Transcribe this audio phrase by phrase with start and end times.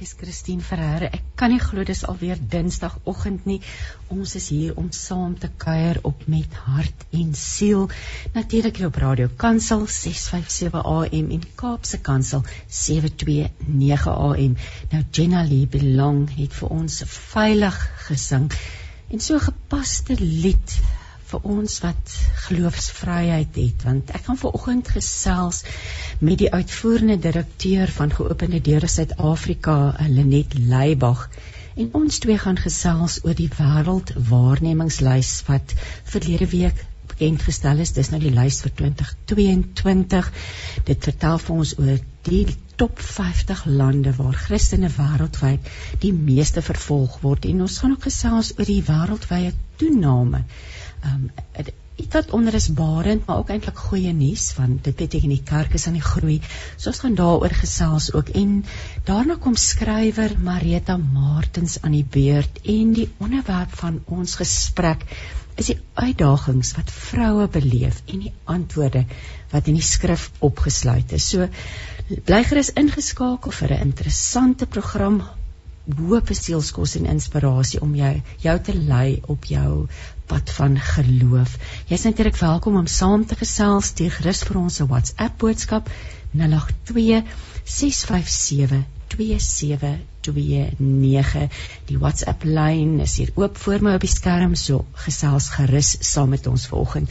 [0.00, 1.08] Goeiemôre, ek is Christine Ferreira.
[1.12, 3.58] Ek kan nie glo dis alweer Dinsdagoggend nie.
[4.08, 7.90] Ons is hier om saam te kuier op met hart en siel.
[8.32, 14.56] Natuurlik hier op Radio Kansel 657 AM en Kaapse Kansel 729 AM.
[14.94, 17.02] Nou Jenna Lee Belong het vir ons
[17.34, 18.48] veilig gesing
[19.10, 20.80] en so gepaste lied
[21.30, 22.14] vir ons wat
[22.46, 25.62] geloofsvryheid het want ek gaan vanoggend gesels
[26.18, 29.76] met die uitvoerende direkteur van Geopende Deure Suid-Afrika,
[30.08, 31.28] Lenet Leybag.
[31.80, 35.74] En ons twee gaan gesels oor die wêreldwaarnemingslys wat
[36.14, 37.94] verlede week bekend gestel is.
[37.96, 40.32] Dis nou die lys vir 2022.
[40.90, 42.44] Dit vertel vir ons oor die
[42.80, 45.70] top 50 lande waar Christene wêreldwyd
[46.04, 50.44] die meeste vervolg word en ons gaan ook gesels oor die wêreldwye toename
[51.04, 51.30] um,
[52.10, 55.74] dit wat onder is barend maar ook eintlik goeie nuus want dit beteken die kerk
[55.78, 56.38] is aan die groei.
[56.76, 58.64] So ons gaan daaroor gesels ook en
[59.04, 65.04] daarna kom skrywer Marita Martens aan die beurt en die onderwerp van ons gesprek
[65.60, 69.04] is die uitdagings wat vroue beleef en die antwoorde
[69.52, 71.28] wat in die skrif opgesluit is.
[71.28, 71.48] So
[72.26, 75.20] bly gerus ingeskakel vir 'n interessante program
[75.98, 78.12] hoop sielskos en inspirasie om jou
[78.42, 79.88] jou te lei op jou
[80.30, 81.58] pad van geloof.
[81.90, 83.90] Jy's natuurlik welkom om saam te gesels.
[83.90, 85.90] Stuur gerus vir ons 'n WhatsApp boodskap
[86.30, 87.26] 082
[87.64, 91.50] 657 2729.
[91.86, 96.28] Die WhatsApp lyn is hier oop voor my op die skerm, so gesels gerus saam
[96.30, 97.08] met ons vanoggend.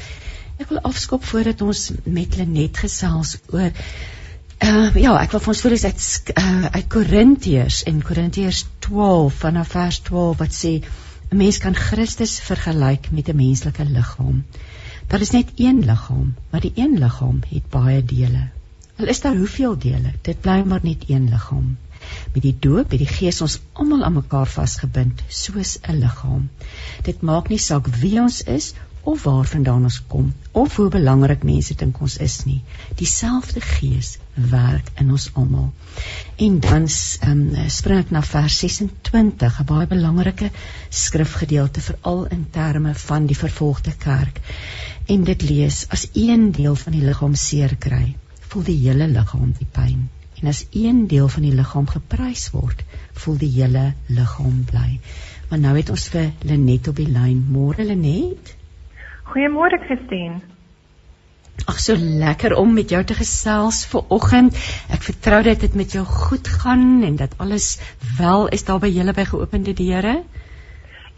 [0.58, 3.72] Ek wil afskop voordat ons met Lenet gesels oor
[4.60, 9.70] Uh, ja, ek wil vir ons voorlees uit uh, uit Korintiërs en Korintiërs 12 vanaf
[9.72, 10.72] vers 12 wat sê
[11.32, 14.46] 'n mens kan Christus vergelyk met 'n menslike liggaam.
[15.08, 18.50] Daar is net een liggaam, maar die een liggaam het baie dele.
[18.98, 21.78] Al is daar hoeveel dele, dit bly maar net een liggaam.
[22.34, 26.50] Met die doop het die Gees ons almal aan mekaar vasgebind soos 'n liggaam.
[27.04, 28.74] Dit maak nie saak wie ons is
[29.10, 32.60] of waarvandaan ons kom of hoe belangrik mense dink ons is nie.
[33.00, 34.10] Dieselfde Gees
[34.52, 35.72] werk in ons almal.
[36.46, 36.86] En dan
[37.30, 37.42] um,
[37.78, 40.52] spring ek na vers 26, 'n baie belangrike
[40.90, 44.42] skrifgedeelte veral in terme van die vervolgde kerk.
[45.08, 48.16] En dit lees: As een deel van die liggaam seer kry,
[48.52, 50.10] voel die hele liggaam die pyn.
[50.42, 55.00] En as een deel van die liggaam geprys word, voel die hele liggaam bly.
[55.50, 57.44] Maar nou het ons vir Lenet op die lyn.
[57.52, 58.59] Môre Lenet?
[59.30, 60.40] Goeiemôre Christine.
[61.70, 64.56] Ag so lekker om met jou te gesels vir oggend.
[64.90, 67.76] Ek vertrou dat dit met jou goed gaan en dat alles
[68.18, 70.16] wel is daar by julle by geopende deure.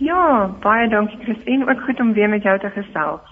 [0.02, 0.24] Ja,
[0.64, 3.30] baie dankie Christine, ook goed om weer met jou te gesels.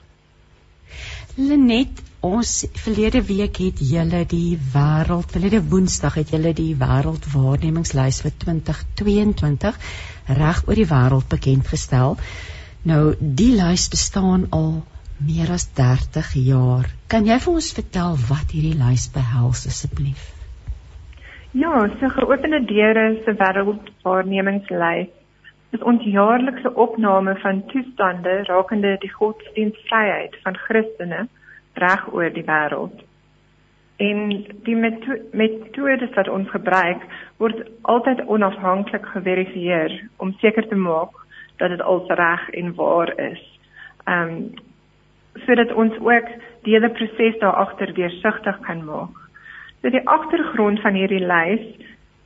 [1.36, 2.54] Lenet, ons
[2.84, 9.82] verlede week het julle die wêreld, verlede Woensdag het julle die wêreldwaarnemingslys vir 2022
[10.40, 12.18] reg oor die wêreld bekend gestel.
[12.88, 14.84] Nou die lys bestaan al
[15.20, 16.88] meer as 30 jaar.
[17.12, 20.30] Kan jy vir ons vertel wat hierdie lys behels asseblief?
[21.52, 25.12] Ja, so geopende deure se wêreldwaarnemingslys
[25.76, 31.26] is ons jaarlikse opname van toestande rakende die godsdienstvryheid van Christene
[31.84, 33.04] reg oor die wêreld.
[34.00, 34.30] En
[34.64, 37.04] die metodes wat ons gebruik
[37.44, 41.19] word altyd onafhanklik geverifieer om seker te maak
[41.59, 43.44] dat dit al reg en waar is.
[44.03, 44.68] Ehm um,
[45.46, 46.28] sodat ons ook
[46.66, 49.16] die hele proses daar agter deursigtig kan maak.
[49.81, 51.64] So die agtergrond van hierdie lys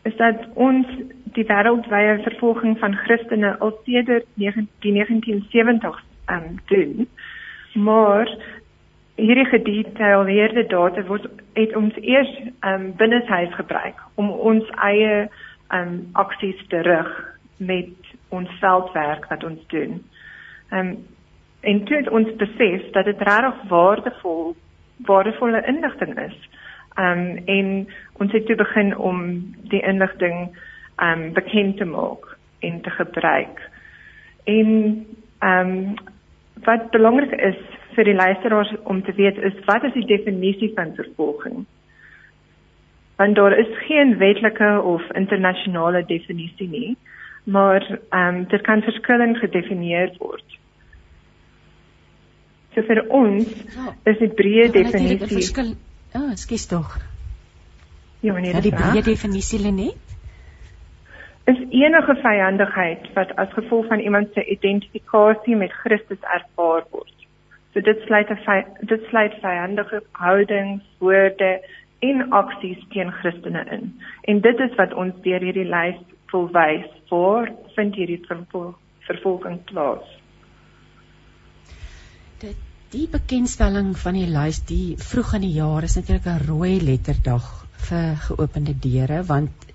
[0.03, 0.87] is dat ons
[1.35, 7.07] die wêreldwye vervolging van Christene al sedert die 1970s ehm um, doen.
[7.73, 8.29] Maar
[9.15, 15.13] hierdie gedetailleerde data word het ons eers ehm um, binneshuis gebruik om ons eie
[15.69, 17.11] ehm um, aksies te rig
[17.57, 18.02] met
[18.33, 19.99] ons veldwerk wat ons doen.
[20.69, 20.95] Ehm um,
[21.63, 24.55] en toe het ons besef dat dit regtig waardevol
[25.07, 26.37] waardevolle inligting is.
[26.95, 27.69] Ehm um, en
[28.13, 29.19] ons het toe begin om
[29.71, 30.49] die inligting
[30.95, 33.61] ehm um, bekend te maak en te gebruik.
[34.43, 34.67] En
[35.39, 35.93] ehm um,
[36.63, 37.59] wat belangrik is
[37.95, 41.65] vir die luisteraars om te weet is wat is die definisie van vervolging?
[43.15, 46.97] Want daar is geen wetlike of internasionale definisie nie
[47.43, 50.59] maar ehm um, dit kan verskillend gedefinieer word.
[52.73, 55.75] So vir ons ja, is dit breë definisie.
[56.13, 56.97] Ja, oh, skus tog.
[58.23, 59.99] Ja, nee, Ja, die breë definisie Lenet.
[61.45, 67.13] is enige vyandigheid wat as gevolg van iemand se identifikasie met Christus ervaar word.
[67.73, 71.59] So dit sluit 'n dit sluit vyandige houdings, woorde
[71.99, 73.99] en aksies teen Christene in.
[74.21, 75.99] En dit is wat ons deur hierdie lys
[76.33, 78.75] wil wys voor vind hierdie vervol-
[79.07, 80.05] vervolging plaas.
[82.43, 82.57] Dit
[82.93, 87.47] die bekendstelling van die lys die vroeg in die jaar is natuurlik 'n rooi letterdag
[87.87, 89.65] vir geopende deure want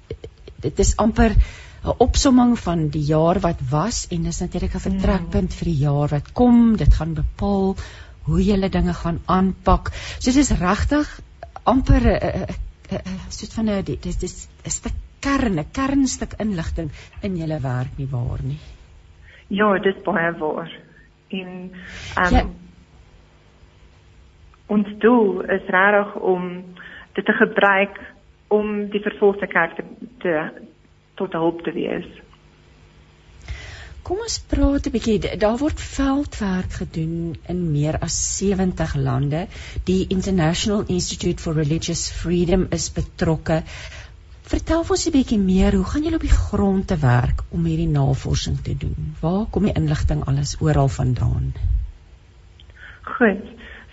[0.62, 5.54] dit is amper 'n opsomming van die jaar wat was en dis natuurlik 'n vertrekpunt
[5.54, 6.76] vir die jaar wat kom.
[6.76, 7.76] Dit gaan bepaal
[8.22, 9.92] hoe jy dinge gaan aanpak.
[10.18, 11.20] So dit is regtig
[11.64, 12.46] amper 'n
[13.28, 16.90] soort van 'n dit is dis 'n stuk kern, 'n kernstuk inligting
[17.22, 18.58] in julle werk nie waar nie.
[19.48, 20.72] Ja, dis baie waar.
[21.28, 21.48] En
[22.18, 22.46] um, Ja.
[24.66, 26.64] ons doel is regtig om
[27.12, 28.00] dit te gebruik
[28.48, 29.84] om die vervolgde kerk te,
[30.18, 30.50] te
[31.14, 32.06] tot hulp te wees.
[34.08, 35.36] Kom ons praat 'n bietjie.
[35.36, 39.46] Daar word veldwerk gedoen in meer as 70 lande.
[39.84, 43.62] Die International Institute for Religious Freedom is betrokke.
[44.48, 47.92] Vertel ons 'n bietjie meer, hoe gaan julle op die grond te werk om hierdie
[47.92, 49.12] navorsing te doen?
[49.20, 51.52] Waar kom die inligting alles oral vandaan?
[53.02, 53.44] Goed.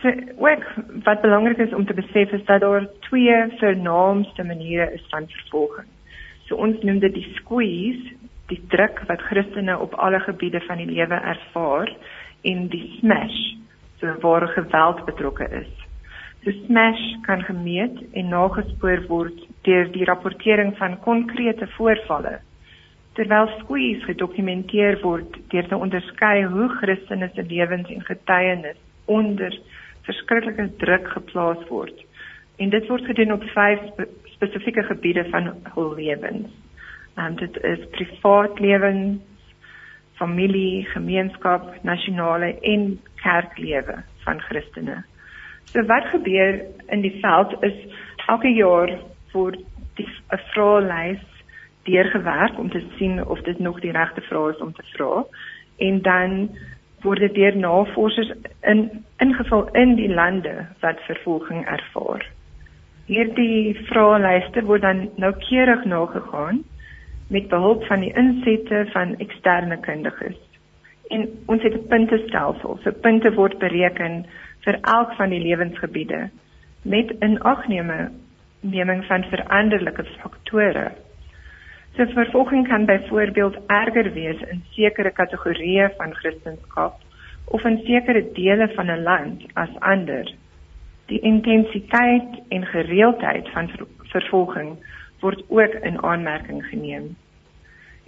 [0.02, 0.08] So
[0.48, 0.64] ook
[1.04, 5.88] wat belangrik is om te besef is dat daar twee vernaamste maniere is van vervolging.
[6.46, 8.16] So ons noem dit die squeeze,
[8.48, 11.96] die druk wat Christene op alle gebiede van die lewe ervaar
[12.42, 13.42] en die smash,
[14.00, 15.85] so waar geweld betrokke is.
[16.46, 22.36] So smash kan gemeet en nagespoor word deur die rapportering van konkrete voorvalle
[23.18, 28.78] terwyl squeeze gedokumenteer word deur te onderskei hoe Christene se lewens en getuienis
[29.18, 29.58] onder
[30.06, 32.06] verskriklike druk geplaas word.
[32.62, 36.54] En dit word gedoen op vyf spe spesifieke gebiede van hul lewens.
[37.18, 39.18] Um, dit is privaat lewens,
[40.22, 42.88] familie, gemeenskap, nasionale en
[43.24, 43.98] kerklewe
[44.28, 45.02] van Christene.
[45.72, 47.78] So wat gebeur in die veld is
[48.28, 48.92] elke jaar
[49.32, 49.60] word
[49.96, 51.26] die 'n vraelys
[51.84, 55.24] deurgewerk om te sien of dit nog die regte vrae is om te vra
[55.78, 56.50] en dan
[57.02, 58.32] word dit deur navorsers
[58.62, 62.26] in ingevul in die lande wat vervolging ervaar.
[63.06, 66.64] Hierdie vraelyste word dan noukeurig nagegaan
[67.30, 70.38] met behulp van die insette van eksterne kundiges.
[71.14, 72.80] En ons het 'n puntestelsel.
[72.84, 74.26] So punte word bereken
[74.66, 76.30] vir elk van die lewensgebiede
[76.82, 78.14] met inagneming
[78.66, 80.92] neming van veranderlike faktore.
[81.96, 86.94] So vervolging kan byvoorbeeld erger wees in sekere kategorieë van Christendom
[87.46, 90.34] of in sekere dele van 'n land as ander.
[91.06, 94.78] Die intensiteit en gereeldheid van ver vervolging
[95.20, 97.16] word ook in aanmerking geneem.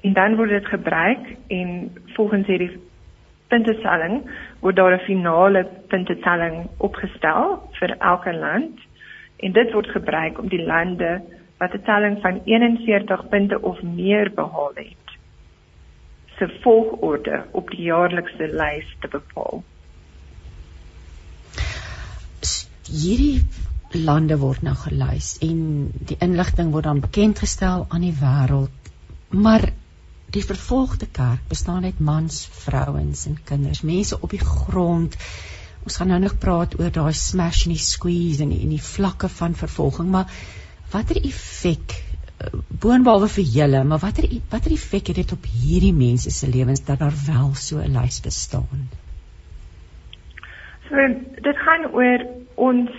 [0.01, 2.80] En dan word dit gebruik en volgens hierdie
[3.47, 4.21] puntetelling
[4.61, 8.79] word daar 'n finale puntetelling opgestel vir elke land
[9.38, 11.21] en dit word gebruik om die lande
[11.59, 15.07] wat 'n telling van 41 punte of meer behaal het
[16.38, 19.63] se volgorde op die jaarlikse lys te bepaal.
[22.88, 23.41] Hierdie
[24.05, 25.59] lande word nou gelys en
[26.09, 28.91] die inligting word dan bekendgestel aan die wêreld.
[29.29, 29.69] Maar
[30.35, 35.15] die vervolgde kerk bestaan uit mans, vrouens en kinders, mense op die grond.
[35.83, 38.83] Ons gaan nou nog praat oor daai smash en die squeeze en die, en die
[38.83, 40.31] vlakke van vervolging, maar
[40.91, 45.93] watter effek eh, boonbehalwe vir julle, maar watter e- watter effek het dit op hierdie
[45.95, 48.89] mense se lewens dat daar wel so 'n lys bestaan?
[50.89, 50.95] So
[51.41, 52.91] dit gaan oor ons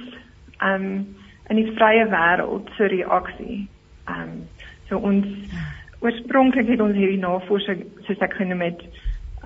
[0.63, 1.17] um
[1.49, 3.69] in die vrye wêreld se reaksie.
[4.09, 4.49] Um
[4.89, 5.27] so ons
[6.01, 8.83] oorspronklik het ons hierdie navorsing soos ek genoem het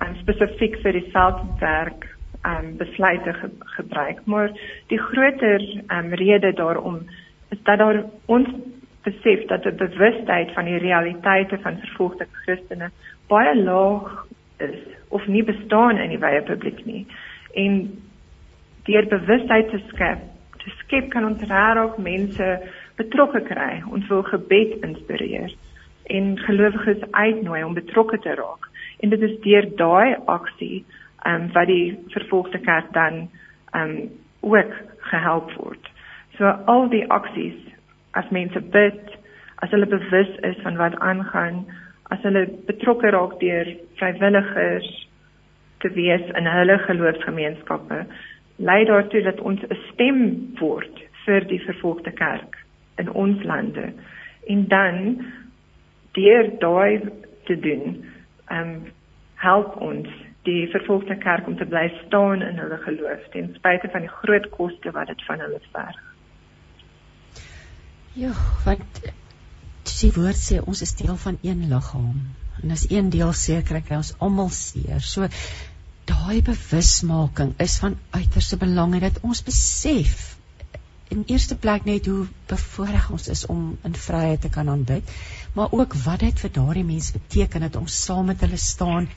[0.01, 2.09] um, spesifiek vir die veldwerk
[2.43, 4.51] um besluite ge gebruik, maar
[4.91, 6.99] die groter um rede daarom
[7.49, 8.49] is dat daar ons
[9.03, 12.89] besef dat 'n bewustheid van die realiteite van vervolgde Christene
[13.27, 17.05] baie laag is of nie bestaan in die wye publiek nie.
[17.53, 18.01] En
[18.83, 20.19] deur bewustheid te skep,
[20.57, 22.61] te skep kan ons regtig mense
[22.95, 23.83] betrokke kry.
[23.91, 25.53] Ons wil gebed inspireer
[26.03, 28.69] en gelowiges uitnooi om betrokke te raak.
[28.99, 30.85] En dit is deur daai aksie
[31.23, 33.29] ehm um, wat die vervolgde kerk dan
[33.71, 35.91] ehm um, ook gehelp word.
[36.37, 37.59] So al die aksies
[38.11, 39.15] as mense bid,
[39.55, 41.63] as hulle bewus is van wat aangaan,
[42.11, 43.69] as hulle betrokke raak deur
[43.99, 44.89] vrywilligers
[45.83, 48.03] te wees in hulle geloofsgemeenskappe,
[48.55, 50.19] lei daartoe dat ons 'n stem
[50.59, 52.59] word vir die vervolgde kerk
[52.97, 53.93] in ons lande.
[54.47, 55.25] En dan
[56.17, 57.01] deur daai
[57.47, 58.03] te doen,
[58.47, 58.91] ehm um,
[59.43, 60.07] help ons
[60.47, 64.49] die vervolgde kerk om te bly staan in hulle geloof ten spyte van die groot
[64.55, 65.99] koste wat dit van hulle verg.
[68.19, 68.31] Ja,
[68.65, 69.01] want
[69.89, 72.19] die woord sê ons is deel van een liggaam
[72.61, 75.01] en as een deel seer kry, kry ons almal seer.
[75.01, 75.27] So
[76.07, 80.35] daai bewusmaking is van uiterste belang en dat ons besef
[81.13, 85.09] in eerste plek net hoe bevoorreg ons is om in vryheid te kan aanbid,
[85.53, 89.07] maar ook wat dit vir daardie mense beteken dat ons saam met hulle staan,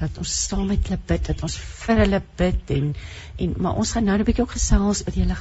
[0.00, 2.92] dat ons saam met hulle bid, dat ons vir hulle bid en
[3.44, 5.36] en maar ons gaan nou 'n bietjie ook gesels oor hele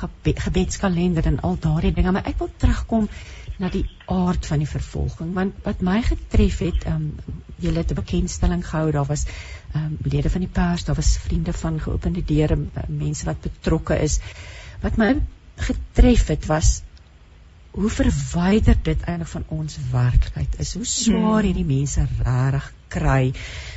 [0.47, 3.09] gebedskalender en al daardie dinge, maar ek wil terugkom
[3.59, 7.91] na die aard van die vervolging want wat my getref het, ehm um, julle het
[7.91, 9.25] 'n bekendstelling gehou, daar was
[9.73, 12.57] ehm um, lede van die pers, daar was vriende van geopende deure,
[12.87, 14.19] mense wat betrokke is.
[14.81, 15.15] Wat my
[15.55, 16.81] getref het was
[17.75, 20.73] hoe verwyder dit eintlik van ons werklikheid is.
[20.73, 21.47] Hoe swaar hmm.
[21.49, 23.33] hierdie mense regtig kry.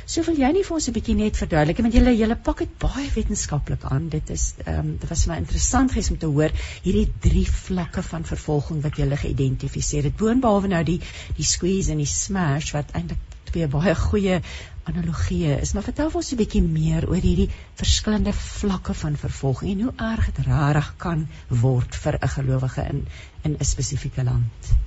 [0.09, 2.77] So wil jy nie vir ons 'n bietjie net verduidelik want julle julle pak dit
[2.83, 4.07] baie wetenskaplik aan.
[4.09, 6.55] Dit is ehm um, dit was vir my interessant gees om te hoor
[6.85, 10.17] hierdie drie vlakke van vervolging wat julle geïdentifiseer het.
[10.17, 11.01] Boonbehalwe nou die
[11.35, 14.41] die squeeze en die smash wat eintlik twee baie goeie
[14.83, 15.73] analogieë is.
[15.73, 20.31] Maar vertel ons 'n bietjie meer oor hierdie verskillende vlakke van vervolging en hoe erg
[20.31, 23.05] dit rarig kan word vir 'n gelowige in
[23.43, 24.77] in 'n spesifieke land.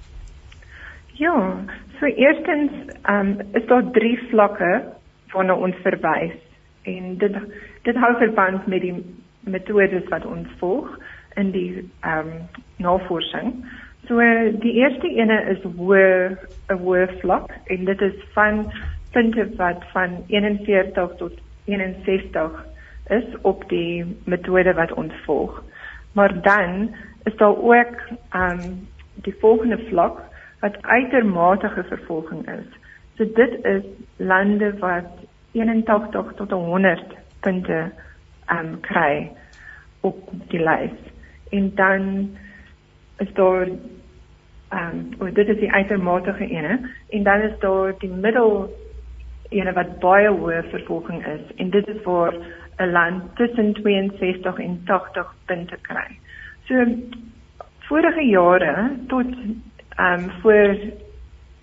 [1.12, 1.64] Ja,
[2.00, 2.72] so eerstens
[3.08, 4.92] um, is daar drie vlakke
[5.32, 6.37] waarna ons verwys
[6.82, 7.37] en dit
[7.82, 9.04] dit hou verband met die
[9.40, 10.99] metodes wat ons volg
[11.37, 12.32] in die ehm um,
[12.76, 13.64] navorsing.
[14.08, 14.18] So
[14.64, 16.37] die eerste ene is hoë
[16.70, 18.72] 'n hoë vlak en dit is van
[19.12, 21.33] punte wat van 41 tot
[21.64, 22.64] 61
[23.09, 25.62] is op die metode wat ons volg.
[26.12, 27.97] Maar dan is daar ook
[28.31, 30.21] ehm um, die volgende vlak
[30.61, 32.66] wat uitermate vervolging is.
[33.16, 33.83] So dit is
[34.16, 35.07] lande wat
[35.52, 37.02] 81 tot 100
[37.40, 37.90] punte
[38.47, 39.31] ehm um, kry
[40.00, 40.97] op die lys.
[41.50, 42.31] En dan
[43.19, 43.69] is daar
[44.69, 48.81] ehm um, dit is die uitermate ene en dan is daar die middel
[49.52, 52.35] ene wat baie hoë vervolging is en dit is vir
[52.78, 56.09] 'n land tussen 62 en 80 punte kry.
[56.66, 56.85] So
[57.88, 59.26] vorige jare tot
[59.97, 60.76] ehm um, voor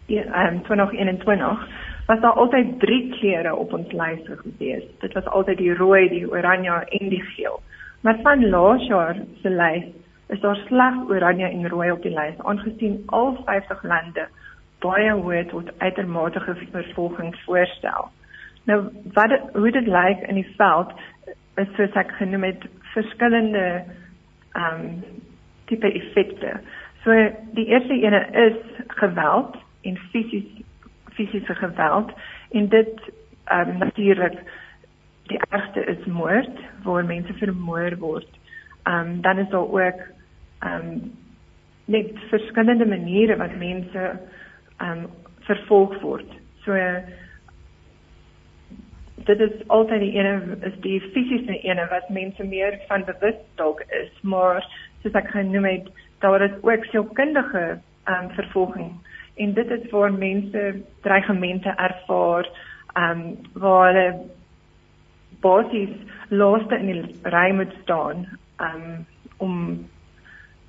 [0.08, 1.67] ehm um, 2021
[2.05, 4.84] was daar altyd drie kleure op ons lys gewees.
[5.00, 7.62] Dit was altyd die rooi, die oranje en die geel.
[8.01, 9.86] Maar van laas jaar se lys
[10.27, 14.27] is daar slegs oranje en rooi op die lys aangesien al 50 lande
[14.83, 18.09] baie hoë tot uitermate vervolging voorstel.
[18.63, 18.81] Nou
[19.13, 20.91] wat het, hoe dit lyk in die veld
[21.55, 23.65] is soos ek genoem het verskillende
[24.57, 25.03] ehm um,
[25.69, 26.55] tipe effekte.
[27.03, 27.13] So
[27.53, 28.57] die eerste ene is
[28.88, 30.65] geweld en fisies
[31.13, 32.12] fisiese geweld
[32.51, 33.12] en dit
[33.45, 34.39] ehm um, natuurlik
[35.29, 38.39] die ergste is moord waar mense vermoor word.
[38.83, 40.01] Ehm um, dan is daar ook
[40.59, 41.12] ehm um,
[41.86, 44.19] net verskillende maniere wat mense
[44.81, 45.07] um
[45.48, 46.29] vervolg word.
[46.65, 46.75] So
[49.27, 53.83] dit is altyd die ene is die fisiese ene wat mense meer van bewus dalk
[54.01, 54.63] is, maar
[55.03, 55.91] soos ek genoem het,
[56.24, 58.91] daar is ook sielkundige um vervolging
[59.39, 62.48] en dit is waar mense dreigemente ervaar
[63.00, 64.07] um waar hulle
[65.43, 65.93] basies
[66.29, 68.25] laaste in die ry moet staan
[68.65, 69.05] um
[69.38, 69.55] om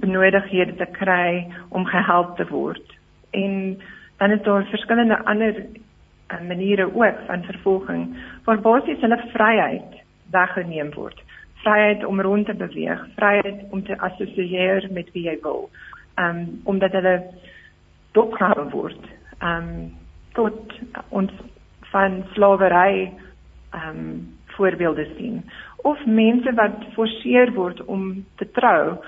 [0.00, 2.94] benodighede te kry om gehelp te word.
[3.36, 3.80] En
[4.20, 9.94] dan is daar verskillende ander uh, maniere ook van vervolging waar basies hulle vryheid
[10.30, 11.22] weggeneem word.
[11.64, 15.70] Vryheid om rond te beweeg, vryheid om te assosieer met wie jy wil.
[16.20, 17.14] Um omdat hulle
[18.12, 19.08] dopgehou word.
[19.40, 19.96] Um
[20.36, 20.76] tot
[21.08, 21.32] ons
[21.94, 23.12] van slawery
[23.72, 24.04] um
[24.56, 25.40] voorbeelde sien
[25.76, 28.98] of mense wat geforseer word om te trou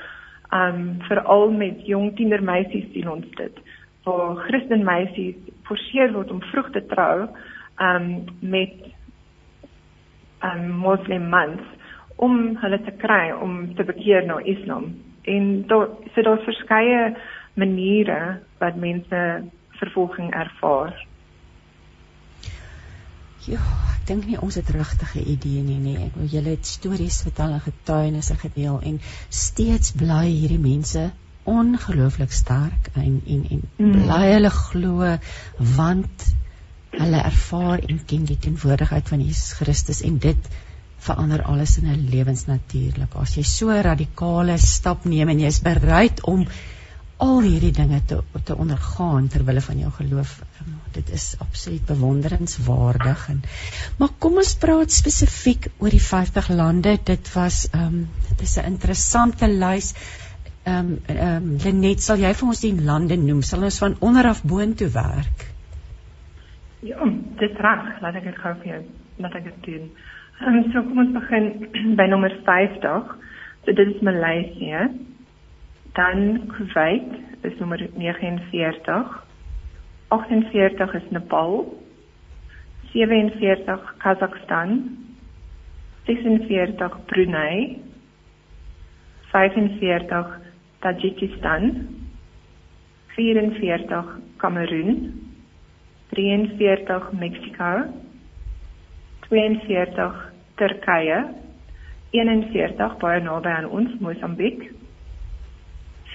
[0.57, 3.62] um veral met jong tienermeisies sien ons dit
[4.05, 5.37] waar Christen meisies
[5.69, 7.29] forceer word om vroeg te trou
[7.83, 8.09] um
[8.41, 8.75] met
[10.43, 11.63] um moslim mans
[12.17, 14.93] om hulle te kry om te bekeer na Islam.
[15.23, 17.17] En daar so daar's verskeie
[17.55, 19.23] maniere wat mense
[19.81, 20.95] vervolging ervaar.
[23.43, 23.63] Ja,
[23.97, 25.97] ek dink nie ons het regtige idee nie nie.
[26.05, 31.09] Ek wil julle stories vertel en getuienisse gedeel en steeds bly hierdie mense
[31.45, 33.93] ongelooflik sterk en en en mm.
[33.93, 35.17] bly hulle glo
[35.77, 36.27] want
[36.91, 40.53] hulle ervaar en ken die teenwoordigheid van Jesus Christus en dit
[41.03, 43.15] verander alles in 'n lewensnatuurlik.
[43.15, 46.47] As jy so radikale stap neem en jy is bereid om
[47.23, 50.41] al hierdie dinge te te ondergaan ter wille van jou geloof.
[50.61, 53.43] Um, dit is absoluut bewonderenswaardig en
[53.99, 56.99] maar kom ons praat spesifiek oor die 50 lande.
[57.13, 59.95] Dit was ehm um, dit is 'n interessante lys.
[60.63, 63.41] Ehm um, ehm um, Lenet, sal jy vir ons die lande noem?
[63.43, 65.47] Sal ons van onder af boontoe werk?
[66.87, 67.07] Ja,
[67.41, 67.89] dit reg.
[68.03, 68.83] Laat ek dit gou vir jou
[69.23, 69.89] laat ek dit doen.
[70.41, 71.49] Ehm um, so kom ons begin
[71.99, 73.11] by nommer 50.
[73.65, 74.87] So dit is Maleisië.
[75.99, 77.11] Dan Kuwait
[77.43, 79.11] is nommer 49.
[80.15, 81.65] 48 is Nepal.
[82.93, 84.79] 47 Kazakhstan.
[86.07, 87.83] 46 Brunei.
[89.35, 90.42] 45
[90.83, 91.89] Tajikistan.
[93.17, 94.05] 44
[94.43, 94.95] Kameroen.
[96.13, 97.73] 43 Mexico.
[99.29, 100.13] 42
[100.61, 101.19] Turkye.
[102.13, 104.69] 41 baie naby aan ons Mosambiek.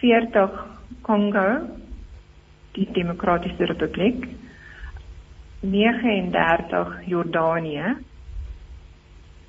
[0.02, 1.48] 40 Kongo,
[2.76, 4.28] die Demokratiese Republiek,
[5.62, 7.96] 39 Jordanië,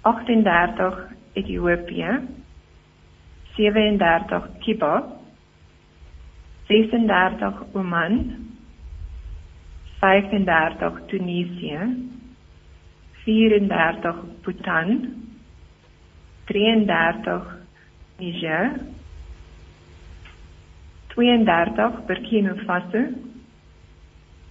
[0.02, 0.92] 38
[1.32, 2.20] Ethiopië,
[3.58, 5.18] 37 Kiba,
[6.68, 8.14] 36 Oman,
[10.00, 11.78] 35 Tunesië,
[13.24, 14.12] 34
[14.44, 14.88] Bhutan,
[16.46, 17.42] 33
[18.20, 18.78] Niger,
[21.16, 23.02] 32 Burkina Faso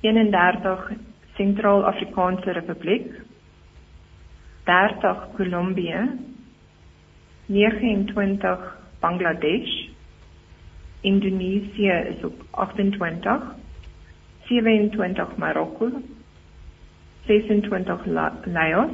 [0.02, 0.98] 31
[1.38, 3.08] Sentraal-Afrikaanse Republiek
[4.66, 5.96] 30 Kolumbie
[7.48, 9.90] 29 Bangladesh
[11.02, 13.42] Indonesië is op 28
[14.46, 15.90] 27 Marokko
[17.26, 18.06] 26
[18.46, 18.92] Laos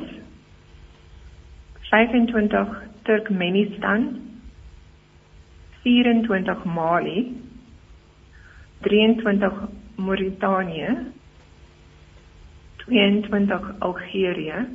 [1.90, 2.68] 25
[3.02, 4.20] Turkmenistan
[5.82, 7.42] 24 Mali
[8.82, 9.52] 23
[9.96, 10.98] Mauritanië
[12.86, 14.66] 22 Algerië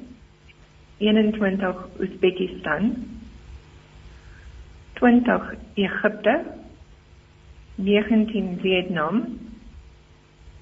[0.98, 2.92] 21 Oezbekistan
[4.98, 6.34] 20 Egipte
[7.76, 9.38] 19 Vietnam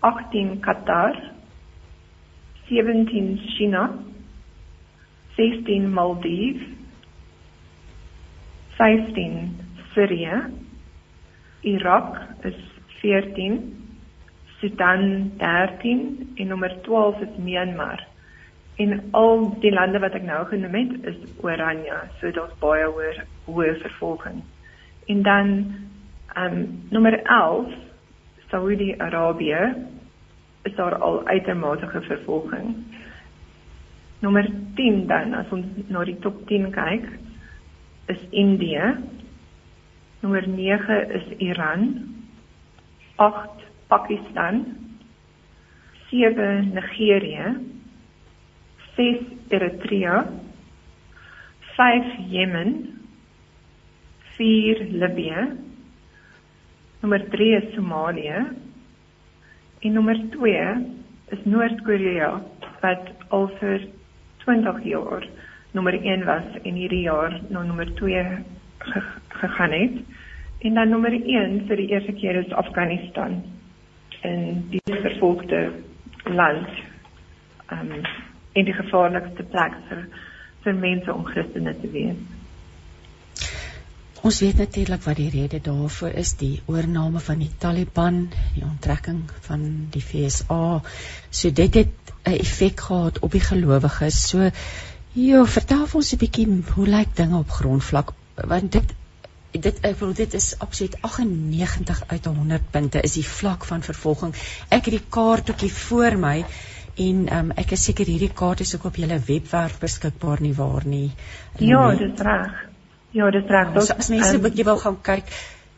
[0.03, 1.15] 18 Qatar
[2.69, 3.89] 17 China
[5.37, 6.63] 16 Maldives
[8.79, 10.67] 15 Syrië
[11.67, 12.55] Irak is
[13.03, 13.75] 14,
[14.61, 18.07] Sudan 13 en nommer 12 is Myanmar.
[18.77, 23.23] En al die lande wat ek nou genoem het is Oranje, so daar's baie hoër
[23.49, 24.43] hoë vervolging.
[25.07, 25.53] En dan
[26.37, 27.73] ehm um, nommer 11
[28.51, 29.75] Saudi-Arabië
[30.63, 32.75] is daar al uitermate vervolging.
[34.19, 37.07] Nommer 10 dan as ons na die top 10 kyk
[38.13, 38.97] is Indië.
[40.21, 42.15] Nommer 9 is Iran.
[43.17, 44.65] 8 Pakistan,
[46.11, 47.55] 7 Nigerië,
[48.97, 50.25] 6 Eritrea,
[51.77, 52.75] 5 Jemen,
[54.37, 55.47] 4 Libië,
[57.01, 58.39] nommer 3 is Somalië
[59.81, 60.63] en nommer 2
[61.37, 62.31] is Noord-Korea
[62.83, 63.85] wat al vir
[64.45, 65.27] 20 jaar
[65.77, 68.23] nommer 1 was en hierdie jaar na nommer 2
[69.43, 69.99] gegaan het.
[70.59, 73.43] En dan nommer 1 vir die eerste keer is Afghanistan
[74.23, 75.69] in die vervolgde
[76.25, 76.69] land.
[77.67, 78.09] Ehm um,
[78.57, 80.07] in die gevaarlikste plek vir
[80.67, 82.17] vir mense om Christene te wees.
[84.27, 88.19] Ons weet natuurlik wat die rede daarvoor is, die oorneem van die Taliban,
[88.57, 89.63] die onttrekking van
[89.95, 90.81] die FSA.
[91.31, 94.19] So dit het 'n effek gehad op die gelowiges.
[94.29, 94.51] So
[95.13, 98.13] ja, vertel ons 'n bietjie hoe lyk dinge op grondvlak
[98.45, 98.95] want dit
[99.53, 104.35] dit ek wil dit is absoluut 98 uit 100 punte is die vlak van vervolging.
[104.69, 106.45] Ek het die kaartjie voor my
[106.97, 110.87] en um, ek is seker hierdie kaart is ook op julle webwerf beskikbaar nie waar
[110.87, 111.11] nie.
[111.59, 112.65] Ja, dis reg.
[113.17, 113.75] Ja, dis reg.
[113.75, 115.31] Ja, so, as mense 'n um, bietjie wil gaan kyk,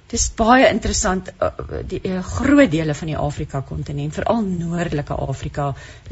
[0.09, 1.51] Dis baie interessant uh,
[1.89, 5.67] die uh, groot dele van die Afrika kontinent, veral noordelike Afrika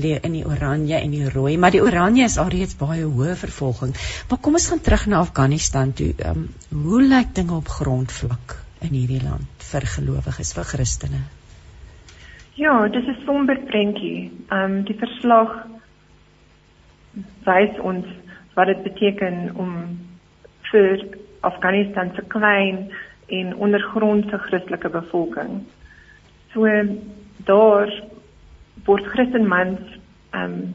[0.04, 3.96] lê in die oranje en die rooi, maar die oranje is alreeds baie hoë vervolging.
[4.28, 6.12] Maar kom ons gaan terug na Afghanistan toe.
[6.28, 6.44] Um,
[6.84, 11.24] hoe lyk dinge op grondvlak in hierdie land vir gelowiges, vir Christene?
[12.56, 14.32] Ja, dis 'n somber prentjie.
[14.48, 15.66] Ehm um, die verslag
[17.44, 18.06] wys ons
[18.54, 19.98] wat dit beteken om
[20.70, 21.04] vir
[21.40, 22.78] Afghanistan se klein
[23.26, 25.66] en ondergrondse Christelike bevolking.
[26.52, 26.64] So
[27.44, 27.92] daar
[28.84, 29.80] word Christenmans
[30.30, 30.74] ehm um,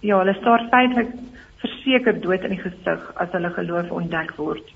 [0.00, 1.14] ja, hulle staar feitelik
[1.62, 4.66] verseker dood in die gesig as hulle geloof ontdek word.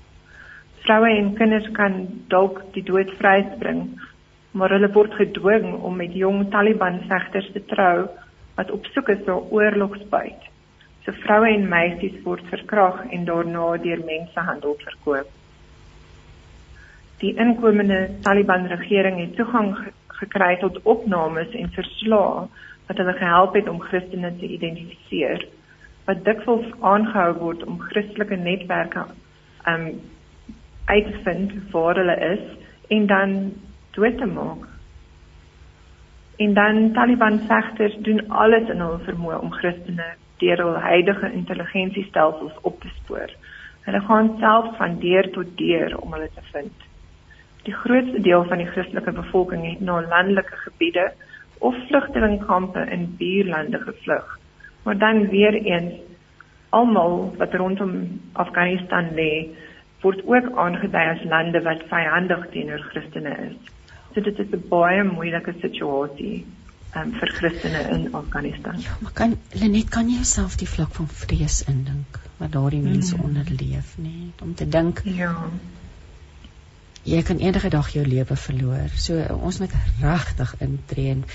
[0.87, 3.89] Vroue en kinders kan dalk die dood vryspring,
[4.55, 8.07] maar hulle word gedwing om met jong Taliban vegters te trou
[8.55, 10.47] wat op soek is na oorlogsbyt.
[11.03, 15.27] So vroue en meisies word verkrag en daarna deur mensehandel verkoop.
[17.19, 19.75] Die inkomende Taliban regering het toegang
[20.21, 22.47] gekry tot opnames en verslae
[22.87, 25.43] wat hulle gehelp het om Christene te identifiseer
[26.05, 29.07] wat dikwels aangehou word om Christelike netwerke
[29.69, 29.87] um
[30.85, 32.43] uit te vind waar hulle is
[32.93, 33.31] en dan
[33.95, 34.67] dood te maak.
[36.37, 40.07] En dan Taliban vegters doen alles in hul vermoë om Christene
[40.43, 43.31] deur hul huidige intelligensiestelsels op te spoor.
[43.85, 46.87] Hulle gaan self van deur tot deur om hulle te vind.
[47.63, 51.05] Die grootste deel van die Christelike bevolking het na landelike gebiede
[51.59, 54.39] of vlugtelingkampe in buurlande gevlug.
[54.83, 55.93] Maar dan weer eens
[56.69, 59.47] almal wat rondom Afghanistan lê,
[60.01, 63.74] word ook aangedui as lande wat vyandig teenoor Christene is.
[64.15, 66.45] So dit is 'n baie moeilike situasie
[66.95, 68.77] um, vir Christene in Afghanistan.
[68.79, 73.15] Ja, maar kan Lenet kan jy jouself die vlak van vrees indink wat daardie mense
[73.15, 73.25] mm.
[73.27, 74.03] onderleef, nê?
[74.03, 74.29] Nee?
[74.41, 75.33] Om te dink Ja.
[77.05, 78.93] Jy kan enige dag jou lewe verloor.
[78.97, 81.25] So ons moet regtig intree en,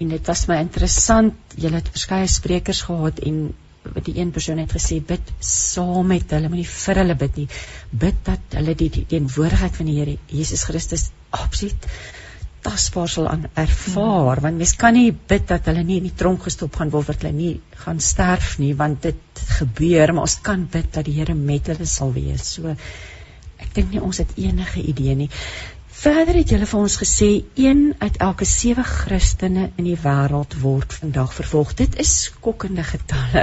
[0.00, 1.36] en dit was my interessant.
[1.54, 3.52] Jy het verskeie sprekers gehad en
[4.08, 7.46] die een persoon het gesê bid saam met hulle, moenie vir hulle bid nie.
[7.92, 11.86] Bid dat hulle die teenwoordigheid van die Here Jesus Christus absoluut
[12.64, 14.44] tasbaar sal aan ervaar hmm.
[14.46, 17.24] want mens kan nie bid dat hulle nie in die tronk gestop gaan word dat
[17.24, 21.34] hulle nie gaan sterf nie want dit gebeur maar ons kan bid dat die Here
[21.34, 22.74] met hulle sal wees so
[23.60, 25.30] ek dink nie ons het enige idee nie
[26.00, 27.26] Verder het julle vir ons gesê
[27.60, 31.74] een uit elke 7 Christene in die wêreld word vandag vervolg.
[31.76, 33.42] Dit is skokkende getalle.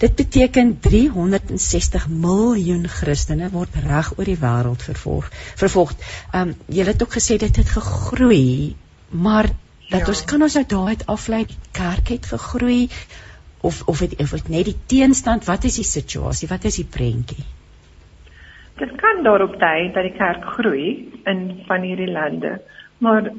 [0.00, 5.28] Dit beteken 360 miljoen Christene word reg oor die wêreld vervolg.
[5.60, 5.92] Vervolg.
[6.30, 8.72] Ehm um, julle het ook gesê dit het gegroei,
[9.12, 9.50] maar
[9.90, 10.08] dat ja.
[10.14, 11.44] ons kan ons nou daaruit aflei
[11.76, 12.88] kerk het gegroei
[13.60, 16.48] of of het, of het net die teenstand, wat is die situasie?
[16.48, 17.44] Wat is die prentjie?
[18.78, 20.88] Dit kan daarop dui dat die kerk groei
[21.24, 22.60] in van hierdie lande,
[22.98, 23.30] maar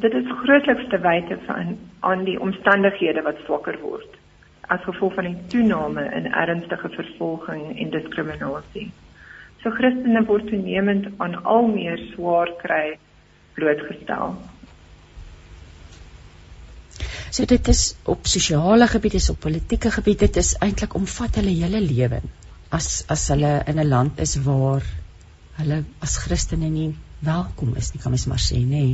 [0.00, 4.18] dit is grootliks te wyte van aan die omstandighede wat swakker word
[4.70, 8.90] as gevolg van die toename in ernstige vervolging en diskriminasie.
[9.62, 12.98] So Christene word toenemend aan al meer swaar kry
[13.58, 14.36] blootgestel.
[17.30, 21.56] So dit is op sosiale gebied, is op politieke gebied, dit is eintlik omvat hulle
[21.64, 22.22] hele lewe
[22.70, 24.82] as as hulle in 'n land is waar
[25.58, 28.84] hulle as Christene nie welkom is nie, kan mens maar sê, nê.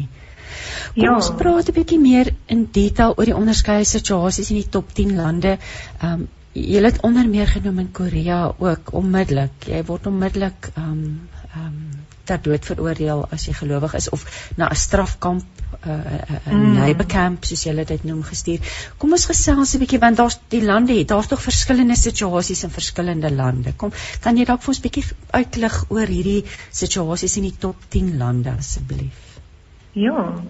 [0.95, 1.15] Kom ja.
[1.15, 5.15] ons praat 'n bietjie meer in detail oor die onderskeie situasies in die top 10
[5.21, 5.59] lande.
[6.01, 9.67] Ehm um, jy het onder meer genoem in Korea ook onmiddellik.
[9.69, 14.25] Jy word onmiddellik ehm um, ehm um, ter dood veroordeel as jy gelowig is of
[14.59, 16.75] na 'n strafkamp 'n uh, uh, uh, mm.
[16.79, 18.61] Neighborkamp soos hulle dit noem gestuur.
[18.99, 22.71] Kom ons gesels 'n bietjie want daar's die lande het daar's tog verskillende situasies in
[22.71, 23.73] verskillende lande.
[23.77, 23.93] Kom,
[24.25, 28.51] kan jy dalk vir ons bietjie uitlig oor hierdie situasies in die top 10 lande
[28.51, 29.21] asseblief?
[29.93, 30.43] Ja.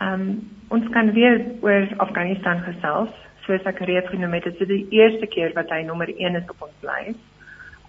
[0.00, 0.28] Ehm um,
[0.68, 3.10] ons kan weer oor Afghanistan gesels.
[3.46, 6.50] Soos ek reeds genoem het, dit is die eerste keer wat hy nommer 1 is
[6.52, 7.16] op ons lys.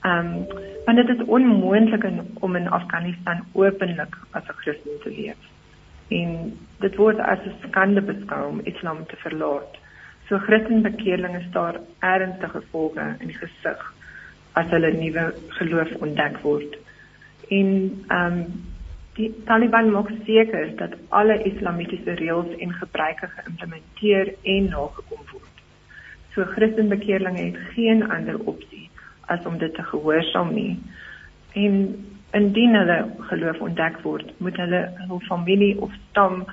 [0.01, 0.47] Ehm um,
[0.85, 2.05] want dit is onmoontlik
[2.39, 5.41] om in Afghanistan openlik as 'n Christen te leef.
[6.07, 9.77] En dit word as 'n skande beskou om Islam te verlaat.
[10.27, 13.93] So Christenbekeerling is daar ernstige gevolge in die gesig
[14.53, 16.77] as hulle nuwe geloof ontdek word.
[17.47, 17.69] En
[18.07, 18.45] ehm um,
[19.13, 25.55] die Taliban maak seker dat alle islamitiese reëls en gebruike geïmplementeer en nagekom word.
[26.33, 28.88] So Christenbekeerling het geen ander opsie
[29.29, 30.79] as om dit te gehoorsaam nie.
[31.53, 31.75] En
[32.31, 32.97] indien hulle
[33.31, 36.43] geloof ontdek word, moet hulle hul familie of stam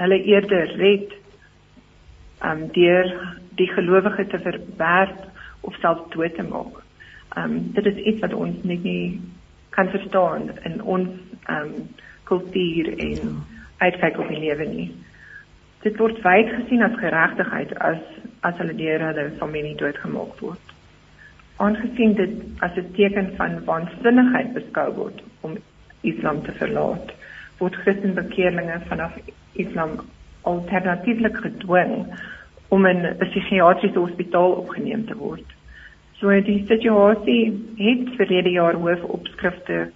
[0.00, 1.16] hulle eerder red
[2.46, 3.10] um deur
[3.58, 5.26] die gelowige te verwerp
[5.66, 6.80] of self dood te maak.
[7.36, 9.20] Um dit is iets wat ons net nie
[9.76, 11.10] kan verstaan in ons
[11.58, 11.74] um
[12.30, 13.36] kultuur en
[13.78, 14.90] uitkyk op die lewe nie.
[15.82, 18.02] Dit word wyd gesien as geregtigheid as
[18.46, 20.76] as hulle deur hulle familie doodgemaak word
[21.60, 25.58] aangesien dit as 'n teken van waansinnigheid beskou word om
[26.00, 27.12] Islam te verlaat,
[27.58, 29.12] word Christenbekeerlinge vanaf
[29.52, 29.90] Islam
[30.42, 31.94] alternatiefelik gedwing
[32.68, 35.48] om in 'n psigiatriese hospitaal opgeneem te word.
[36.12, 37.44] So die situasie
[37.76, 39.90] het verlede jaar hoof opskrifte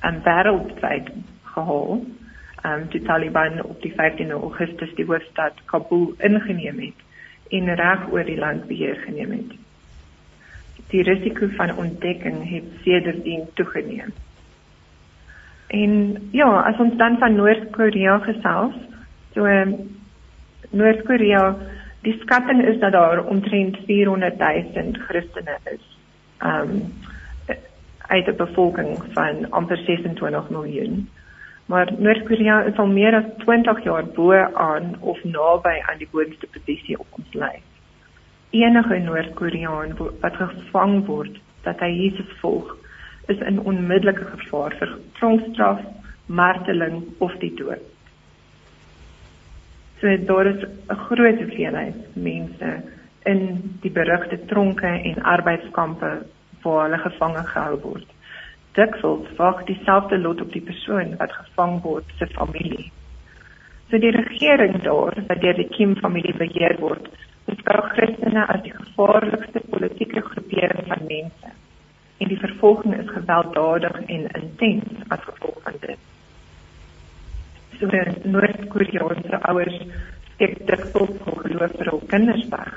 [0.00, 1.10] aan wêreldwyd
[1.42, 2.04] gehaal.
[2.66, 7.00] Um, die Taliban op die 15 Augustus die hoofstad Kabul ingeneem het
[7.48, 9.65] en reg oor die land beheer geneem het
[10.90, 14.12] die risiko van ontdekking het sedertdien toegeneem.
[15.66, 15.92] En
[16.30, 18.74] ja, as ons dan van Noord-Korea gesels,
[19.36, 19.98] So um,
[20.70, 21.56] Noord-Korea,
[22.00, 25.84] die skatting is dat daar omtrent 400 000 Christene is.
[26.40, 26.92] Um
[28.06, 31.08] uit 'n bevolking van amper 26 miljoen.
[31.66, 36.46] Maar Noord-Korea is al meer as 20 jaar bo aan of naby aan die boonste
[36.46, 37.75] posisie op ons lys.
[38.50, 42.76] Enige Noord-Koreaan wat gevang word dat hy Jesus volg,
[43.26, 45.80] is in onmiddellike gevaar vir tronkstraf,
[46.26, 47.82] marteling of die dood.
[50.00, 52.82] So daar is 'n groot hoeveelheid mense
[53.24, 53.40] in
[53.82, 56.26] die berugte tronke en arbeidskampe
[56.62, 58.08] waar hulle gevange gehou word.
[58.72, 62.92] Dikwels wag dieselfde lot op die persoon wat gevang word se familie.
[63.90, 67.08] So die regering daar wat deur die Kim familie beheer word,
[67.46, 71.54] beskou Christene as die gevaarlikste politieke groepering van mense.
[72.18, 75.98] En die vervolging is gewelddadig en intens as gevolg van dit
[77.78, 77.86] so
[78.30, 79.76] Noord-Koreaanse ouers
[80.34, 82.72] steek dikwels hul geloof vir hul kinders weg.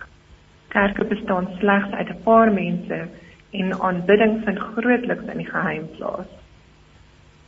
[0.74, 3.00] Kerke bestaan slegs uit 'n paar mense
[3.60, 6.30] en aanbidding vind grootliks in die geheim plaas.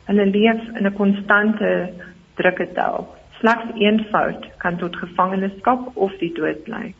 [0.08, 1.92] Hulle leef in 'n konstante
[2.40, 3.08] drukke tel.
[3.38, 6.94] Slegs een fout kan tot gevangenskap of die dood lei.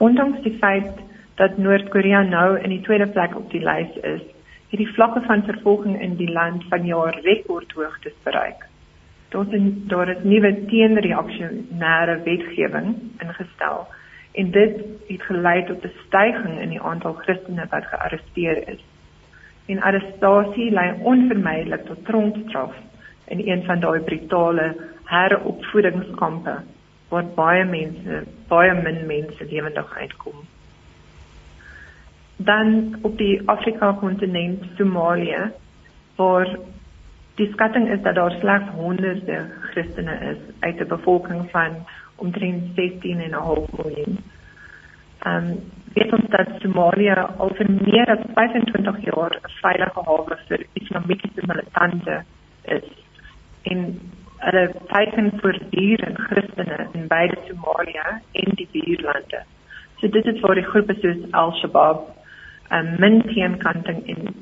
[0.00, 1.00] Ondanks die feit
[1.36, 4.22] dat Noord-Korea nou in die tweede plek op die lys is,
[4.70, 8.64] het die vlakke van vervolging in die land van jaar rekordhoogtes bereik.
[9.28, 13.86] Daar is daar is nuwe teenreaksionêre wetgewing ingestel
[14.40, 18.82] en dit het gelei tot 'n stygings in die aantal Christene wat gearresteer is.
[19.66, 22.74] En arrestasie lei onvermydelik tot tronkstraf
[23.28, 26.56] in een van daai brutale heropvoedingskampe
[27.10, 30.44] waar baie mense, baie min mense lewendig uitkom.
[32.36, 35.50] Dan op die Afrika kontinent Somalië
[36.16, 36.58] waar
[37.40, 41.72] Die skatting is dat daar slegs honderde Christene is uit 'n bevolking van
[42.14, 44.18] omtrent 16,5 miljoen.
[45.18, 45.58] Ehm um,
[45.94, 51.42] weet ons dat Somalië al vir meer as 25 jaar 'n veilige hawe vir islamitiese
[51.46, 52.22] militante
[52.62, 52.88] is.
[53.62, 54.00] En
[54.40, 55.32] hulle teiken
[56.08, 59.42] en Christene in beide Somalië en die buurlande.
[60.00, 62.06] So dit is vir die groepe soos Al-Shabaab
[62.70, 64.34] 'n min teenkanting in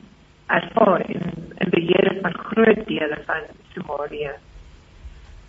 [0.47, 1.23] ervaar en
[1.63, 3.43] in beheer van groot dele van
[3.75, 4.33] Somalië.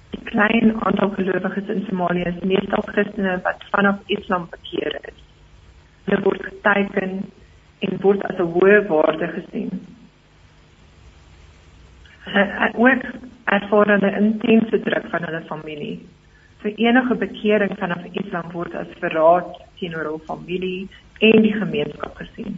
[0.09, 5.19] Die klein aantal gelowiges in Somalië is meestal Christene wat vanaf Islam bekeer is.
[6.05, 7.11] Hulle word geteken
[7.79, 9.69] en word as 'n hoë waarde gesien.
[12.33, 13.03] Hulle ook
[13.57, 15.99] ervaar hulle intense druk van hulle familie.
[16.63, 20.89] Vir enige bekering vanaf Islam word as verraad teenoor hul familie
[21.19, 22.57] en die gemeenskap gesien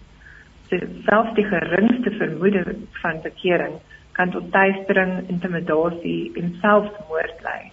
[0.79, 2.63] selfs die geringste vermoede
[3.01, 3.79] van bekering
[4.11, 7.71] kan tot duistering, intimidasie en selfmoord lei.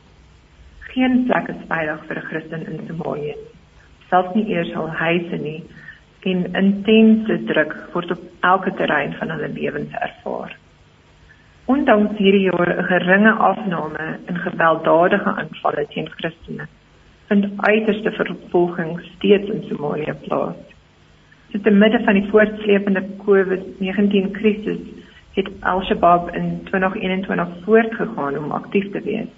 [0.94, 3.34] Geen plek is veilig vir 'n Christen in Somalië.
[4.11, 5.62] Selfs nie eers al huise nie
[6.22, 10.56] en intense druk word op elke terrein van hulle lewens ervaar.
[11.68, 16.66] Ondanks hierdie jaar 'n geringe afname in gewelddadige aanvalle teen Christene,
[17.28, 20.57] vind uiterste vervolging steeds in Somalië plaas.
[21.50, 24.81] So te midde van die voortsleepende COVID-19 krisis
[25.35, 29.28] het Al-Shabaab in 2021 voortgegaan om aktief te wees.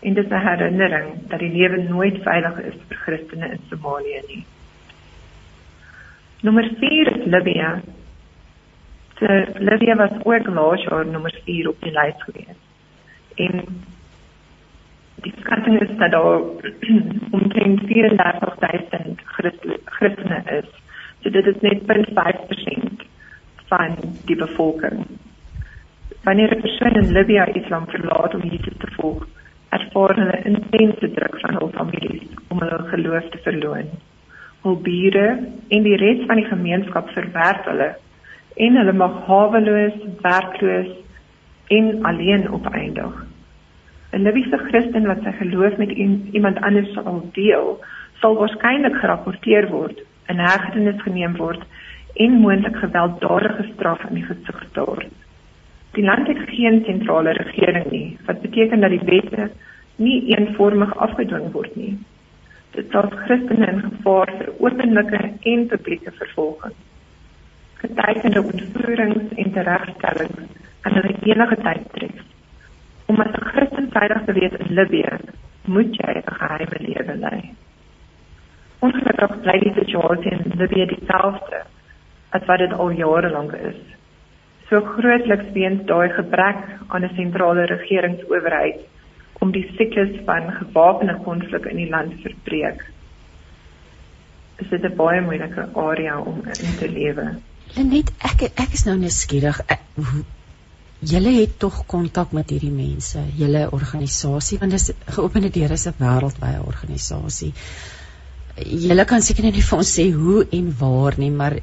[0.00, 4.22] En dit is 'n herinnering dat die lewe nooit veilig is vir Christene in Somalië
[4.28, 4.44] nie.
[6.42, 7.68] Nommer 4 is Libië.
[9.18, 9.26] So
[9.58, 12.58] Libië was ook laas jaar nommer 4 op die lys gewees.
[13.34, 13.84] En
[15.14, 16.40] die skatting is dat daar
[17.38, 19.24] omtrent 34.000
[19.84, 20.84] Christene is
[21.26, 23.00] So dit is net 0.5%
[23.66, 23.94] van
[24.28, 25.06] die bevolking.
[26.22, 29.26] Wanneer 'n persoon in Libië Islam verlaat om Jesus te volg,
[29.68, 33.88] ervaar hulle intense druk van hul families om hulle geloof te verloon.
[34.62, 35.26] Hul bure
[35.68, 37.96] en die res van die gemeenskap verwerp hulle
[38.56, 40.92] en hulle mag haweloos, werkloos
[41.68, 43.14] en alleen opeindig.
[44.12, 47.78] 'n Libiese Christen wat sy geloof met iemand anders sal deel,
[48.20, 50.00] sal waarskynlik gerapporteer word
[50.32, 51.62] in hegtenis geneem word
[52.24, 55.04] en moontlik gewelddadige straf in die gesig staar.
[55.98, 59.50] Die land het geen sentrale regering nie, wat beteken dat die wette
[59.96, 61.94] nie eenvormig afgedwing word nie.
[62.76, 66.76] Dit plaas Christene in gevaar vir openlike en publieke vervolging.
[67.82, 70.40] Getuigende ontvoerings en teregstellings
[70.80, 72.22] kan hulle enige tyd tref.
[73.06, 75.18] Om as 'n Christen veilig te wees in Libië,
[75.64, 77.54] moet jy 'n geheime lewe lei.
[78.78, 81.62] Ongelukkig bly die situasie in Libië dieselfde
[82.30, 83.80] as wat dit al jare lank is.
[84.68, 88.80] So grootliks weens daai gebrek aan 'n sentrale regeringsowerheid
[89.40, 92.84] om die siklus van gewapende konflik in die land te verbreek.
[94.56, 97.26] Dit is 'n baie moeilike area om in te lewe.
[97.76, 99.58] Net ek ek is nou nuuskierig.
[101.06, 105.86] Julle het tog kontak met hierdie mense, julle organisasie want dit is geopende deure is
[105.86, 107.52] 'n wêreldwye organisasie.
[108.56, 111.58] Julle kan seker net vir ons sê hoe en waar nie, maar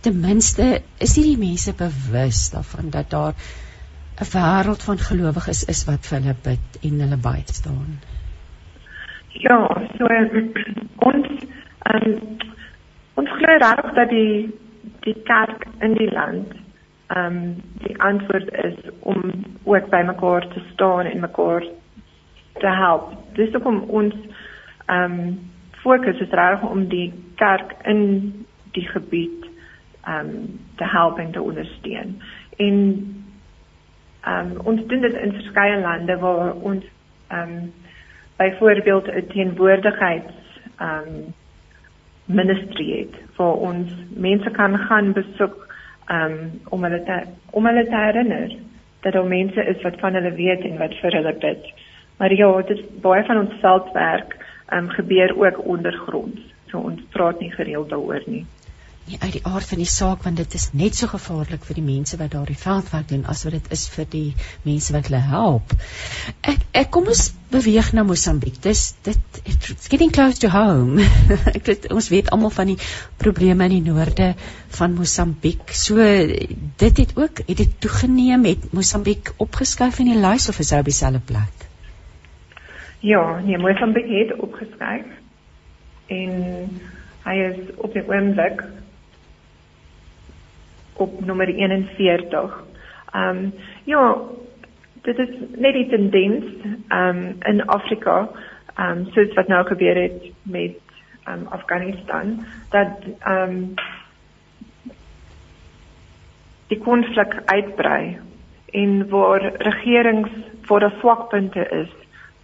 [0.00, 3.34] ten minste is hierdie mense bewus daarvan dat daar
[4.18, 7.98] 'n wêreld van gelowiges is wat vir hulle bid en hulle baie staan.
[9.32, 9.58] Ja,
[9.98, 10.06] so
[10.98, 11.26] ons
[11.94, 12.36] um,
[13.14, 14.65] ons glo regtig dat die
[15.06, 16.54] die kerk in die land
[17.06, 17.42] ehm um,
[17.86, 19.20] die antwoord is om
[19.64, 21.62] ook by mekaar te staan en mekaar
[22.58, 23.12] te help.
[23.38, 24.14] Dis hoekom ons
[24.86, 25.36] ehm um,
[25.82, 28.02] fokus is regtig om die kerk in
[28.74, 29.46] die gebied
[30.02, 32.18] ehm um, te help en te ondersteun.
[32.56, 32.76] En
[34.26, 36.84] Um, ons doen dit in verskeie lande waar ons
[37.32, 37.72] um,
[38.36, 40.34] byvoorbeeld 'n teenwoordigheids
[40.80, 41.34] um,
[42.26, 45.66] ministry het waar ons mense kan gaan besoek
[46.10, 46.36] um,
[46.68, 48.56] om hulle te om hulle te herinner
[49.00, 51.72] dat daar mense is wat van hulle weet en wat vir hulle bid.
[52.18, 54.36] Maar ja, dit baie van ons veldwerk
[54.72, 56.40] um, gebeur ook ondergronds.
[56.70, 58.46] So ons praat nie gereeld daaroor nie
[59.06, 61.84] nie uit die aard van die saak want dit is net so gevaarlik vir die
[61.86, 64.28] mense wat daar die veldwerk doen as wat dit is vir die
[64.64, 65.74] mense wat hulle help.
[66.52, 68.56] Ek ek kom ons beweeg na Mosambiek.
[68.62, 71.04] Dis dit it's getting close to home.
[71.56, 72.78] ek weet ons weet almal van die
[73.22, 74.32] probleme in die noorde
[74.78, 75.70] van Mosambiek.
[75.70, 76.02] So
[76.82, 80.82] dit het ook het dit toegeneem het Mosambiek opgeskuif in die lys of is hy
[80.82, 81.68] op dieselfde plek?
[83.06, 85.06] Ja, nee, Mosambiek het opgeskuif
[86.10, 86.34] en
[87.26, 88.62] hy is op die oomblik
[90.96, 92.64] op nommer 41.
[93.12, 93.54] Ehm um,
[93.84, 94.16] ja,
[95.02, 96.44] dit is net die tendens
[96.88, 98.28] ehm um, in Afrika
[98.74, 100.78] ehm um, soos wat nou gebeur het met
[101.24, 103.74] ehm um, Afghanistan dat ehm um,
[106.66, 108.18] die konflik uitbrei
[108.70, 110.30] en waar regerings
[110.62, 111.92] voor 'n swakpunte is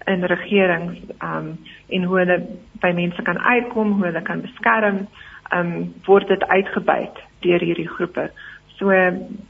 [0.05, 5.09] in regerings ehm um, en hoe hulle by mense kan uitkom, hoe hulle kan beskerm,
[5.49, 8.31] ehm um, word dit uitgebuit deur hierdie groepe.
[8.78, 8.90] So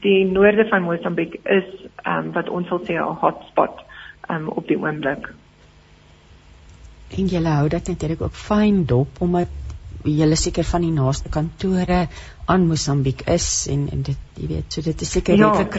[0.05, 1.69] die noorde van Mosambiek is
[2.03, 3.81] ehm um, wat ons sal sê 'n hotspot
[4.29, 5.31] ehm um, op die oomblik.
[7.17, 9.49] En jy hou dit natuurlik ook fyn dop omdat
[10.03, 12.07] julle seker van die naaste kantore
[12.45, 15.77] aan Mosambiek is en en dit jy weet so dit is seker ja, redelik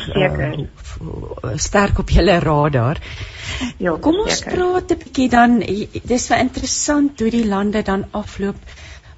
[1.03, 3.01] uh, sterk op julle radar.
[3.79, 4.57] Ja, kom ons seker.
[4.57, 8.57] praat 'n bietjie dan dis vir interessant hoe die lande dan afloop.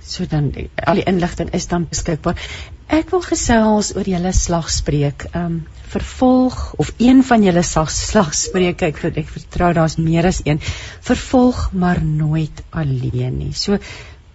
[0.05, 2.41] So dan al die inligting is dan beskikbaar.
[2.93, 5.27] Ek wil gesels oor julle slagspreuk.
[5.31, 5.63] Ehm um,
[5.95, 10.59] vervolg of een van julle slagspreuke ek ek vertrou daar's meer as een.
[11.09, 13.53] Vervolg maar nooit alleen nie.
[13.53, 13.77] So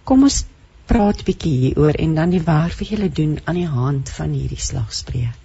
[0.03, 0.45] kom ons
[0.91, 4.59] praat bietjie hieroor en dan die werk wat julle doen aan die hand van hierdie
[4.59, 5.40] slagspreuk.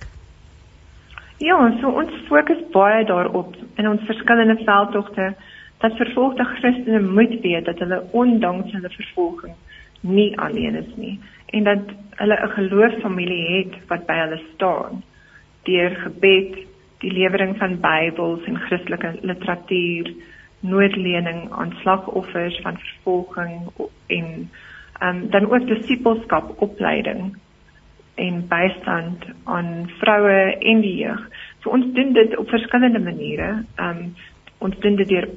[1.39, 5.35] Ja, so ons fokus baie daarop in ons verskillende veldtogte
[5.83, 9.53] dat vervolgde Christene moet weet dat hulle ondanks hulle vervolging
[10.01, 11.19] nie alleen is nie
[11.53, 15.03] en dat hulle 'n geloofsfamilie het wat by hulle staan
[15.69, 16.57] deur gebed,
[16.99, 20.13] die lewering van Bybels en Christelike literatuur,
[20.61, 23.69] noodlening aan slagoffers van vervolging
[24.07, 24.51] en
[25.03, 27.37] um, dan ook disipelskap opleiding
[28.17, 31.21] en bystand aan vroue en die jeug.
[31.61, 33.51] So ons doen dit op verskillende maniere.
[33.77, 34.15] Ehm um,
[34.59, 35.29] ons doen dit deur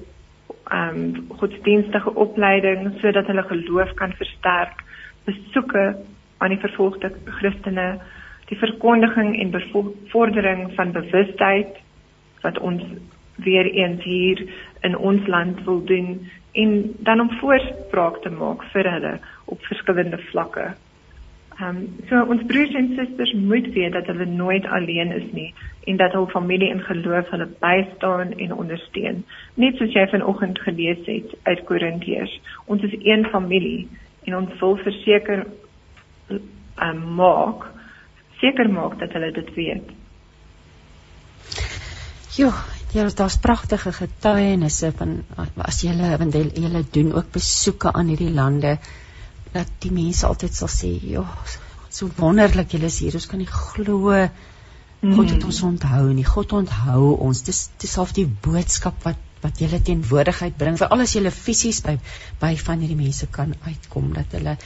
[0.69, 4.83] ehm um, godsdienstige opleiding sodat hulle geloof kan versterk,
[5.25, 5.95] besoeke
[6.37, 7.99] aan die vervolgde Christene,
[8.47, 11.79] die verkondiging en bevordering van bewustheid
[12.41, 12.83] wat ons
[13.35, 14.43] weer eens hier
[14.81, 20.17] in ons land wil doen en dan om voorspraak te maak vir hulle op verskillende
[20.31, 20.71] vlakke.
[21.59, 25.53] Ehm um, so ons broers en susters moet weet dat hulle nooit alleen is nie
[25.91, 29.25] en dat hul familie in geloof hulle bystaan en ondersteun.
[29.53, 32.37] Net soos jy vanoggend gelees het uit Korintiërs.
[32.65, 33.89] Ons is een familie
[34.23, 35.43] en ons wil verseker
[36.29, 36.39] ehm
[36.87, 37.67] um, maak
[38.39, 39.91] seker maak dat hulle dit weet.
[42.37, 42.53] Ja,
[42.93, 45.19] ja, daar's pragtige getuienisse van
[45.67, 48.77] as jy hulle want jy doen ook besoeke aan hierdie lande
[49.53, 51.25] dat die mense altyd sal sê, "Ja,
[51.89, 53.13] so wonderlik julle is hier.
[53.13, 54.29] Ons kan nie glo
[54.99, 55.47] God het mm.
[55.47, 56.25] ons onthou nie.
[56.27, 57.41] God onthou ons.
[57.47, 60.75] Dis dis half die boodskap wat wat julle teenwoordigheid bring.
[60.75, 61.95] Vir alles julle fisies by
[62.41, 64.57] by van hierdie mense kan uitkom dat hulle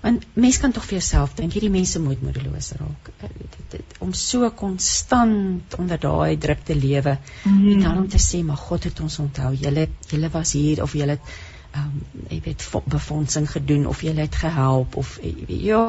[0.00, 3.10] want mense kan tog vir jouself dink hierdie mense moet moedeloos raak.
[3.20, 7.66] Eh, dit, dit, om so konstant onder daai druk te lewe mm.
[7.74, 9.52] en dan om te sê maar God het ons onthou.
[9.60, 11.34] Julle julle was hier of julle het
[11.76, 15.84] um, jy weet befondsing gedoen of jy het gehelp of ja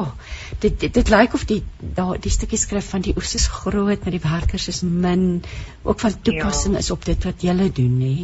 [0.58, 4.04] dit dit, dit lyk of die daar die stukkie skrif van die oes is groot
[4.04, 5.42] maar die werkers is min.
[5.82, 6.84] Ook van toepassing ja.
[6.84, 8.14] is op dit wat jy doen nê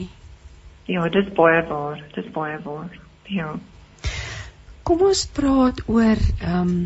[0.88, 2.94] Ja dis baie waar dis baie waar
[3.28, 3.50] ja.
[4.82, 6.78] Kom ons praat oor ehm um,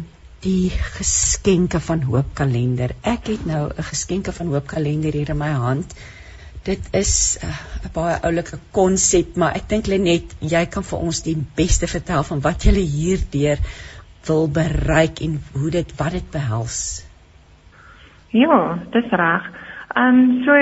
[0.42, 5.38] die geskenke van hoop kalender ek het nou 'n geskenke van hoop kalender hier in
[5.38, 5.94] my hand
[6.62, 10.98] dit is eh, 'n uh, baie oulike konsep, maar ek dink Lenet, jy kan vir
[10.98, 13.58] ons die beste vertel van wat jy hierdeur
[14.26, 17.06] wil bereik en hoe dit wat dit behels.
[18.30, 19.50] Ja, dis reg.
[19.94, 20.52] Ehm um, so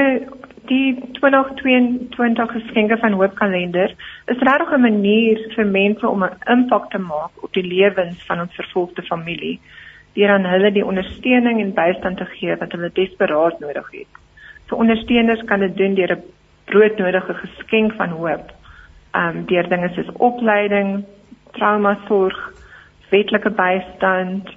[0.71, 3.95] die 2022 geskenke van Hoop Kalender
[4.27, 8.41] is regtig 'n manier vir mense om 'n impak te maak op die lewens van
[8.41, 9.61] ons vervolgde familie
[10.15, 14.21] deur aan hulle die ondersteuning en bystand te gee wat hulle desperaat nodig het
[14.71, 16.23] vir ondersteuners kan dit doen deur 'n
[16.65, 18.53] broodnodige geskenk van hoop.
[19.15, 21.05] Um deur dinge soos opleiding,
[21.53, 22.53] trauma sorg,
[23.11, 24.49] wetlike bystand,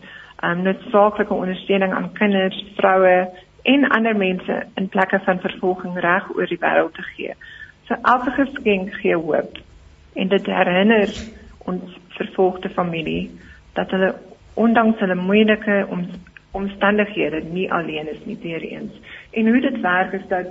[0.43, 3.30] um noodsaaklike ondersteuning aan kinders, vroue
[3.64, 7.34] en ander mense in plekke van vervolging reg oor die wêreld te gee.
[7.88, 9.57] So elke geskenk gee hoop
[10.14, 11.09] en dit herinner
[11.57, 13.32] ons vervolgde familie
[13.74, 14.14] dat hulle
[14.53, 16.05] ondanks hulle moeilike om,
[16.51, 18.91] omstandighede nie alleen is nie weer eens.
[19.34, 20.48] En hoe dit werk is dat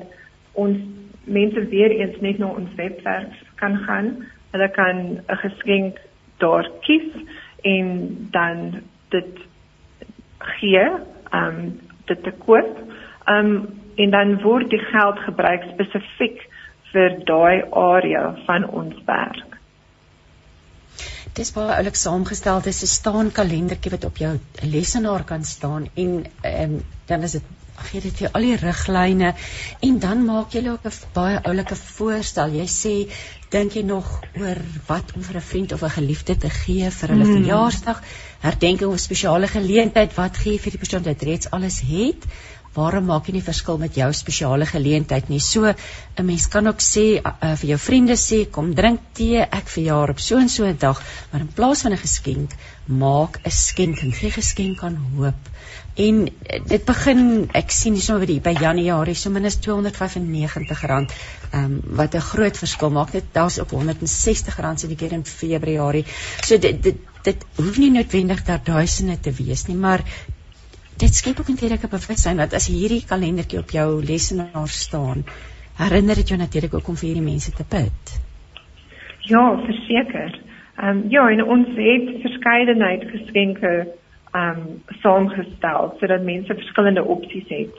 [0.52, 0.78] ons
[1.24, 4.26] mense weer eens net na ons webwerf kan gaan.
[4.50, 4.96] Hulle kan
[5.28, 5.98] 'n geskenk
[6.38, 7.08] daar kies
[7.62, 9.38] en dan dit
[10.38, 10.84] gee,
[11.30, 12.78] ehm um, dit te koop.
[13.24, 16.48] Ehm um, en dan word die geld gebruik spesifiek
[16.92, 19.58] vir daai area van ons werk.
[21.32, 22.60] Dis baie oulik saamgestel.
[22.62, 27.32] Dis 'n staan kalendertjie wat op jou lesenaar kan staan en ehm um, dan is
[27.32, 27.42] dit
[27.90, 29.34] gee dit vir al die riglyne
[29.88, 32.54] en dan maak jy ook 'n baie oulike voorstel.
[32.60, 32.94] Jy sê
[33.50, 37.08] dink jy nog oor wat om vir 'n vriend of 'n geliefde te gee vir
[37.08, 37.36] hulle mm.
[37.36, 38.02] verjaarsdag,
[38.40, 42.26] herdenking of spesiale geleentheid, wat gee jy vir die persoon wat reeds alles het?
[42.76, 45.40] waarom maak jy nie verskil met jou spesiale geleentheid nie?
[45.40, 49.68] So 'n mens kan ook sê uh, vir jou vriende sê kom drink tee, ek
[49.68, 52.50] verjaar op so en so 'n dag, maar in plaas van 'n geskenk,
[52.86, 55.40] maak 'n skenking, gee geskenk aan hoop.
[55.94, 61.06] En uh, dit begin ek sien dis nou weer by Januarie so minstens R295 ehm
[61.52, 63.12] um, wat 'n groot verskil maak.
[63.12, 66.04] Dit daar's ook R160 se die keer in Februarie.
[66.40, 70.00] So dit dit dit hoef nie noodwendig daar duisende te wees nie, maar
[70.96, 75.24] dit skep ook eintlik 'n bewustheid dat as hierdie kalendertjie op jou lesenaar staan,
[75.76, 78.20] herinner dit jou natuurlik ook om vir hierdie mense te bid.
[79.20, 80.40] Ja, verseker.
[80.76, 84.00] Ehm um, ja, en ons het verskeidenheid geskenke
[84.32, 87.74] um, saamgestel sodat mense verskillende opsies het.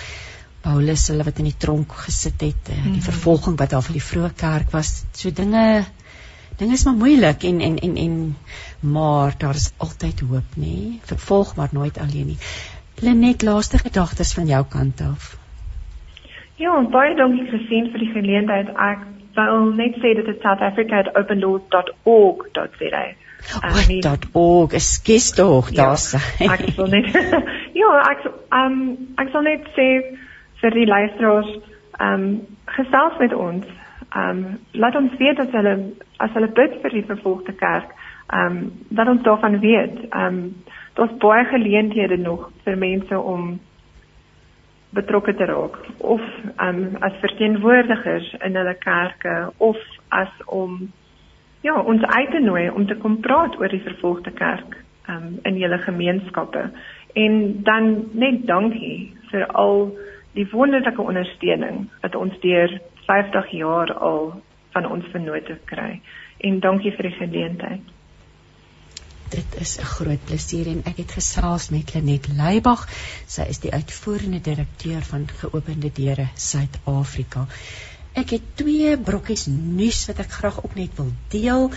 [0.60, 3.02] Paulus hulle wat in die tronk gesit het, eh, die -hmm.
[3.02, 5.04] vervolging wat daar vir die vroeë kerk was.
[5.12, 5.84] So dinge
[6.56, 8.36] dinge is maar moeilik en en en en
[8.80, 12.38] maar daar is altyd hoop nê vervolg maar nooit alleen nie
[13.02, 15.32] Lenet laaste gedagtes van jou kant af
[16.56, 19.02] Ja baie dankie gesien vir die geleentheid ek
[19.34, 23.04] wil net sê dat dit South Africa at opendoors.org.za
[23.44, 26.20] Wat org ekskuus tog ja, daar sê.
[26.48, 27.12] ek wil net
[27.80, 28.76] Ja ek um
[29.20, 29.88] ek sal net sê
[30.62, 31.50] vir die luisteraars
[32.00, 32.28] um
[32.76, 33.66] gesels met ons.
[34.16, 35.74] Um, laat ons weet dat hulle
[36.22, 37.90] as hulle bid vir die vervolgde kerk,
[38.30, 39.96] um, dat ons daarvan weet.
[40.14, 40.40] Um,
[40.94, 43.56] daar's baie geleenthede nog vir mense om
[44.94, 46.22] betrokke te raak of
[46.62, 50.78] um, as verteenwoordigers in hulle kerke of as om
[51.66, 54.76] ja, ons uit te nooi om te kom praat oor die vervolgde kerk
[55.08, 56.68] um, in julle gemeenskappe.
[57.14, 59.88] En dan net dankie vir al
[60.34, 64.32] die wonderlike ondersteuning wat ons deur 50 jaar al
[64.74, 66.00] van ons vennote kry.
[66.38, 67.93] En dankie vir die geleentheid.
[69.34, 72.88] Dit is 'n groot plesier en ek het gesels met Lenet Leybag.
[73.26, 77.46] Sy is die uitvoerende direkteur van Geopende Deure Suid-Afrika.
[78.14, 81.70] Ek het twee brokkies nuus wat ek graag ook net wil deel.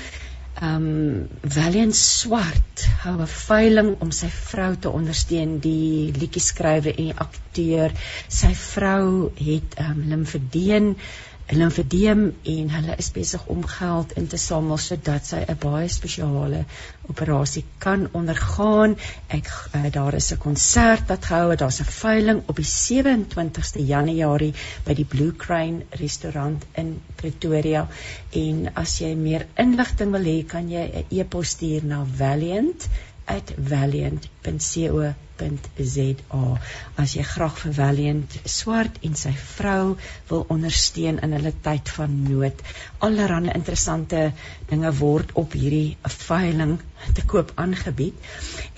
[0.62, 7.18] Um Valiant Swart hou 'n veiling om sy vrou te ondersteun, die liedjie skrywer en
[7.26, 7.92] akteur.
[8.28, 10.96] Sy vrou het um limfedeen
[11.56, 16.66] limfedeem en hulle is besig om geld in te samel sodat sy 'n baie spesiale
[17.08, 18.98] operasie kan ondergaan.
[19.28, 21.60] Ek uh, daar is 'n konsert wat gehou het.
[21.60, 27.88] Daar's 'n veiling op die 27ste Januarie by die Blue Crane restaurant in Pretoria.
[28.32, 35.26] En as jy meer inligting wil hê, kan jy 'n e-pos stuur na valiant@valiant.co www.valiant.za
[36.98, 39.96] as jy graag vir Valiant swart en sy vrou
[40.30, 42.64] wil ondersteun in hulle tyd van nood.
[43.06, 44.22] Allerhande interessante
[44.72, 45.98] dinge word op hierdie
[46.28, 46.80] veiling
[47.14, 48.16] te koop aangebied.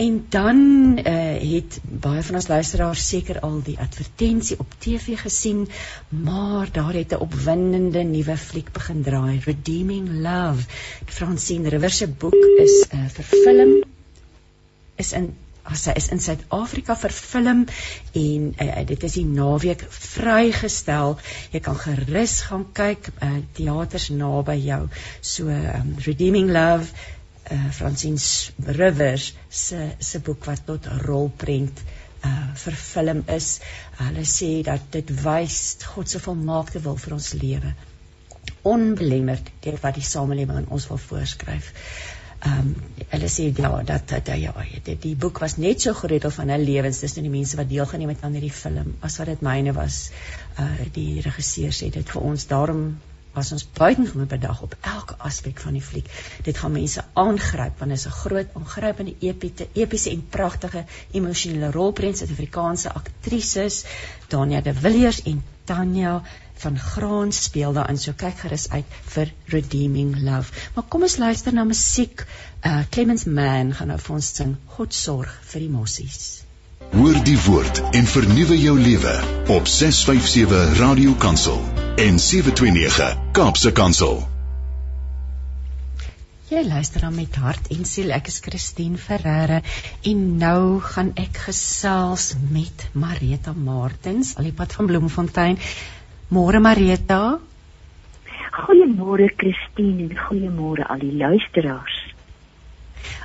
[0.04, 0.60] En dan
[1.00, 1.06] uh,
[1.54, 5.68] het baie van ons luisteraars seker al die advertensie op TV gesien,
[6.10, 10.68] maar daar het 'n opwindende nuwe fliek begin draai, Redeeming Love.
[11.06, 13.80] Francine Rivers se boek is uh, verfilm
[15.00, 15.32] is in
[15.70, 17.66] as hy is in Suid-Afrika verfilm
[18.18, 21.18] en uh, dit is die naweek vrygestel.
[21.54, 24.82] Jy kan gerus gaan kyk uh, teaters naby jou.
[25.22, 26.89] So um, Redeeming Love
[27.52, 31.84] uh, Francine Rivers se se boek wat tot rolprent
[32.26, 33.60] uh verfilm is.
[34.02, 37.76] Hulle sê dat dit wys God se volmaakte wil vir ons lewe.
[38.68, 41.72] Onbelemmerd deur wat die samelewing ons wil voorskryf
[42.39, 42.75] ehm um,
[43.09, 46.63] hulle sê ja dat dat ja dit die boek was net so geredel van hulle
[46.63, 50.11] lewens tussen die mense wat deelgeneem het aan hierdie film as wat dit myne was.
[50.59, 52.83] Uh die regisseur sê dit vir ons daarom
[53.33, 56.07] was ons buitengewoon bedag op elke aspek van die fliek.
[56.43, 61.71] Dit gaan mense aangryp want dit is 'n groot ongrypende epiese epiese en pragtige emosionele
[61.71, 63.85] rolprent Suid-Afrikaanse aktrises
[64.27, 66.21] Dania de Villiers en Tanya
[66.64, 67.97] van Graan speel daarin.
[67.97, 70.53] So kyk gerus uit vir Redeeming Love.
[70.76, 72.26] Maar kom ons luister na musiek.
[72.66, 76.43] Uh Clemens Mann gaan nou vir ons sing God sorg vir die mossies.
[76.89, 79.14] Hoor die woord en vernuwe jou lewe
[79.55, 81.62] op 657 Radio Kansel
[82.01, 84.22] en 729 Kaapse Kansel.
[86.49, 88.10] Jy luister dan met hart en siel.
[88.16, 89.60] Ek is Christine Ferreira
[90.10, 95.60] en nou gaan ek gesels met Marita Martins, al die pad van Bloemfontein.
[96.30, 97.39] Môre Marita.
[98.53, 101.95] Goeiemôre Christine en goeiemôre al die luisteraars.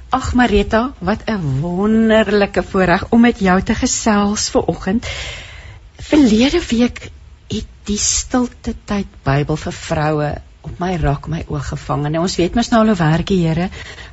[0.09, 5.07] Ag Marita, wat 'n wonderlike voorreg om met jou te gesels ver oggend.
[5.99, 7.11] Verlede week
[7.49, 10.31] het die stilte tyd Bybel vir vroue
[10.63, 12.07] op my raak my oog gevang.
[12.07, 13.69] En nou ons weet mos nou al hoe werk die Here.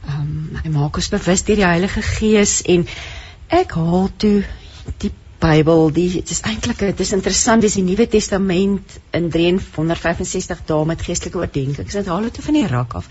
[0.08, 2.88] Ehm um, hy maak ons bewus deur die Heilige Gees en
[3.48, 4.44] ek haal toe
[4.98, 10.66] die Bybel, die dit is eintlik dit is interessant, dis die Nuwe Testament in 365
[10.70, 11.98] dae met geestelike oordeenkings.
[11.98, 13.08] Dit haal dit van die rak af.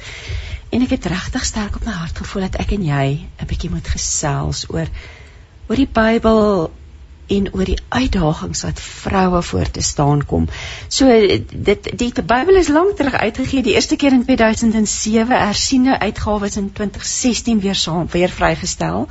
[0.70, 3.06] En ek het regtig sterk op my hart gevoel dat ek en jy
[3.42, 4.86] 'n bietjie moet gesels oor
[5.66, 6.70] oor die Bybel
[7.30, 10.48] en oor die uitdagings wat vroue voor te staan kom.
[10.88, 15.98] So dit die, die Bybel is lank terug uitgegee, die eerste keer in 2007, hersiene
[15.98, 19.06] uitgawes in 2016 weer saam weer vrygestel.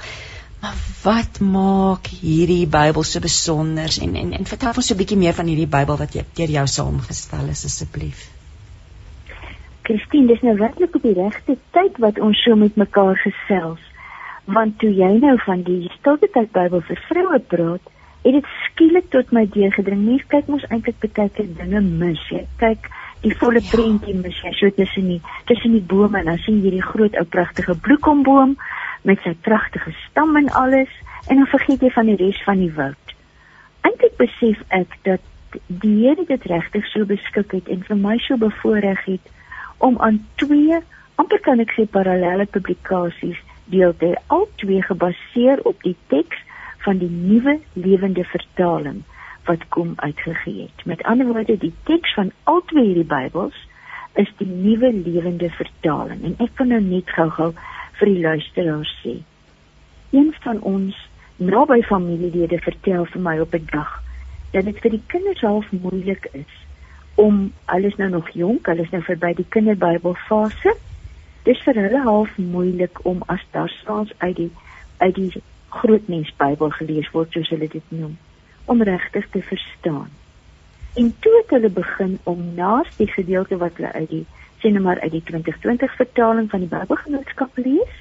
[0.62, 5.18] Maar wat maak hierdie Bybel so besonder en en en vertel ons so 'n bietjie
[5.18, 8.26] meer van hierdie Bybel wat jy deur jou saamgestel is asseblief.
[9.84, 13.80] Christine, dis nou werklik op die regte tyd wat ons so met mekaar gesels.
[14.46, 17.82] Want toe jy nou van die stilte tyd Bybel vir vroue praat,
[18.24, 20.06] het dit skielik tot my deurgedring.
[20.06, 22.30] Mens kyk mos eintlik baie keer dinge mis.
[22.30, 22.92] Jy kyk
[23.24, 26.72] die volle prentjie mis jy so tussen die tussen die bome en dan sien jy
[26.78, 28.56] die groot ou pragtige bloekomboom
[29.02, 30.92] met sy pragtige stam en alles
[31.28, 33.16] en dan vergeet jy van die res van die woud.
[33.82, 35.22] Eintlik besef ek dat
[35.68, 39.32] die Here dit regtig so beskik het en vir my so bevoorreg het
[39.78, 40.78] om aan twee
[41.22, 43.40] amper kan ek sê parallelle publikasies
[43.74, 46.44] deel te al twee gebaseer op die teks
[46.86, 49.02] van die nuwe lewende vertaling
[49.50, 50.86] wat kom uitgegee het.
[50.86, 53.58] Met ander woorde, die teks van al twee hierdie Bybels
[54.22, 57.52] is die nuwe lewende vertaling en ek kan nou net gou-gou
[58.00, 59.20] vir die luisteraars sê.
[60.16, 60.98] Een van ons
[61.38, 63.92] naby familielede vertel vir my op 'n dag
[64.52, 66.54] dat dit vir die kinders half moeilik is
[67.16, 70.76] om alles nou nog jonk, hulle is nou verby die kinderbybelfase.
[71.44, 74.52] Dis vir hulle half moeilik om as daar saans uit die
[74.98, 78.18] uit die groot mens Bybel gelees word soos hulle dit noem
[78.66, 80.10] om regtig te verstaan.
[80.96, 84.26] En toe het hulle begin om naas die gedeelte wat hulle uit die
[84.60, 88.00] sien nou maar uit die 2020 vertaling van die Bybelgenootskap lees,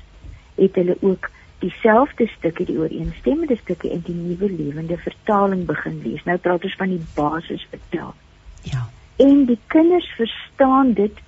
[0.54, 6.24] het hulle ook dieselfde stukke, die ooreenstemmende stukke in die nuwe lewende vertaling begin lees.
[6.24, 8.26] Nou praat ons van die basis vertaling.
[8.62, 8.86] Ja.
[9.18, 11.22] En die kinders verstaan dit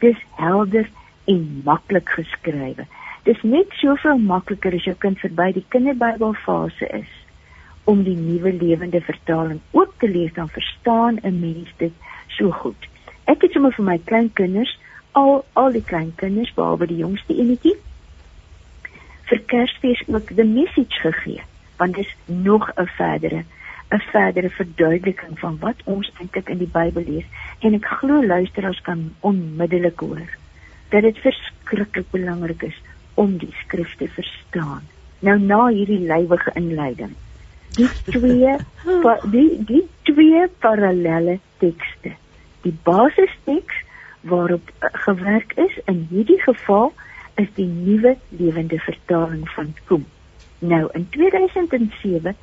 [0.00, 0.88] dis helder
[1.24, 2.86] en maklik geskrywe.
[3.24, 7.12] Dis net soveel makliker as jou kind verby die kinderbybelfase is
[7.88, 11.92] om die nuwe lewende vertaling ook te lees dan verstaan 'n mens dit
[12.28, 12.88] so goed.
[13.30, 14.78] Ek het sommer vir my kleinkinders
[15.12, 17.74] al al die kleinkinders behalwe die jongste enetjie
[19.28, 21.42] vir Kersfees ook die message gegee
[21.78, 23.44] want dit is nog 'n verdere
[23.90, 27.28] 'n verdere verduideliking van wat ons eintlik in die Bybel lees
[27.60, 30.28] en ek glo luisteraars kan onmiddellik hoor
[30.90, 32.80] dat dit verskriklik belangrik is
[33.14, 34.82] om die skrif te verstaan.
[35.18, 37.14] Nou na hierdie lywige inleiding.
[37.76, 38.56] Die twee
[39.34, 42.12] die die twee parallelle tekste.
[42.64, 43.80] Die basisteks
[44.24, 46.92] waarop uh, gewerk is in hierdie geval
[47.40, 50.06] is die nuwe lewende vertaling van Kom.
[50.58, 52.36] Nou in 2007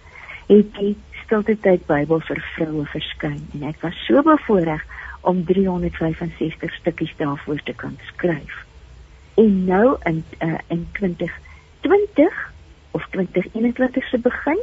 [0.48, 4.84] het die stilte tyd Bybel vir vroue verskyn en ek was so bevoorreg
[5.22, 8.66] om 365 stukkies daarvoor te kan skryf
[9.34, 12.52] en nou in uh, in 2020
[12.92, 14.60] of 2021 se begin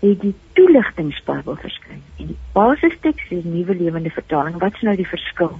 [0.00, 2.02] het die toeligtingsbybel verskyn.
[2.16, 4.58] En die basisteks is nuwe lewende vertaling.
[4.60, 5.58] Wat is nou die verskil?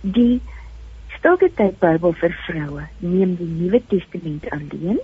[0.00, 0.40] Die
[1.18, 4.98] stilte tyd bybel vir vroue neem die nuwe testament alleen.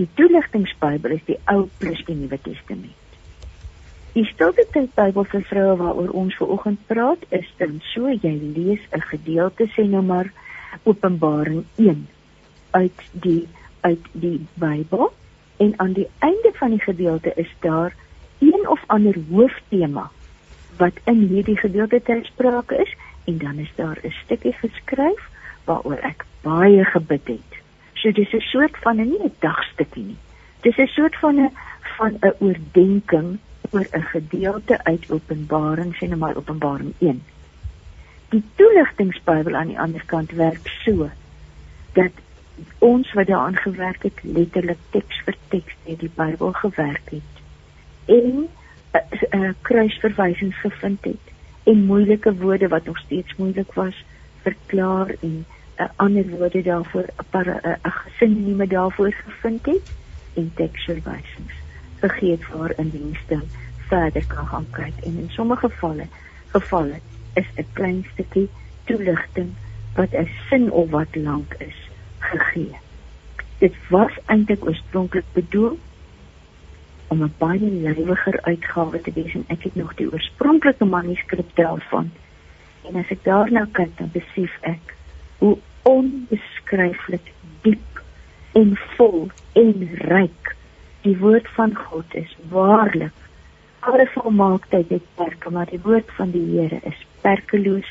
[0.00, 3.00] Die toeligtingsbybel is die ou plus die nuwe testament.
[4.10, 8.32] Die stilte tyd Bybel vir vroue waaroor ons ver oggend praat is dan so jy
[8.56, 10.32] lees 'n gedeelte sê nou maar
[10.82, 12.08] Openbaring 1
[12.70, 13.46] uit die
[13.80, 15.12] uit die Bybel
[15.64, 17.94] en aan die einde van die gedeelte is daar
[18.38, 20.10] een of ander hooftema
[20.76, 22.94] wat in hierdie gedeelte ter sprake is
[23.24, 25.22] en dan is daar 'n stukkie geskryf
[25.64, 27.52] waaroor ek baie gebid het.
[27.94, 30.20] So dis 'n soort van 'n nie 'n dagstukkie nie.
[30.60, 31.50] Dis 'n soort van 'n
[31.96, 33.38] van 'n oordeenking
[33.70, 37.22] oor 'n gedeelte uit Openbaring, net maar Openbaring 1
[38.30, 41.08] die toeligtingsbybel aan die ander kant werk so
[41.92, 42.12] dat
[42.78, 47.34] ons wat daaraan gewerk het letterlik teks vir teks in die Bybel gewerk het
[48.04, 48.48] en 'n
[48.94, 49.00] uh,
[49.32, 51.26] uh, uh, kruisverwysings gevind het
[51.64, 54.04] en moeilike woorde wat nog steeds moeilik was
[54.42, 55.46] verklaar en 'n
[55.78, 59.92] uh, ander woorde daarvoor 'n uh, uh, sinonieme daarvoor gevind het
[60.34, 61.54] en teksverwysings
[61.98, 63.40] vergeet waar in dienste
[63.88, 66.06] verder kan gaan kyk en in sommige gevalle
[66.46, 66.98] gevalle
[67.34, 68.48] is 'n klein stukkie
[68.84, 69.50] toeligting
[69.94, 71.89] wat 'n sin of wat lank is
[72.20, 72.78] gegee.
[73.58, 75.78] Dit was eintlik oorspronklik bedoel
[77.08, 82.10] om 'n baie lywiger uitgawe te wees en ek het nog die oorspronklike manuskrip daarvan
[82.88, 84.94] En as ek daarna kyk, dan besef ek
[85.40, 85.56] hoe
[85.88, 87.32] onbeskryflik
[87.64, 88.00] diep
[88.58, 90.54] en vol en ryk
[91.04, 92.32] die woord van God is.
[92.52, 93.16] Waarlik,
[93.86, 97.88] alle volmaaktheid het perke, maar die woord van die Here is perkeloos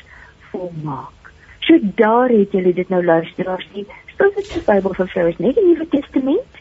[0.50, 1.32] volmaak.
[1.66, 3.86] So daar het julle dit nou luisteraars nie.
[4.20, 6.58] Dit die Bybel vir vroue is net die Nuwe Testament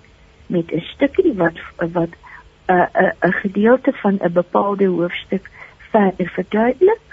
[0.48, 5.50] met 'n stukkie wat wat 'n uh, 'n uh, 'n gedeelte van 'n bepaalde hoofstuk
[5.92, 7.06] verder verduidelik.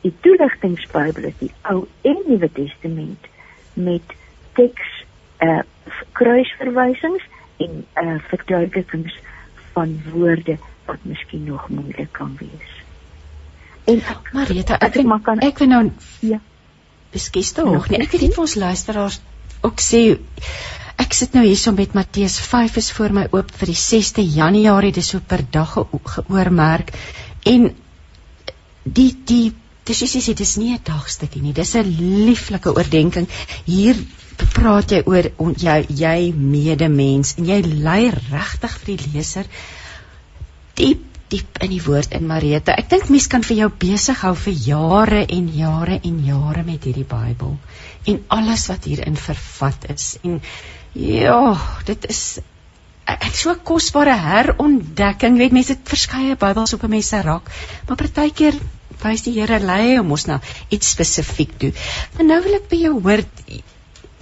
[0.00, 3.26] Die toeligtingsbybel is die Ou en Nuwe Testament
[3.72, 4.14] met
[4.52, 5.04] teks
[5.38, 5.62] uh
[6.12, 7.22] kruisverwysings
[7.56, 9.18] en uh verduidelikings
[9.72, 12.72] van woorde wat miskien nog moeilik kan wees.
[13.84, 16.40] En ek, Marita, ek ek, kan, ek wil nou ja.
[17.10, 18.00] Beskes tog nog nie.
[18.00, 19.20] Ek het dit vir ons luisteraars
[19.64, 20.02] ook sê
[21.00, 24.92] ek sit nou hierso met Matteus 5 is voor my oop vir die 6de Januarie
[24.94, 25.74] dis so per dag
[26.14, 26.92] geoormerk.
[27.44, 27.70] En
[28.84, 29.52] die die
[29.84, 31.52] dis is dis dis nie 'n dagstukkie nie.
[31.52, 31.96] Dis 'n
[32.26, 33.28] lieflike oordeenking
[33.64, 33.96] hier
[34.54, 39.46] praat jy oor on, jou jy medemens en jy lei regtig vir die leser
[40.74, 42.74] diep diep in die woord in Marita.
[42.78, 46.84] Ek dink mense kan vir jou besig hou vir jare en jare en jare met
[46.84, 47.56] hierdie Bybel
[48.10, 50.16] en alles wat hierin vervat is.
[50.22, 50.40] En
[50.92, 51.56] ja,
[51.88, 52.22] dit is
[53.04, 55.36] ek so kosbare herontdekking.
[55.40, 57.50] Weet mense het verskeie Bybels op 'n mens se rak,
[57.88, 58.56] maar partykeer
[59.02, 61.72] wys die Here lei om ons na iets spesifiek toe.
[62.16, 63.24] Maar nou wil ek by jou hoor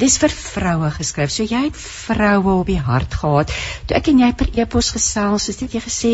[0.03, 1.31] Dis vir vroue geskryf.
[1.31, 3.53] So jy het vroue op die hart gehad.
[3.87, 6.13] Toe ek en jy per e-pos gesels, het jy gesê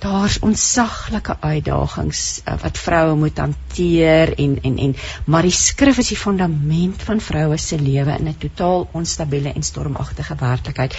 [0.00, 4.94] daar's onsaglike uitdagings uh, wat vroue moet hanteer en en en
[5.26, 9.62] maar die skrif is die fundament van vroue se lewe in 'n totaal onstabiele en
[9.62, 10.96] stormagtige werklikheid.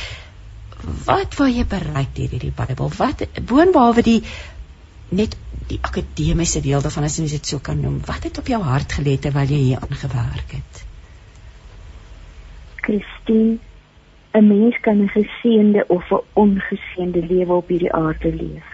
[1.06, 2.92] Wat wil jy bereik deur hierdie Bybel?
[2.98, 4.22] Wat boonbehalwe die
[5.10, 5.36] net
[5.68, 8.94] die akademiese deel daarvan as jy dit so kan noem, wat het op jou hart
[8.94, 10.86] gelê terwyl jy hier aangewerk het?
[12.82, 13.58] Christine,
[14.34, 18.71] 'n mens kan 'n geseënde of 'n ongeseënde lewe op hierdie aarde leef.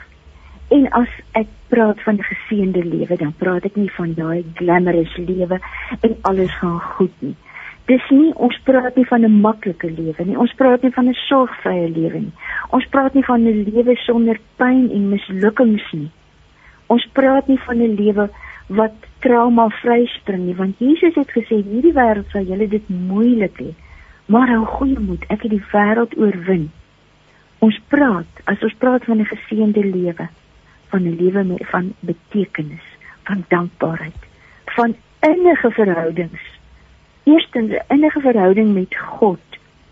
[0.67, 5.59] En as ek praat van geseënde lewe, dan praat ek nie van daai glamorous lewe
[6.01, 7.35] en alles gaan goed nie.
[7.87, 10.35] Dis nie ons praat nie van 'n maklike lewe nie.
[10.37, 12.35] Ons praat nie van 'n sorgvrye lewe nie.
[12.69, 16.11] Ons praat nie van 'n lewe sonder pyn en mislukkings nie.
[16.87, 18.29] Ons praat nie van 'n lewe
[18.67, 23.71] wat trauma vryspring nie, want Jesus het gesê hierdie wêreld sal julle dit moeilik hê.
[24.25, 26.71] Maar hou goeie moed, ek het die wêreld oorwin.
[27.59, 30.27] Ons praat, as ons praat van 'n geseënde lewe,
[30.89, 32.87] van 'n lewe met van betekenis,
[33.23, 34.21] van dankbaarheid,
[34.65, 36.41] van innige verhoudings.
[37.23, 39.39] Eerstens 'n innige verhouding met God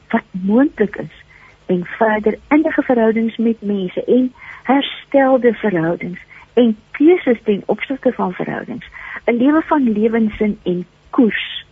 [0.10, 1.24] wat moontlik is
[1.66, 4.34] en verder innige verhoudings met mense en
[4.64, 6.20] herstelde verhoudings
[6.54, 8.86] en keuses ten opsigte van verhoudings.
[9.26, 11.66] 'n Lewe van lewensin en koers.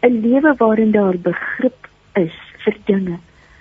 [0.00, 3.18] 'n Lewe waarin daar begrip is vir dinge.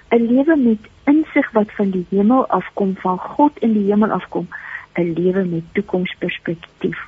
[0.10, 4.48] 'n Lewe met insig wat van die hemel afkom, van God in die hemel afkom,
[4.94, 7.00] 'n lewe met toekomsperspektief.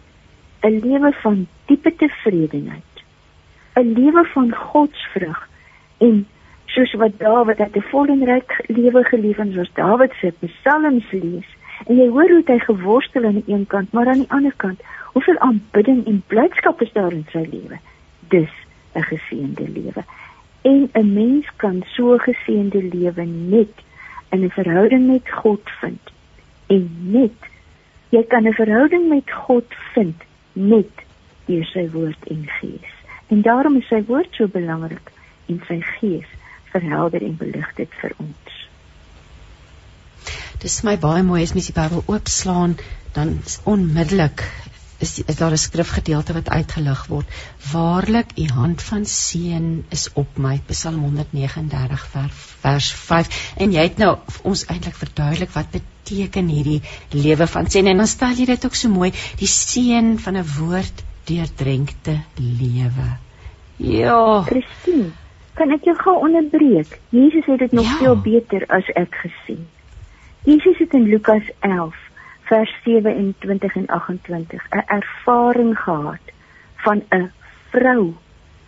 [0.61, 2.93] 'n Lewe van diepe tevredenheid.
[3.73, 5.49] 'n Lewe van godsvrug
[5.97, 6.27] en
[6.65, 11.49] soos wat Dawid het 'n vollenryk lewe geleef en soos Dawid se psalms lees
[11.87, 14.81] en jy hoor hoe hy geworstel aan die een kant maar aan die ander kant
[15.13, 17.79] hoeveel aanbidding en blydskap is daar in sy lewe
[18.27, 18.53] dis
[18.93, 20.03] 'n geseënde lewe
[20.61, 23.73] en 'n mens kan so geseënde lewe net
[24.29, 26.01] in 'n verhouding met God vind.
[26.67, 27.37] En net
[28.15, 31.03] jy kan 'n verhouding met God vind net
[31.47, 32.93] deur sy woord en gees.
[33.27, 35.11] En daarom is sy woord so belangrik
[35.51, 36.29] en sy gees
[36.71, 38.53] verhelder en belig dit vir ons.
[40.63, 42.77] Dis my baie mooi as mens die Bybel oopslaan
[43.13, 44.43] dan onmiddellik
[45.03, 47.27] is, is daar 'n skrifgedeelte wat uitgelig word.
[47.71, 50.61] Waarlik, u hand van seën is op my.
[50.67, 53.53] Psalm 139 vers, vers 5.
[53.57, 56.81] En jy het nou ons eintlik verduidelik wat beteken hierdie
[57.11, 60.45] lewe van seën en dan stel jy dit ook so mooi, die seën van 'n
[60.59, 63.17] woord deurdrenkte lewe.
[63.77, 64.41] Ja.
[64.45, 65.11] Christine,
[65.53, 66.99] kan ek jou gou onderbreek?
[67.09, 67.97] Jesus het dit nog ja.
[67.97, 69.67] veel beter as ek gesien.
[70.43, 71.95] Jesus het in Lukas 11
[72.45, 76.25] vers 27 en 28 'n ervaring gehad
[76.75, 77.31] van 'n
[77.71, 78.13] vrou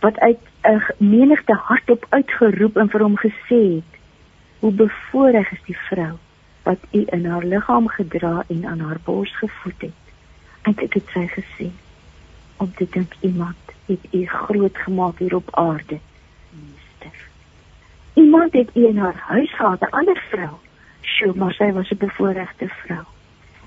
[0.00, 3.92] wat uit 'n menigte hardop uitgeroep en vir hom gesê het
[4.58, 6.18] hoe bevoorreg is die vrou
[6.68, 10.76] wat u in haar liggaam gedra en aan haar bors gevoed het.
[10.76, 11.68] Dit het sy gesê
[12.56, 15.98] om te dink iemand het u groot gemaak hier op aarde
[16.50, 17.18] meester.
[18.12, 20.54] Iemand het u in haar huis gehad 'n ander vrou.
[21.00, 23.04] Sjoe maar sy was 'n bevoorregte vrou.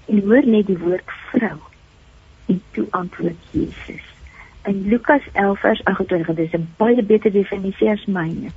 [0.05, 1.59] En hoor net die woord vrou.
[2.45, 4.05] En toe antwoord Jesus:
[4.63, 8.49] In Lukas 11 vers 28, dis 'n baie beter definisie as myne.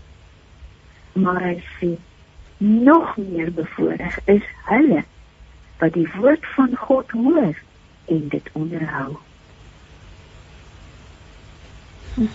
[1.12, 1.96] Maar hy sê
[2.58, 5.04] nog meer bevoordeel is hulle
[5.78, 7.54] wat die woord van God hoor
[8.04, 9.16] en dit onderhou.
[12.14, 12.28] Hm.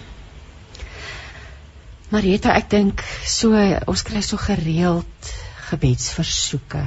[2.09, 3.53] Marita, ek dink so
[3.87, 5.33] ons kry so gereeld
[5.69, 6.81] gebedsversoeke.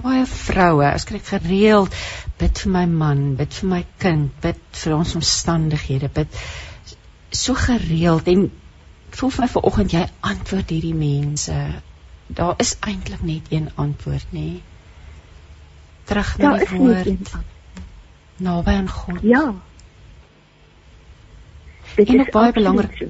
[0.00, 1.96] Baie vroue, ek kry gereeld
[2.40, 6.36] bid vir my man, bid vir my kind, bid vir ons omstandighede, bid
[7.36, 8.46] so gereeld en
[9.16, 11.56] voel vir my vanoggend jy antwoord hierdie mense.
[12.34, 14.60] Daar is eintlik net een antwoord, nê?
[16.04, 17.32] Terug na die woord.
[18.36, 19.22] Naby aan God.
[19.22, 19.54] Ja.
[21.94, 23.02] Dit en is baie belangrik.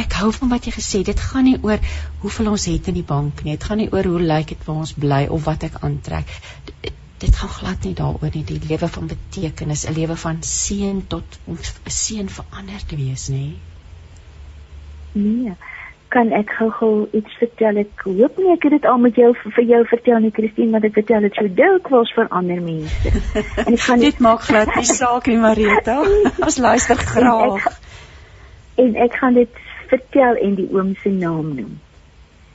[0.00, 1.02] Ek hou van wat jy gesê.
[1.04, 1.78] Dit gaan nie oor
[2.22, 3.58] hoeveel ons het in die bank nie.
[3.58, 6.32] Dit gaan nie oor hoe lyk dit waar ons bly of wat ek aantrek.
[6.70, 8.44] Dit, dit gaan glad nie daaroor nie.
[8.48, 12.96] Die lewe van betekenis, 'n lewe van seën tot om 'n seën vir ander te
[12.96, 13.44] wees, nê?
[15.12, 15.56] Nee.
[16.10, 17.76] Kan ek gou-gou iets vertel?
[17.84, 20.88] Ek hoop nie ek het dit al met jou vir jou vertel nie, Christine, want
[20.88, 23.12] ek vertel dit so dikwels vir ander mense.
[23.66, 26.00] En ek gaan dit maak glad nie saak nie, Marita.
[26.46, 27.62] Ons luister graag.
[27.62, 27.78] En ek,
[28.86, 31.78] en ek gaan dit vertel en die oom se naam noem.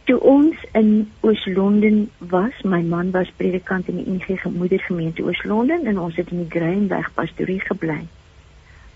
[0.06, 0.90] Toe ons in
[1.26, 6.44] Oos-London was, my man was predikant in die NG Gemoedergemeente Oos-London en ons het in
[6.44, 8.04] die Greenweg pastorie gebly.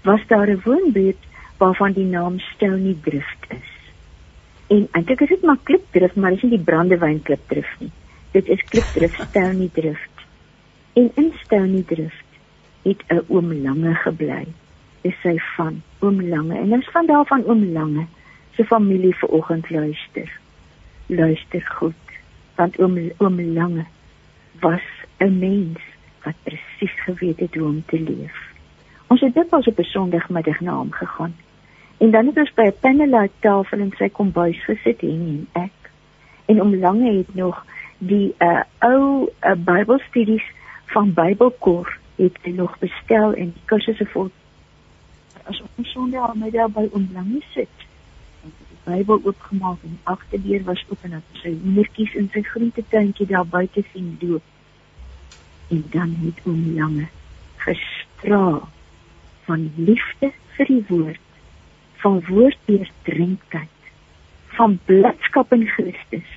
[0.05, 1.23] Was daar 'n woonbuurt
[1.57, 3.78] waarvan die naam Stony Drift is.
[4.69, 7.91] En eintlik is dit maar Klipdrift, maar dis nie die Brandewyn Klipdrift nie.
[8.31, 10.25] Dit is Klipdrift Stony Drift.
[10.93, 12.29] En in Stony Drift
[12.81, 14.45] het 'n oom Lange gebly.
[15.01, 18.05] Dis sy van oom Lange en ons van daarvan oom Lange
[18.55, 20.39] se familie ver oggend luister.
[21.05, 22.05] Luister goed,
[22.55, 23.85] want oom oom Lange
[24.59, 24.85] was
[25.17, 25.79] 'n mens
[26.23, 28.37] wat presies geweet het hoe om te leef.
[29.07, 31.35] Ons het dit pas op 'n Sondagmiddag na hom gegaan.
[31.99, 35.91] En dan het ons by 'n panelite tafel in sy kombuis gesit en ek
[36.45, 37.65] en oom Lange het nog
[37.97, 40.45] die uh, ou uh, Bybelstudies
[40.85, 44.31] van Bybelkor het hy nog bestel en die kursusse vir
[45.43, 47.87] as ons Sondagmiddag by oom Lange sit
[48.89, 53.45] Bybel oopgemaak en die agterdeur was oop en het sy hoendertjies in sy groentetuintjie daar
[53.45, 54.45] buite sien loop.
[55.69, 57.07] En dan het oom Lange
[57.65, 58.61] gestraal
[59.45, 61.21] van liefde vir die woord,
[61.99, 63.79] van woorddeurdrinktheid,
[64.57, 66.29] van blydskap in Christus.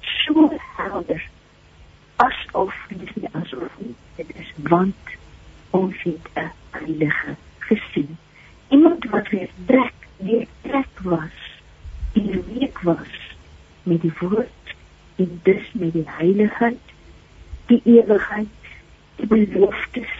[0.00, 1.28] So helder
[2.20, 3.76] asof dit nie asof
[4.16, 5.14] dit is want
[5.70, 8.18] ons het 'n heilige gesien.
[8.68, 11.38] Iemand wat weer trek, weer trek was
[12.12, 13.14] in week was
[13.82, 14.74] met die woord
[15.16, 16.84] en dus met die heiligheid,
[17.66, 18.48] die ewigheid,
[19.16, 20.14] die beloftes,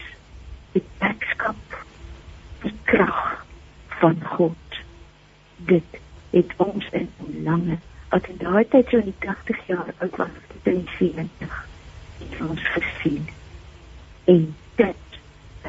[0.73, 1.85] die tekskap,
[2.63, 3.47] die krag
[3.89, 4.70] van God.
[5.67, 6.01] Dit
[6.31, 7.09] het ons in
[7.45, 7.79] lange
[8.11, 11.67] wat in daai tyd so in die 80 jaar oud was, dit in 70
[12.19, 13.29] het ons gesien.
[14.25, 15.19] En dit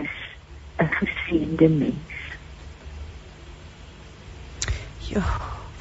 [0.02, 0.18] is
[0.78, 2.20] 'n geseënde mens.
[5.10, 5.24] Ja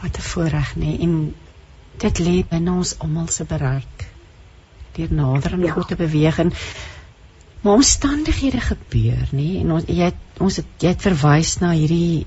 [0.00, 1.34] wat 'n voorreg nê en
[1.96, 4.08] dit lê binne ons almal se bereik
[4.92, 5.72] deur nader aan ja.
[5.72, 6.52] God te beweeg en
[7.60, 12.26] maar omstandighede gebeur nê en ons jy het, ons het jy het verwys na hierdie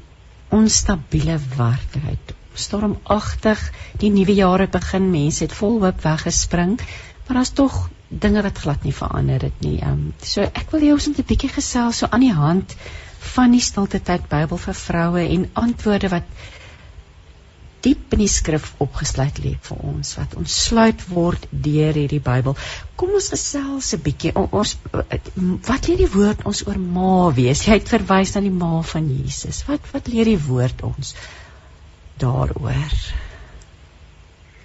[0.60, 2.36] onstabiele werklikheid
[2.66, 3.62] stormagtig
[4.02, 6.78] die nuwe jaar het begin mense het vol hoop weggespring
[7.26, 9.80] maar daar's tog dinge wat glad nie verander het nie.
[9.82, 12.76] Um, so ek wil jou net 'n bietjie gesels so aan die hand
[13.34, 16.24] van die stilte tyd Bybel vir vroue en antwoorde wat
[17.84, 22.56] diep in die skrif opgesluit lê vir ons wat ontsluit word deur hierdie Bybel.
[23.00, 24.76] Kom ons gesels 'n bietjie ons
[25.68, 27.66] wat leer die woord ons oor ma wees?
[27.68, 29.64] Jy het verwys na die ma van Jesus.
[29.68, 31.16] Wat wat leer die woord ons
[32.24, 32.98] daaroor?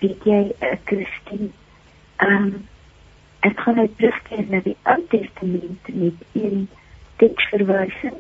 [0.01, 1.51] Weet jy, uh, Christine,
[2.23, 2.67] ehm um,
[3.47, 6.69] ek gaan net terugkeer na die Ou Testament met een
[7.19, 8.19] teksverwysing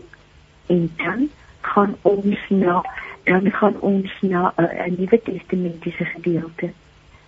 [0.74, 1.28] en dan
[1.60, 2.82] gaan ons na
[3.28, 6.72] dan gaan ons na eh, 'n uh, nuwe testamentiese gedeelte.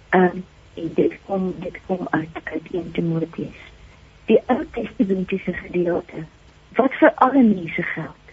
[0.09, 0.44] Ehm um,
[0.94, 3.61] dit kom dit kom uit uit 1 Timoteus.
[4.24, 6.24] Die Ou Testamentiese gedeelte
[6.78, 8.26] wat vir alle mense geld,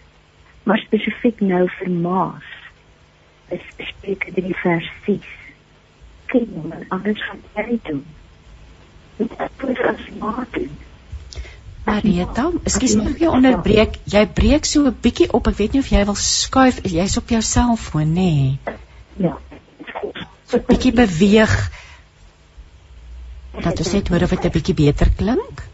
[0.62, 2.48] maar spesifiek nou vir maas.
[3.48, 5.26] Is Spreuke 3 vers 6.
[6.26, 8.04] Kyk maar, anders gaan jy doen.
[9.16, 9.30] Dit
[9.68, 10.70] is as Martin.
[11.88, 13.98] Marieta, ekskuus mag ek jou onderbreek?
[14.12, 15.48] Jy breek so 'n bietjie op.
[15.48, 16.80] Ek weet nie of jy wil skuif.
[16.84, 18.32] Jy's op jou selfoon, nê?
[18.34, 18.76] Nee.
[19.16, 19.38] Ja.
[20.46, 21.54] So 'n bietjie beweeg.
[23.62, 25.64] Dat ons net hoor of dit 'n bietjie beter klink.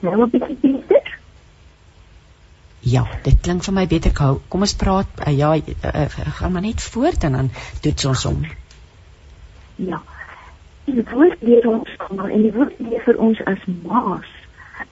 [0.00, 1.12] Nou 'n bietjie beter.
[2.80, 4.12] Ja, dit klink vir my beter.
[4.48, 6.08] Kom ons praat ja, uh,
[6.38, 7.50] gaan maar net voort en dan
[7.80, 8.44] toets ons hom.
[9.76, 10.02] Ja.
[10.84, 14.32] Die woord leer ons maar en die woord leer vir ons as maas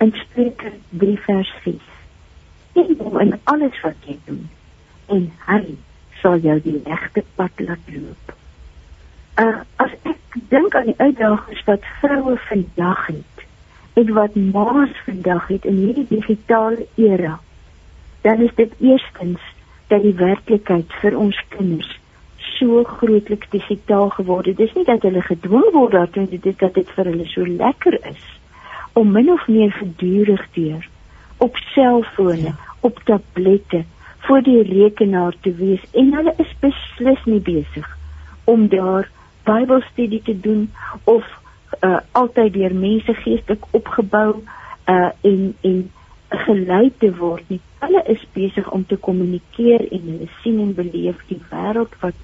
[0.00, 0.72] in Spreuke
[1.02, 1.90] 3 vers 6.
[2.80, 4.46] En hom in alles wat jy doen
[5.12, 5.76] en hy
[6.22, 8.34] sal jou die regte pad laat loop.
[9.42, 13.46] Uh as ek dink aan die uitdagings wat vroue vandag het
[14.00, 17.38] en wat maas vandag het in hierdie digitale era,
[18.24, 19.44] dan is dit eerstens
[19.92, 21.98] dat die werklikheid vir ons kinders
[22.58, 24.56] so grootliks digitaal geword het.
[24.56, 27.98] Dis nie dat hulle gedwing word daartoe dit is dat dit vir hulle so lekker
[28.08, 28.22] is
[28.92, 30.88] om min of meer gedurig deur
[31.42, 32.56] op selfone, ja.
[32.80, 33.84] op tablette
[34.26, 37.88] voor die rekenaar te wees en hulle is beslis nie besig
[38.44, 39.10] om daar
[39.42, 40.70] Bybelstudie te doen
[41.04, 41.24] of
[41.80, 44.42] uh, altyd deur mense geestelik opgebou
[44.86, 45.90] uh, en en
[46.28, 47.60] gelei te word nie.
[47.82, 52.14] Hulle is besig om te kommunikeer en hulle sien en beleef die wêreld wat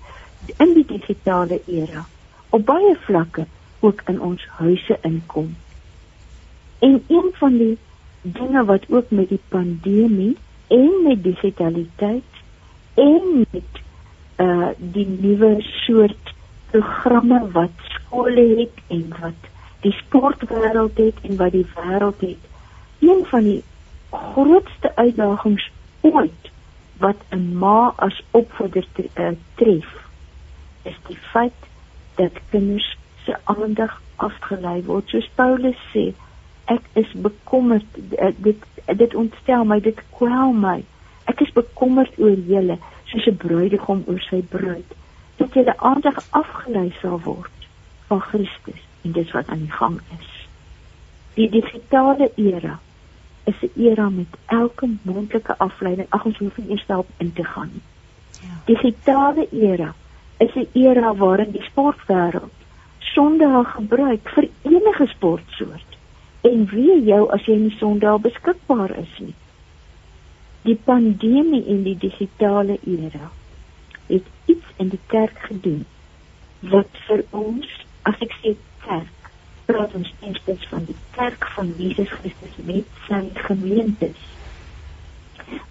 [0.57, 2.07] in die digitale era
[2.51, 3.47] op baie vlakke
[3.81, 5.57] ook in ons huise inkom.
[6.79, 7.79] En een van die
[8.23, 10.37] dinge wat ook met die pandemie
[10.67, 12.43] en met digitaliteit
[12.95, 13.85] en met
[14.39, 16.35] uh die nuwe soort
[16.71, 19.49] programme wat skole het en wat
[19.81, 22.45] die sportwêreld het en wat die wêreld het.
[22.99, 23.63] Een van die
[24.11, 25.71] grootste uitdagings
[26.01, 26.53] ooit
[26.99, 30.08] wat 'n ma as opvoeder uh, tref
[30.89, 31.69] is die feit
[32.21, 32.89] dat kinders
[33.25, 35.09] se aandag afgelei word.
[35.13, 36.09] Soos Paulus sê,
[36.73, 40.79] ek is bekommerd eh, dit dit ontstel my, dit kwel my.
[41.29, 42.79] Ek is bekommerd oor julle
[43.11, 44.97] soos 'n bruidegom oor sy bruid.
[45.37, 47.69] Dat julle aandag afgelei sal word
[48.09, 50.31] van Christus en dis wat aan die gang is.
[51.35, 52.79] Die digitale era
[53.45, 56.09] is 'n era met elke moontlike afleiding.
[56.11, 57.87] Ag ons hoef nie eers daarop in te gaan nie.
[58.41, 58.55] Ja.
[58.65, 59.95] Digitale era
[60.39, 62.57] is 'n era waarin die sportwêreld
[62.99, 65.91] Sondag gebruik vir enige sportsoort.
[66.41, 69.35] En wie jou as jy nie Sondag beskikbaar is nie.
[70.63, 73.31] Die pandemie en die digitale era
[74.07, 75.85] het iets in die kerk gedoen
[76.61, 77.67] wat vir ons,
[78.03, 78.55] as ek sê
[78.87, 79.31] kerk,
[79.69, 84.11] praat ons eers van die kerk van Jesus Christus met sy gemeente.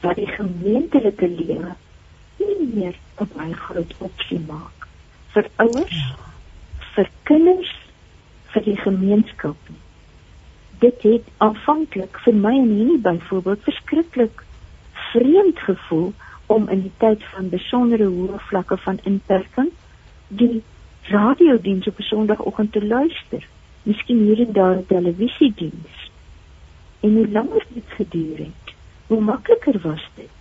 [0.04, 1.76] Wat die gemeentelike lewe
[2.38, 4.78] nie meer 'n baie groot opsie maak
[5.34, 6.16] vir ouers, ja.
[6.96, 7.74] vir kinders,
[8.54, 9.70] vir die gemeenskap.
[10.82, 14.44] Dit het aanvanklik vir my en hierdie byvoorbeeld verskriklik
[15.12, 16.14] vreemd gevoel
[16.54, 19.72] om in die tyd van besondere hoë vlakke van inperking
[20.42, 20.64] die
[21.12, 23.44] radiodiens op 'n Sondagoggend te luister.
[23.84, 26.12] Miskien hier en daar 'n televisiediens.
[27.00, 28.74] En hoe langer dit geduur het,
[29.08, 30.37] hoe makliker was dit.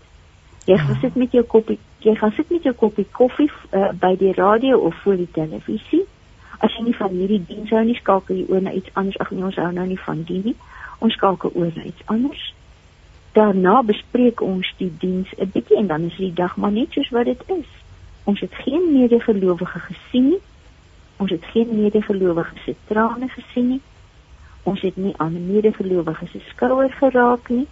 [0.67, 4.17] Jy gaan sit met jou koppie, jy gaan sit met jou koppie koffie uh, by
[4.19, 6.03] die radio of voor die televisie.
[6.59, 9.19] As jy nie van hierdie diens hou nie, skakel jy oor na iets anders.
[9.23, 10.57] Ag nee, ons hou nou nie van die nie.
[10.99, 12.43] Ons skakel oor na iets anders.
[13.37, 17.11] Daarna bespreek ons die diens 'n bietjie en dan is die dag maar net soos
[17.15, 17.71] wat dit is.
[18.25, 20.43] Ons het geen medegelowige gesien nie.
[21.17, 23.81] Ons het geen medegelowige se trane gesien nie.
[24.63, 27.67] Ons het nie aan 'n medegelowige se skouer geraak nie.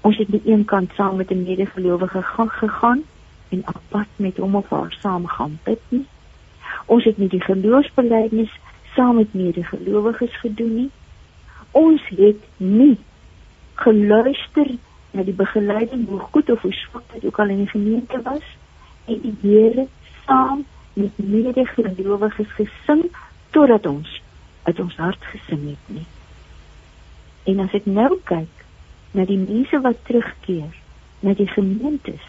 [0.00, 3.02] Ons het nie eenkant saam met 'n medegelowige gegaan
[3.48, 6.06] en apart met hom of haar saam gaan bid nie.
[6.86, 8.58] Ons het nie die geloofsbelijdenis
[8.94, 10.90] saam met medegelowiges gedoen nie.
[11.70, 12.98] Ons het nie
[13.74, 14.70] geluister
[15.10, 18.46] na die begeleiding hoe goed of hoe swak dit ook al in die gemeente was
[19.04, 19.86] en die Here
[20.26, 23.04] saam met medegelowiges gesing
[23.50, 24.22] totdat ons
[24.62, 26.06] uit ons hart gesing het nie.
[27.44, 28.66] En as ek nou kyk
[29.10, 30.76] na die mense wat terugkeer
[31.20, 32.26] na die gemeentes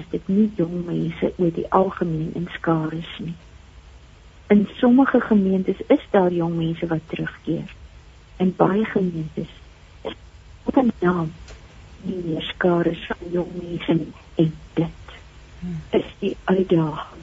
[0.00, 3.34] is dit nie jong mense oor die algemeen in skare nie.
[4.52, 7.70] In sommige gemeentes is daar jong mense wat terugkeer.
[8.36, 9.52] En baie gemeentes
[10.02, 10.16] is
[10.64, 11.32] op 'n naam
[12.02, 13.98] nie meer skare van jong mense
[14.34, 15.04] en dit
[15.90, 17.22] is die uitdaging.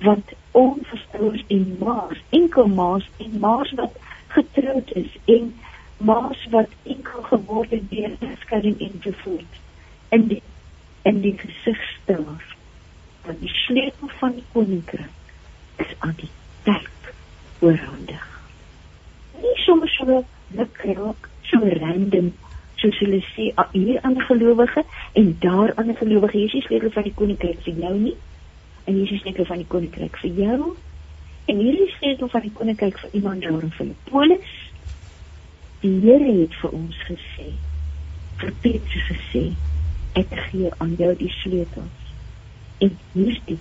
[0.00, 3.96] Want ons is ouers en maas enkel maas en maas wat
[4.26, 5.54] getroud is en
[5.98, 9.60] maas wat enkel geword het deur skeiding en te voet
[10.08, 10.42] in die
[11.02, 12.56] in die gesig staar
[13.24, 15.32] dat die sleutel van die koninkryk
[15.76, 16.30] is aan die
[16.62, 17.12] kerk
[17.58, 18.24] oorhandig.
[19.42, 20.24] Nie sommer so
[20.56, 22.32] lekker so random
[22.80, 26.90] soos hulle sê hier aan gelowige en daar aan die gelowige hier is die sleutel
[26.90, 28.16] van die koninkryk vir jou nie
[28.84, 30.74] en hier is die sleutel van die koninkryk vir jou.
[31.44, 34.54] En hier is die sleutel van die koninkryk vir iemand daar in Filippolis
[35.84, 37.50] Die Here het vir ons gesê,
[38.40, 39.42] vir Petrus gesê,
[40.16, 42.06] ek gee aan jou die sleutels.
[42.86, 43.58] En hierdie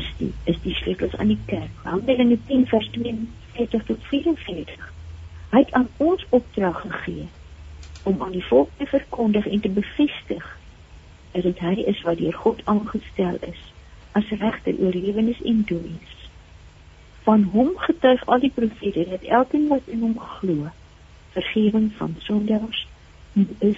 [0.00, 1.76] is die is die sleutels aan die kerk.
[1.84, 4.90] Handelinge 10 vers 42 tot 44.
[5.52, 7.28] Hy het aan ons opdrag gegee
[8.10, 10.50] om aan die volk te verkondig en te bevestig
[11.38, 13.64] dat hy is wat deur God aangestel is
[14.18, 16.20] as regter oor lewenis en dooies.
[17.22, 20.72] Van hom getuig al die profete dat elkeen wat in hom glo,
[21.32, 22.86] vergifnis van sondes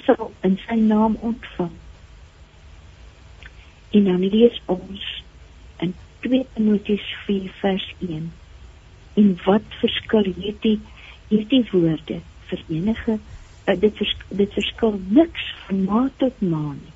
[0.04, 1.74] sal in sy naam ontvang.
[3.94, 5.04] En dan lees ons
[5.78, 5.94] in
[6.26, 8.32] 2 Timoteus 4 vers 1.
[9.14, 10.80] En wat verskil hierdie
[11.28, 16.94] hierdie woorde vir enige uh, dit vers, dit verskil niks van ma tot ma nie.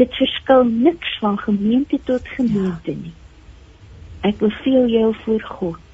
[0.00, 3.14] Dit verskil niks van gemeente tot gemeente nie.
[4.26, 5.87] Ek beveel jou voor God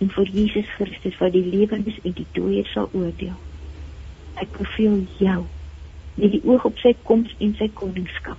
[0.00, 3.36] en vir Jesus Christus wat die lewendes en die dooies sal oordeel.
[4.40, 5.40] Ek beveel jou
[6.14, 8.38] met die oog op sy koms en sy koningskap.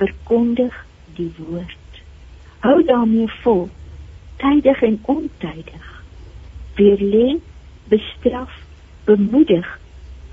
[0.00, 0.76] Verkondig
[1.16, 2.00] die woord.
[2.64, 3.66] Hou daarmee vol,
[4.40, 5.90] tydig en ontydig.
[6.76, 7.40] Weerleen,
[7.88, 8.52] bestraf,
[9.04, 9.68] bemoedig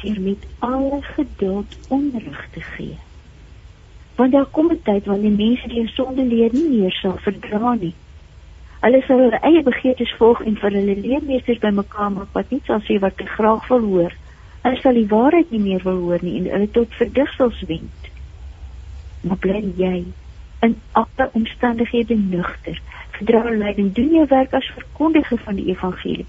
[0.03, 2.97] deur met alle geduld onderrig te gee.
[4.15, 7.93] Want daar kom 'n tyd wanneer mense die sonde leer nie meer sal verdra nie.
[8.83, 12.81] Hulle sal hulle eie begeertes volg en vir hulle leermeesters bymekaar maak wat nie sal
[12.87, 14.15] sê wat hulle graag wil hoor.
[14.63, 18.09] Hulle sal die waarheid nie meer wil hoor nie en hulle tot verdigsels wend.
[19.23, 19.97] Maar bly jy
[20.67, 22.79] in alle omstandighede nugter.
[23.15, 26.27] Verdra lyding, doen jou werk as verkondiger van die evangelie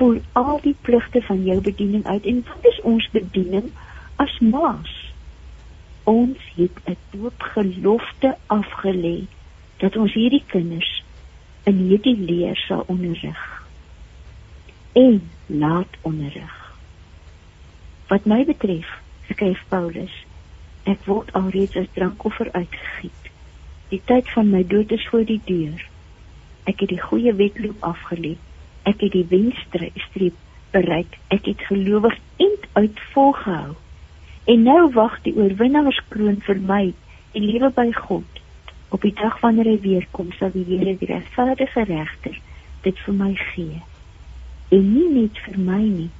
[0.00, 3.70] voel al die pligte van jou bediening uit en wat is ons bediening
[4.22, 4.92] as maas?
[6.04, 9.16] Ons het 'n doopgelofte afgelê
[9.76, 11.02] dat ons hierdie kinders
[11.70, 13.44] in hierdie leer sal onderrig.
[14.98, 16.58] En laat onderrig.
[18.10, 18.90] Wat my betref,
[19.30, 20.14] skryf Paulus,
[20.90, 23.32] ek word alreeds as drankoffer uitgegiet.
[23.94, 25.82] Die tyd van my dood is voor die deur.
[26.70, 28.36] Ek het die goeie wedloop afgelê
[28.82, 30.34] ek het die wenstreep
[30.70, 33.74] bereik ek het gelowig end uit volgehou
[34.44, 36.84] en nou wag die oorwinnaarskroon vir my
[37.34, 38.39] en lewe by God
[38.90, 42.38] op die dag wanneer hy weer kom sal die Here die regverdige regter
[42.82, 43.82] dit vir my gee.
[44.74, 46.10] En nie net vir my nie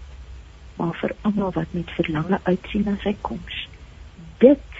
[0.81, 3.57] maar vir almal wat met verlange uitsien na sy koms.
[4.41, 4.79] Dit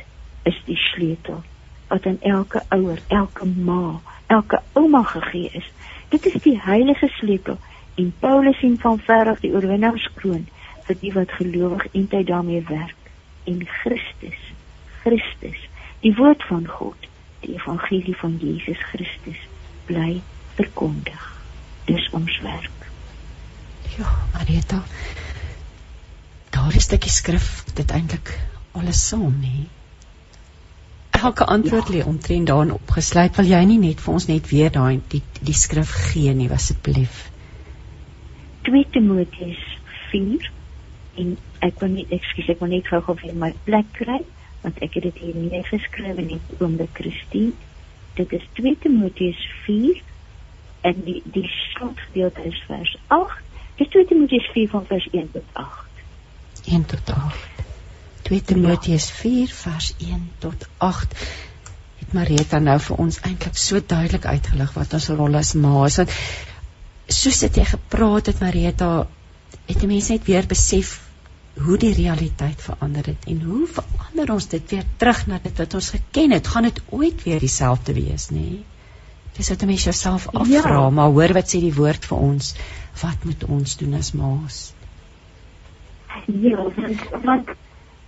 [0.49, 1.43] is die sleutel
[1.91, 5.67] wat aan elke ouer elke ma elke ouma gegee is.
[6.09, 7.59] Dit is die heilige sleutel
[8.01, 10.47] en Paulus sien van ver af die oorwinnaarskroon
[10.87, 13.13] vir die wat gelowig en tyd daarmee werk.
[13.45, 14.41] En Christus
[15.03, 15.69] Christus
[16.01, 17.00] die woord van God
[17.41, 19.41] die evangelie van Jesus Christus
[19.89, 20.21] bly
[20.59, 21.27] verkondig.
[21.85, 22.87] Dis ons werk.
[23.97, 24.85] Ja Marita
[26.51, 28.39] daar is 'n stukkie skrif dit eintlik
[28.73, 29.67] alles saam nê
[31.23, 31.95] elke antwoord ja.
[31.95, 33.37] lê omtrent daarin opgesluit.
[33.37, 37.31] Wil jy nie net vir ons net weer daai die die skrif gee nie asseblief?
[38.69, 39.61] 2 Timoteus
[40.11, 40.51] 4
[41.23, 41.37] en
[41.67, 44.21] ek wil net ekskuus ek wil net gou-gou vir my plek kry
[44.63, 47.53] want ek het dit hier nie geskryf nie oom de Christine
[48.19, 50.03] dit is 2 Timoteus 4
[50.91, 55.63] en die die slotgedeelte is vers 8 dis 2 Timoteus 4 van vers 1 tot
[55.65, 57.63] 8 1 tot 8
[58.31, 61.17] 2 Timoteus 4 vers 1 tot 8
[62.01, 65.85] het Marita nou vir ons eintlik so duidelik uitgelig wat ons rol as ma.
[65.87, 66.15] Is want
[67.11, 68.91] soos dit jy gepraat het Marita,
[69.67, 71.10] het 'n mens net weer besef
[71.59, 75.75] hoe die realiteit verander het en hoe verander ons dit weer terug na dit wat
[75.75, 78.35] ons geken het, gaan dit ooit weer dieselfde wees, nê?
[78.35, 78.65] Nee?
[79.37, 80.91] Dis wat 'n mens jouself afvra, ja.
[80.91, 82.55] maar hoor wat sê die woord vir ons?
[83.03, 84.75] Wat moet ons doen as maas?
[86.27, 86.67] Ja,
[87.23, 87.49] want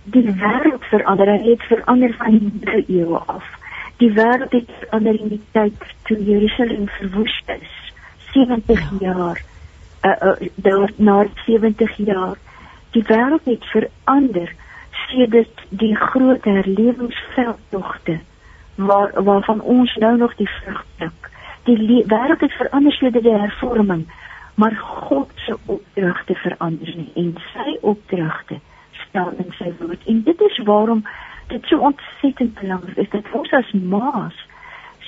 [0.03, 3.43] die wêreld verander, het verander van die eeue af.
[3.97, 7.93] Die wêreld het verander in die tyd toe Jerusalem verwoes is
[8.33, 9.43] 70 jaar
[10.01, 12.37] uh, uh na 70 jaar
[12.93, 14.53] die wêreld het verander
[15.07, 18.19] sedert die groot herlewingsveldtogte
[18.75, 21.29] waar waarvan ons nou nog die vrug pluk
[21.69, 24.05] die wêreld het verander sedert die hervorming
[24.55, 28.59] maar God se opdragte verander nie en sy opdragte
[29.07, 31.05] staan in sy woord en dit is waarom
[31.47, 34.41] dit so ontsettend belangrik is dat ons as maas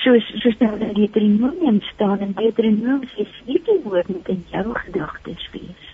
[0.05, 5.47] soos soos nou in Deuteronomium staan en Deuteronomium sê hierdie woord moet in jou gedagtes
[5.53, 5.85] wees.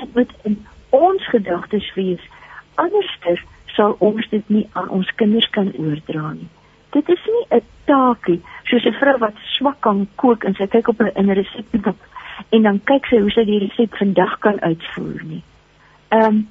[0.00, 0.58] Dit moet in
[0.94, 2.22] ons gedagtes wees.
[2.74, 3.42] Anderster
[3.74, 6.50] sal ons dit nie aan ons kinders kan oordra nie.
[6.94, 10.88] Dit is nie 'n taakie soos 'n vrou wat swak kan kook en sy kyk
[10.88, 11.96] op 'n resepboek
[12.50, 15.42] en dan kyk sy hoe sy die resep vandag kan uitvoer nie.
[16.08, 16.48] Ehm um,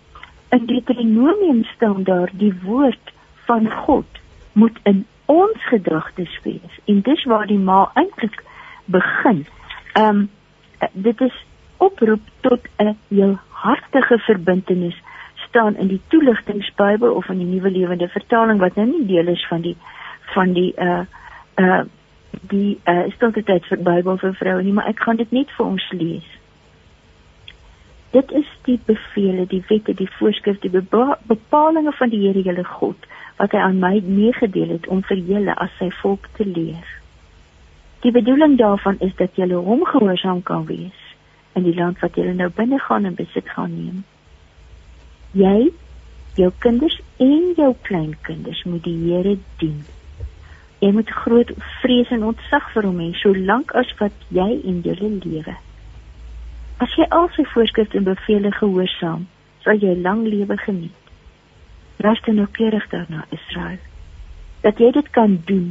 [0.50, 3.14] in Deuteronomium staan daar die woord
[3.46, 4.06] van God
[4.54, 6.76] moet in ons gedagtes wees.
[6.86, 8.44] En dis waar die ma eintlik
[8.86, 9.46] begin.
[9.94, 10.30] Ehm um,
[10.92, 11.34] dit is
[11.86, 14.98] oproep tot 'n heel hartige verbintenis
[15.48, 19.46] staan in die toeligtingsbybel of in die nuwe lewende vertaling wat nou nie deel is
[19.48, 19.76] van die
[20.36, 21.04] van die uh
[21.56, 21.84] uh
[22.54, 25.66] die uh stilte tyd vir Bybel vir vroue nie, maar ek gaan dit net vir
[25.66, 26.30] ons lees.
[28.14, 30.82] Dit is die beveel, die wette, die voorskrifte, die
[31.28, 33.08] bepalinge van die Here julle God
[33.38, 36.90] wat hy aan my meegedeel het om vir julle as sy volk te leer.
[38.06, 41.03] Die bedoeling daarvan is dat julle hom gehoorsaam kan wees
[41.54, 44.04] in die land wat julle nou binne gaan en besit gaan neem.
[45.38, 45.72] Jy,
[46.38, 49.84] jou kinders en jou kleinkinders moet die Here dien.
[50.84, 51.52] Jy moet groot
[51.82, 55.56] vrees en ontzag vir hom hê solank as wat jy in julle lewe.
[56.84, 59.28] As jy al sy voorskrifte en bevele gehoorsaam,
[59.64, 61.14] sal jy lang lewe geniet.
[62.04, 63.80] Luister nou keurig daarna, Israel.
[64.66, 65.70] Dat jy dit kan doen,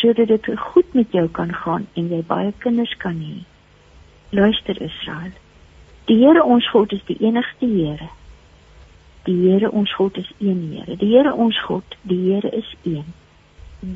[0.00, 3.42] sodat dit goed met jou kan gaan en jy baie kinders kan hê.
[4.36, 5.32] Luister, Israel.
[6.04, 8.08] Die Here ons God is die enigste Here.
[9.24, 10.96] Die Here ons God is een Here.
[11.00, 13.14] Die Here ons God, die Here is een.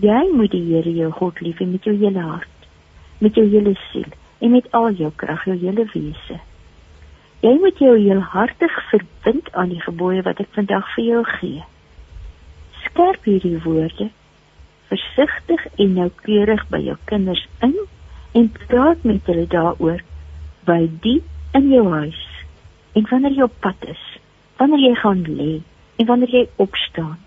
[0.00, 2.68] Jy moet die Here jou God lief hê met jou hele hart,
[3.20, 4.08] met jou hele siel
[4.40, 6.40] en met al jou krag, jou hele wese.
[7.44, 11.68] Jy moet jou heel hartig verbind aan die gebooie wat ek vandag vir jou gee.
[12.86, 14.08] Skerp hierdie woorde
[14.90, 17.76] versigtig en noukeurig by jou kinders in
[18.40, 20.00] en praat met hulle daaroor
[20.70, 21.18] by die
[21.58, 22.22] in jou huis
[22.94, 24.02] en wanneer jy op pad is,
[24.60, 25.52] wanneer jy gaan lê
[25.98, 27.18] en wanneer jy opstaan.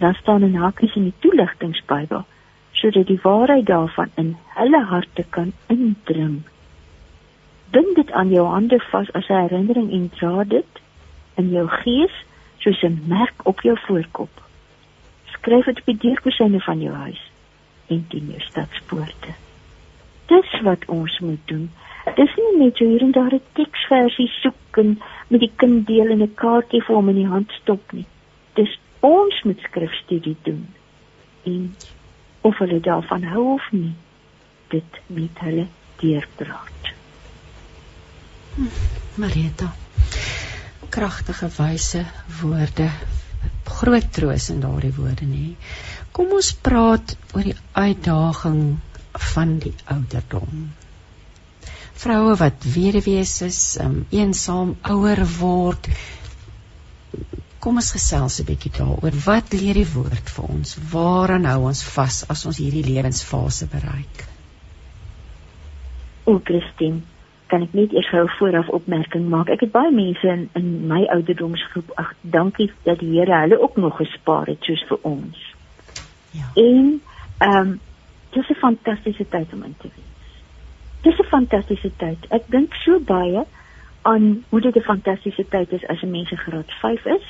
[0.00, 2.24] Dan staan 'n hakies in die toeligtingsbybel
[2.72, 6.42] sodat die waarheid daarvan in hulle harte kan indring.
[7.70, 10.72] Bind dit aan jou hande vas as 'n herinnering en dra dit
[11.34, 12.14] in jou gees
[12.58, 14.42] soos 'n merk op jou voorkop.
[15.24, 17.30] Skryf dit op die deurposyne van jou huis
[17.86, 19.32] en teen jou stadspoorte.
[20.26, 21.70] Dis wat ons moet doen.
[22.04, 26.22] Dis nie net hier en daar 'n teksversie soek en met die kind deel en
[26.22, 28.06] 'n kaartjie vir hom in die hand stop nie.
[28.54, 30.68] Dis ons moet skrifstudie doen.
[31.44, 31.74] En
[32.40, 33.94] of hulle daarvan hou of nie
[34.68, 35.66] dit met hulle
[35.96, 36.92] deurpraat.
[38.54, 38.68] Hm,
[39.14, 39.72] Marita
[40.94, 42.04] kragtige wyse
[42.40, 42.88] woorde
[43.64, 45.46] groot troos in daardie woorde nê
[46.16, 48.60] kom ons praat oor die uitdaging
[49.32, 50.68] van die ouderdom
[51.94, 55.88] vroue wat weduwees is um, eensaam ouer word
[57.64, 59.14] kom ons gesels 'n bietjie daaroor.
[59.24, 60.76] Wat leer die woord vir ons?
[60.92, 64.24] Waaraan hou ons vas as ons hierdie lewensfase bereik?
[66.28, 67.00] O, Christine,
[67.48, 69.48] kan ek net eers gou vooraf opmerking maak.
[69.48, 71.92] Ek het baie mense in, in my ouderdomsgroep.
[72.00, 75.40] Ag, dankie dat die Here hulle ook nog gespaar het soos vir ons.
[76.36, 76.50] Ja.
[76.54, 77.00] En
[77.38, 77.80] ehm um,
[78.36, 80.13] dis 'n fantastiese tyd om in te wees.
[81.04, 82.20] Dis 'n fantastiese tyd.
[82.32, 83.44] Ek dink so baie
[84.02, 87.26] aan hoe dit 'n fantastiese tyd is as 'n mens in graad 5 is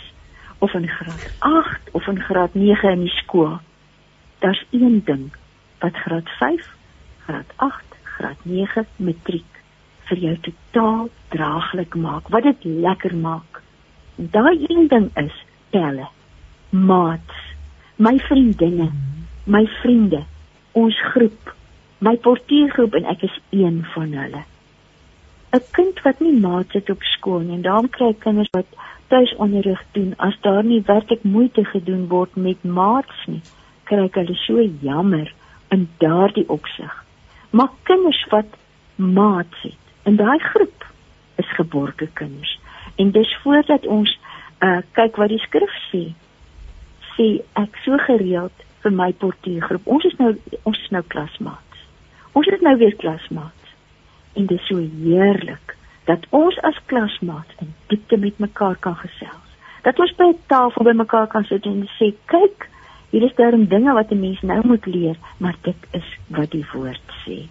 [0.59, 3.59] of in graad 8 of in graad 9 in die skool.
[4.39, 5.33] Daar's een ding
[5.79, 6.69] wat graad 5,
[7.25, 9.53] graad 8, graad 9 matriek
[10.09, 12.29] vir jou totaal draaglik maak.
[12.29, 13.63] Wat dit lekker maak.
[14.15, 16.09] Daai een ding is pelle.
[16.71, 17.35] Maats,
[17.97, 18.91] my vriendinne,
[19.45, 20.23] my vriende,
[20.73, 21.55] ons groep,
[22.05, 24.43] my portuïergroep en ek is een van hulle.
[25.57, 28.67] 'n Kind wat nie maats het op skool nie en daarom kry kinders wat
[29.13, 33.41] tuisonderrig doen as daar nie werklik moeite gedoen word met maats nie,
[33.85, 35.33] kry ek hulle so jammer
[35.71, 36.93] in daardie opsig.
[37.51, 38.51] Maar kinders wat
[38.97, 40.87] maats het, in daai groep
[41.37, 42.59] is geborge kinders.
[42.97, 44.19] En dis voordat ons
[44.63, 46.05] uh kyk wat die skrif sê.
[47.15, 47.29] Sê
[47.61, 49.87] ek so gereeld vir my portuïergroep.
[49.87, 51.64] Ons is nou ons is nou klasmaats.
[52.35, 53.75] Ons is nou weer klasmaats.
[54.35, 59.51] En dit is so heerlik dat ons as klasmaats in diepte met mekaar kan gesels.
[59.87, 62.69] Dat ons by 'n tafel by mekaar kan sit en sê, "Kyk,
[63.11, 66.67] hier is daar dinge wat 'n mens nou moet leer, maar dit is wat die
[66.73, 67.47] woord sê."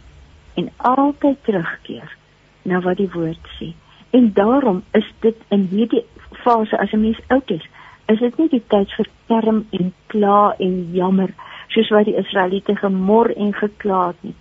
[0.54, 2.16] En altyd terugkeer
[2.62, 3.74] na wat die woord sê.
[4.10, 7.68] En daarom is dit in hierdie fase as 'n mens oud is,
[8.06, 11.34] is dit nie die tyd vir term en kla en jammer
[11.68, 14.36] soos wat die Israeliete gemor en gekla het nie.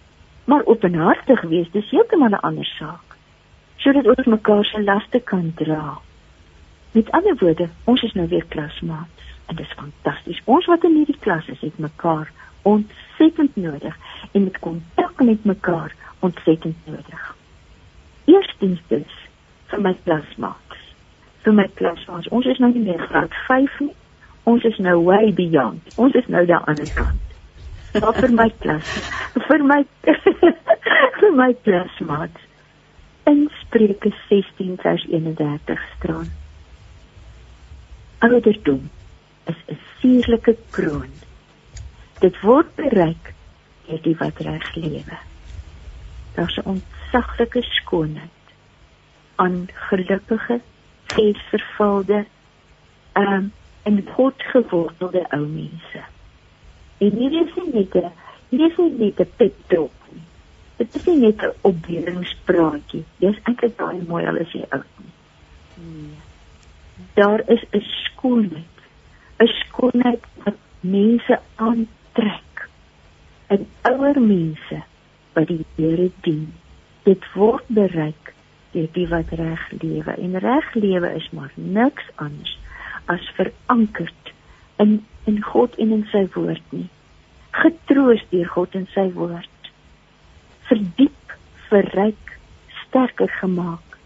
[0.44, 3.12] Maar openhartig wees, dis heeltemal 'n ander saak
[3.82, 5.98] sodat ons mekaar se laste kan dra.
[6.93, 10.43] Met ander woorde, ons is nou weer klasmaats en dit is fantasties.
[10.44, 12.31] Ons wat in hierdie klas is, het mekaar
[12.62, 13.97] ontsettend nodig
[14.32, 17.24] en met kontak met mekaar ontsettend nodig.
[18.24, 19.19] Eerstens dus
[19.66, 20.78] vir my klasmaats.
[21.43, 23.94] Vir my klasmaats, ons is nou nie meer graad 5 nie.
[24.47, 25.94] Ons is nou way beyond.
[25.97, 27.31] Ons is nou daar aan die kant.
[28.01, 28.93] Maar vir my klas,
[29.48, 29.82] vir my
[31.20, 32.39] vir my klasmaat.
[33.28, 36.31] In Spreuke 16 vers 31 staan:
[38.24, 38.89] Ouderdom
[39.44, 41.12] is 'n suurlike kroon.
[42.20, 43.35] Dit word bereik
[43.86, 45.19] deur die wat reg lewe.
[46.35, 48.40] Daar's 'n ontsaglike skoonheid
[49.36, 50.60] aan gelukkige,
[51.12, 52.24] geesvervulde,
[53.12, 53.52] ehm um,
[53.82, 56.11] en God gewortelde ou mense.
[56.98, 58.12] En hier is nie net 'n
[58.48, 60.27] hier is nie net 'n pep talk nie.
[60.77, 63.05] Dit is nie net 'n opbeulingspraatjie.
[63.19, 65.12] Dis eintlik baie mooi al is jy oud nie.
[65.77, 66.16] Nee.
[67.14, 68.78] Daar is 'n skoonheid.
[69.39, 72.69] 'n Skoonheid wat mense aantrek.
[73.51, 74.82] 'n Ouer mense
[75.32, 76.55] wat die Here dien.
[77.02, 78.35] Dit word bereik
[78.73, 80.12] deur die wat reg lewe.
[80.12, 82.59] En reg lewe is maar niks anders
[83.05, 84.31] as verankerd
[84.82, 85.00] in
[85.30, 86.88] in God en in sy woord nie.
[87.54, 89.70] Getroos deur God en sy woord.
[90.66, 91.34] Verdiep,
[91.68, 92.32] verryk,
[92.80, 93.98] sterker gemaak,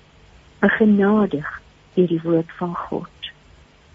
[0.61, 1.49] begenadig
[1.95, 3.31] deur die woord van God.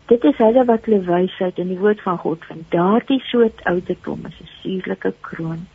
[0.09, 2.65] Dit is hulle wat hulle wysheid in die woord van God vind.
[2.73, 5.67] Daardie soort ouderdom is 'n suurlike kroon.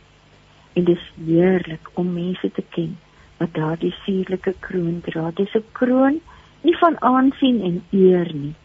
[0.73, 2.97] En dit is heerlik om mense te ken
[3.37, 5.31] wat daardie suurlike kroon dra.
[5.31, 6.19] Dit is 'n kroon
[6.61, 8.55] nie van aansien en eer nie,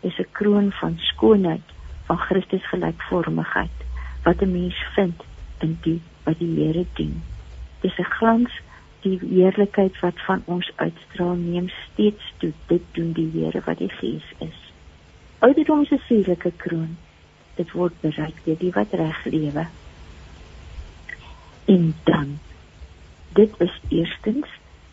[0.00, 1.66] is 'n kroon van skoonheid,
[2.08, 3.78] van Christus gelykvormigheid
[4.24, 5.22] wat 'n mens vind
[5.58, 7.22] in die wat die Here dien.
[7.80, 8.52] Dis 'n glans
[9.00, 13.92] die heerlikheid wat van ons uitstraal neem steeds toe dit doen die Here wat die
[14.00, 14.58] Gees is.
[15.38, 16.96] Ouderdom is 'n suurlike kroon.
[17.54, 19.66] Dit word bereik deur die wat reg lewe.
[21.64, 22.38] En dan
[23.32, 24.46] dit is eerstens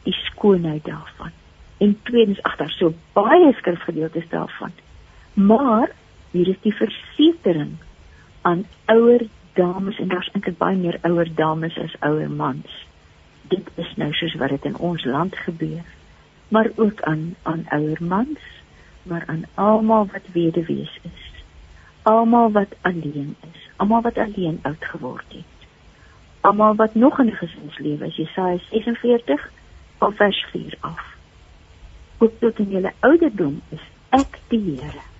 [0.03, 1.31] die skoonheid daarvan.
[1.77, 4.71] En tweedens ag daar so baie skrifgedeeltes daarvan.
[5.33, 5.91] Maar
[6.35, 7.77] hier is die versekering
[8.43, 9.23] aan ouer
[9.55, 12.81] dames en daar's eintlik baie meer ouer dames as ouer mans.
[13.53, 15.85] Dit is nou soos wat dit in ons land gebeur.
[16.53, 18.43] Maar ook aan aan ouer mans,
[19.03, 21.23] maar aan almal wat weduwees is.
[22.03, 25.67] Almal wat alleen is, almal wat alleen oud geword het.
[26.41, 29.51] Almal wat nog in 'n gesinslewe is, Jesaja 46
[29.99, 31.15] of vers 4 af.
[32.17, 35.14] Ook tot in julle ouderdom is ek die Here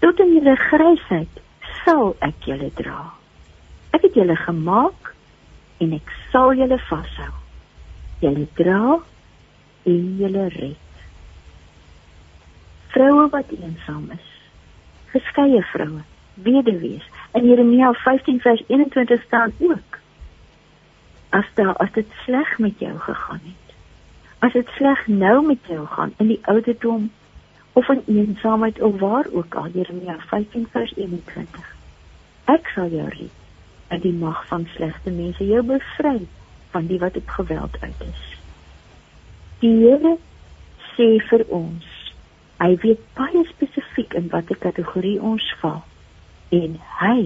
[0.00, 1.42] tot in julle grysheid
[1.84, 3.12] sal ek julle dra.
[3.96, 5.12] Ek het julle gemaak
[5.82, 7.32] en ek sal julle vashou.
[8.24, 8.96] Julle dra
[9.86, 11.02] en julle red.
[12.94, 14.28] Vroue wat eensaam is,
[15.12, 16.02] geskeie vroue,
[16.34, 17.04] weduwees,
[17.36, 20.00] in Jeremia 15 vers 21 staan ook
[21.36, 23.74] as daar as dit sleg met jou gegaan het.
[24.38, 27.10] As dit sleg nou met jou gaan in die ouderdom
[27.76, 31.74] of in eensaamheid of waar ook al Jeremia 15 vers 21
[32.46, 33.42] Ek sal jou red
[33.90, 36.20] uit die mag van slegte mense jou bevry
[36.70, 38.22] van die wat op geweld uit is.
[39.62, 40.14] Die Here
[40.94, 41.88] sê vir ons
[42.62, 45.82] hy weet baie spesifiek in watter kategorie ons val
[46.54, 47.18] en hy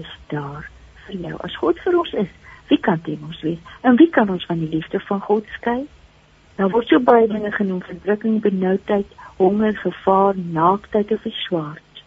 [0.00, 0.68] is daar
[1.06, 1.34] vir jou.
[1.48, 2.34] As God vir ons is
[2.68, 3.60] wie kan teen ons wees?
[3.80, 5.80] En wie kan ons van die liefde van God skei?
[6.60, 12.02] Daar word so baie dinge genoem: verdrukking, benoudheid, honger, gevaar, naaktheid of swaard.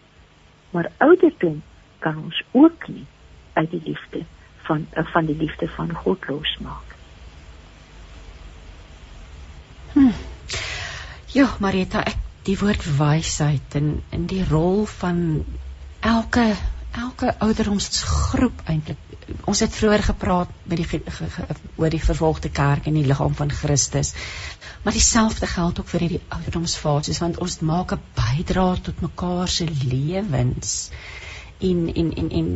[0.70, 1.62] Maar ouderdom
[1.98, 3.06] kan ons ook nie
[3.52, 4.24] uit die liefde
[4.68, 6.96] van eh, van die liefde van God losmaak.
[9.92, 10.12] Hm.
[11.32, 15.44] Ja, Marita, ek die woord wysheid en in die rol van
[16.00, 16.52] elke
[16.92, 19.11] elke ouderdomsgroep eintlik.
[19.44, 21.46] Ons het vroeër gepraat met die ge, ge, ge,
[21.76, 24.12] oor die vervolgde kerk en die liggaam van Christus.
[24.82, 29.66] Maar dieselfde geld ook vir hierdie ouderdomsfases want ons maak 'n bydrae tot mekaar se
[29.68, 30.90] lewens.
[31.58, 32.48] En en en en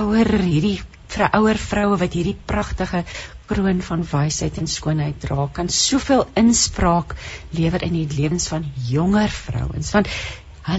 [0.00, 0.80] ouer hierdie
[1.10, 3.04] vir ouer vroue wat hierdie pragtige
[3.50, 7.16] kroon van wysheid en skoonheid dra, kan soveel inspraak
[7.50, 9.90] lewer in die lewens van jonger vrouens.
[9.96, 10.08] Want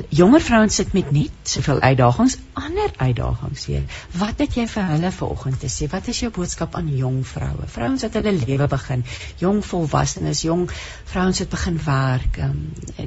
[0.09, 3.81] jonger vrouens sit met net soveel uitdagings, ander uitdagings hier.
[4.13, 5.87] Wat het jy vir hulle vanoggend te sê?
[5.89, 7.65] Wat is jou boodskap aan jong vroue?
[7.65, 9.03] Vrouens wat hulle lewe begin,
[9.41, 10.67] jong volwassenes, jong
[11.09, 12.61] vrouens wat begin werk, um,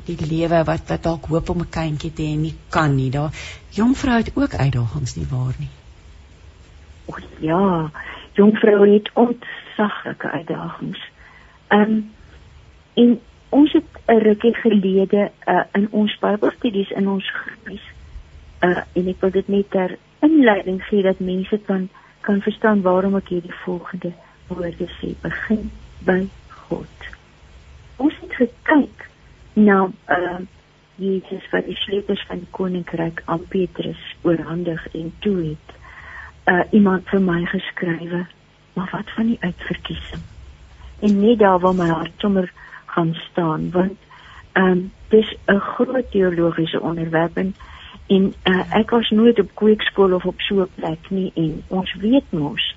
[0.08, 3.10] die lewe wat wat dalk hoop om 'n kindjie te hê en nie kan nie.
[3.10, 3.30] Daar
[3.70, 5.70] jong vroue het ook uitdagings nie waar nie.
[7.06, 7.90] O ja,
[8.34, 10.98] jong vroue het ontsaglike uitdagings.
[11.68, 12.10] Ehm um,
[12.94, 13.20] en
[13.50, 17.84] ons het 'n rukkie gelede uh, in ons Bybelstudies in ons groepies
[18.60, 21.88] uh, en ek wil dit net ter inleiding gee dat mense kan
[22.24, 24.12] kan verstaan waarom ek hierdie volgende
[24.48, 25.70] woorde sê begin
[26.04, 27.08] by God.
[27.96, 29.08] Ons het gekyk
[29.52, 30.40] na uh,
[30.96, 35.76] Jesus wat die sleutels van die koninkryk aan Petrus oorhandig en toe het
[36.48, 38.24] uh, iemand vir my geskrywe,
[38.74, 40.24] maar wat van die uitverkiesing?
[41.04, 42.52] En net daar waar my hart sommer
[42.94, 43.98] gaan staan, want
[44.52, 47.54] ehm um, dis 'n groot teologiese onderwerp en
[48.06, 51.94] en uh, ek was nooit op kweekskool of op so 'n plek nie en ons
[51.94, 52.74] weet mos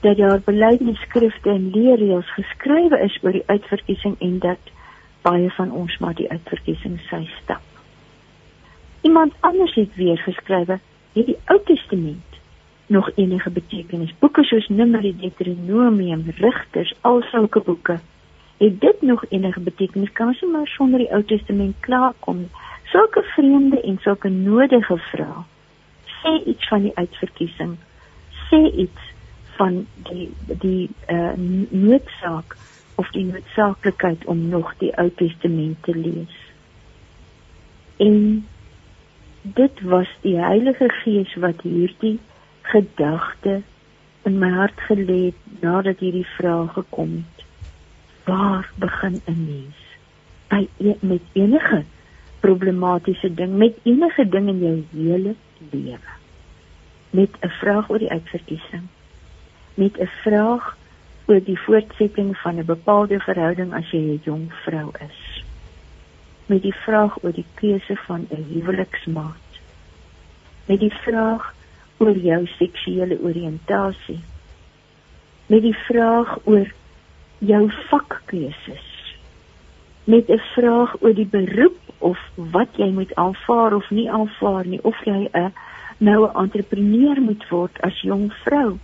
[0.00, 4.62] dat daar belydenisskrifte en leerreëls geskrywe is oor die uitverkiesing en dat
[5.22, 7.62] baie van ons maar die uitverkiesing sy stap.
[9.00, 10.78] Iemand anders het weer geskrywe
[11.12, 12.28] hierdie Ou Testament
[12.86, 14.14] nog enige betekenis.
[14.18, 17.98] Boeke soos Numeri, Deuteronomium, Rigters, al sulke boeke
[18.58, 20.12] het dit nog enige betekenis?
[20.12, 22.48] Kan ons maar sonder die Ou Testament klaarkom?
[22.84, 25.44] Sulke vreemde en sulke nodige vrae.
[26.22, 27.76] Sê iets van die uitverkiesing.
[28.48, 29.14] Sê iets
[29.56, 31.32] van die die uh,
[31.70, 32.56] noodsaak
[32.94, 36.38] of die noodsaaklikheid om nog die Ou Testament te lees.
[37.96, 38.46] En
[39.42, 42.18] dit was die Heilige Gees wat hierdie
[42.62, 43.60] gedagte
[44.22, 47.47] in my hart gelê het nadat hierdie vraag gekom het.
[48.28, 49.78] Waar begin 'n mens?
[50.48, 51.84] By e met enige
[52.40, 55.34] problematiese ding, met enige ding in jou hele
[55.70, 56.12] lewe.
[57.10, 58.86] Met 'n vraag oor die uitverkiesing.
[59.74, 60.76] Met 'n vraag
[61.26, 65.44] oor die voortsetting van 'n bepaalde verhouding as jy 'n jong vrou is.
[66.46, 69.48] Met die vraag oor die keuse van 'n huweliksmaat.
[70.64, 71.54] Met die vraag
[71.96, 74.20] oor jou seksuele oriëntasie.
[75.46, 76.66] Met die vraag oor
[77.38, 79.16] jou vakkeuses.
[80.04, 84.82] Met 'n vraag oor die beroep of wat jy moet aanvaar of nie aanvaar nie
[84.82, 85.52] of jy 'n
[85.98, 88.78] nou 'n entrepreneur moet word as jong vrou.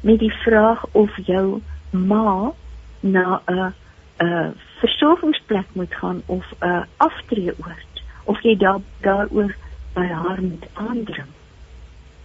[0.00, 1.60] Met die vraag of jou
[1.90, 2.52] ma
[3.00, 3.74] na 'n
[4.18, 9.54] 'n versorgingsplek moet gaan of 'n aftreeoord of jy daar daaroor
[9.94, 11.28] by haar moet aandring.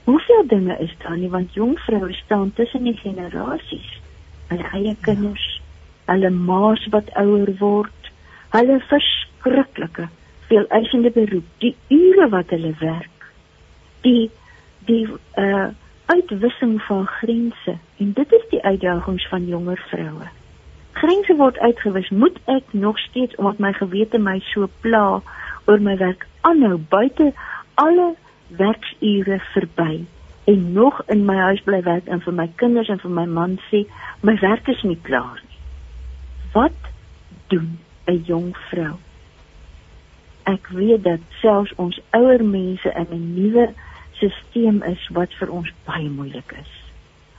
[0.03, 4.02] Hoeveel dinge is daar nie want jong vroue staan tussen die generasies.
[4.53, 5.45] Hulle eie kinders,
[6.05, 8.09] hulle ma's wat ouer word,
[8.53, 10.05] hulle verskriklike
[10.51, 13.31] veel eisende beroep, die ure wat hulle werk.
[14.05, 14.30] Die
[14.85, 15.07] die
[15.41, 15.71] uh
[16.11, 20.27] uitwissing van grense en dit is die uitdagings van jonger vroue.
[20.99, 25.21] Grense word uitgewis, moet ek nog steeds omdat my gewete my so pla
[25.65, 27.31] oor my werk aanhou buite
[27.80, 28.09] alle
[28.59, 30.03] werksure verby
[30.45, 33.57] en nog in my huis bly werk en vir my kinders en vir my man
[33.70, 33.86] sê
[34.22, 35.60] my werk is nie klaar nie.
[36.53, 36.91] Wat
[37.48, 38.95] doen 'n jong vrou?
[40.44, 43.74] Ek weet dat selfs ons ouer mense in 'n nuwe
[44.11, 46.72] stelsel is wat vir ons baie moeilik is.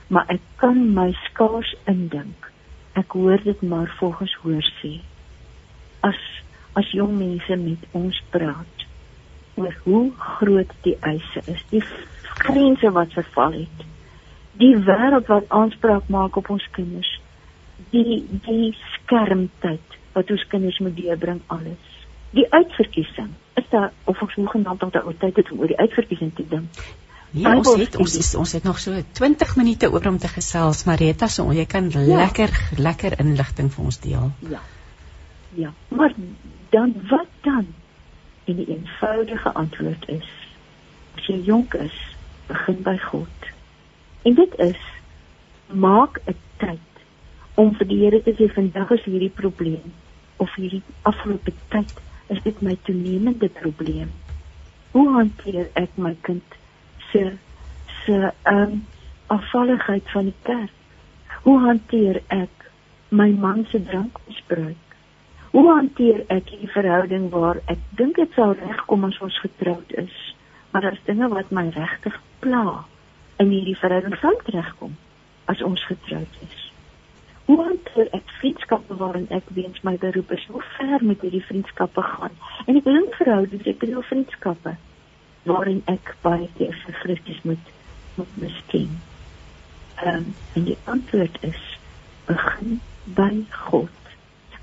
[0.07, 2.51] Maar ek kan my skaars indink.
[2.93, 4.99] Ek hoor dit maar volgens hoor sê.
[6.01, 6.19] As
[6.75, 8.85] as jong mense met ons praat,
[9.55, 11.83] oor hoe groot die eise is, die
[12.37, 13.85] grense wat verval het.
[14.59, 17.09] Die wêreld wat aanspraak maak op ons kinders.
[17.91, 21.95] Die die skermtyd wat ons kinders moet deurbring alles.
[22.35, 23.33] Die uitverkiesing.
[23.55, 26.47] Is daar of ons moet genoem dat daar tyd het om oor die uitverkiesing te
[26.49, 26.85] dink?
[27.35, 30.85] Ja, ons het ons is ons het nog so 20 minute oor om te gesels,
[30.87, 32.05] Marita, so jy kan ja.
[32.23, 34.31] lekker lekker inligting vir ons deel.
[34.49, 34.61] Ja.
[35.55, 36.13] Ja, maar
[36.69, 37.67] dan wat dan?
[38.45, 40.31] En die eenvoudige antwoord is:
[41.15, 41.95] as jy jonk is,
[42.47, 43.51] begin by God.
[44.25, 44.81] En dit is
[45.67, 46.91] maak 'n tyd
[47.55, 49.93] om vir die Here te sê vandag is hierdie probleem
[50.37, 51.93] of hierdie afgelope tyd
[52.27, 54.11] is dit my toenemende probleem.
[54.91, 56.57] Hoe hanteer ek my kind
[57.11, 57.37] se
[58.05, 58.85] se ehm um,
[59.27, 60.73] afvalligheid van die kerk?
[61.43, 62.71] Hoe hanteer ek
[63.09, 64.85] my man se drankmisbruik?
[65.51, 70.34] Hoe hanteer ek die verhouding waar ek dink dit sou regkom as ons getroud is,
[70.75, 72.85] maar daar's dinge wat my regtig pla
[73.35, 74.95] in hierdie verhouding sou regkom
[75.45, 76.63] as ons getroud is.
[77.45, 82.03] Hoe hanteer ek vriendskappe waarin ek weens my beroep is, hoe ver moet hierdie vriendskappe
[82.03, 82.35] gaan?
[82.65, 84.73] En ek dink verhoudings, ek bedoel vriendskappe
[85.47, 87.71] waarin ek baie keer vir Christus moet
[88.17, 88.97] moet miskien.
[90.01, 91.61] Ehm um, en die antwoord is
[92.27, 92.81] begin
[93.21, 94.11] by God.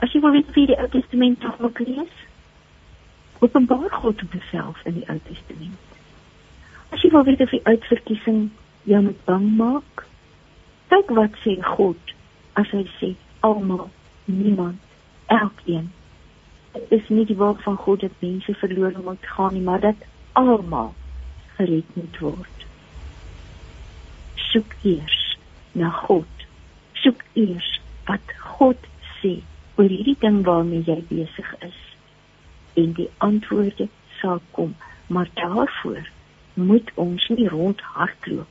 [0.05, 2.21] As jy wil weet wie die Ou Testament tog moet lees,
[3.41, 5.92] openbaar God homself in die Ou Testament.
[6.93, 8.51] As jy wil weet of die uitverkiesing
[8.89, 10.05] jou moet bang maak,
[10.93, 12.15] kyk wat sê God
[12.61, 13.13] as hy sê
[13.49, 13.89] almal,
[14.29, 14.81] niemand,
[15.33, 15.89] elkeen.
[16.77, 20.05] Dit is nie die wil van God dat mense verlore moet gaan nie, maar dat
[20.39, 20.93] almal
[21.57, 22.67] gered moet word.
[24.51, 25.21] Soek eers
[25.79, 26.47] na God.
[27.05, 27.79] Soek eers
[28.09, 28.91] wat God
[29.21, 29.39] sê
[29.81, 31.81] oor hierdie ding waarmee jy besig is.
[32.75, 33.89] en die antwoorde
[34.21, 34.75] sal kom.
[35.07, 36.09] Maar daarvoor
[36.55, 38.49] moet ons nie rondhardloop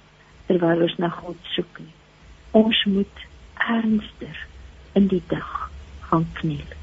[0.50, 1.94] terwyl ons na God soek nie.
[2.58, 3.26] Ons moet
[3.72, 4.40] ernstig
[5.00, 5.70] in die dag
[6.10, 6.78] gaan kniel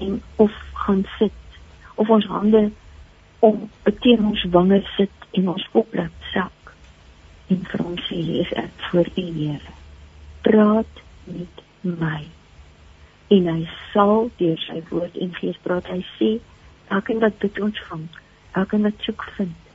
[0.00, 1.60] en of gaan sit
[1.94, 2.70] of ons hande
[3.38, 3.70] om
[4.00, 6.72] teen ons wange sit en ons kop laat sak
[7.52, 9.76] en vir hom sê is ek voor die Here
[10.46, 12.22] praat met my.
[13.34, 13.62] En hy
[13.92, 15.88] sal deur sy woord en gees praat.
[15.90, 16.28] Hy sê
[16.94, 18.04] elkeen wat dit ontvang.
[18.54, 19.65] Elkeen wat soek vind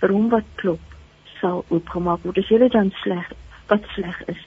[0.00, 0.94] vir hom wat klop
[1.40, 2.38] sal oopgemaak word.
[2.38, 3.32] As jy dan sleg
[3.70, 4.42] wat sleg is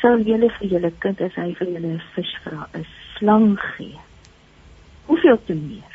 [0.00, 2.86] sal jy vir julle kind as hy vir julle 'n vis vra 'n
[3.16, 3.98] slang gee.
[5.06, 5.94] Hoeveel te meer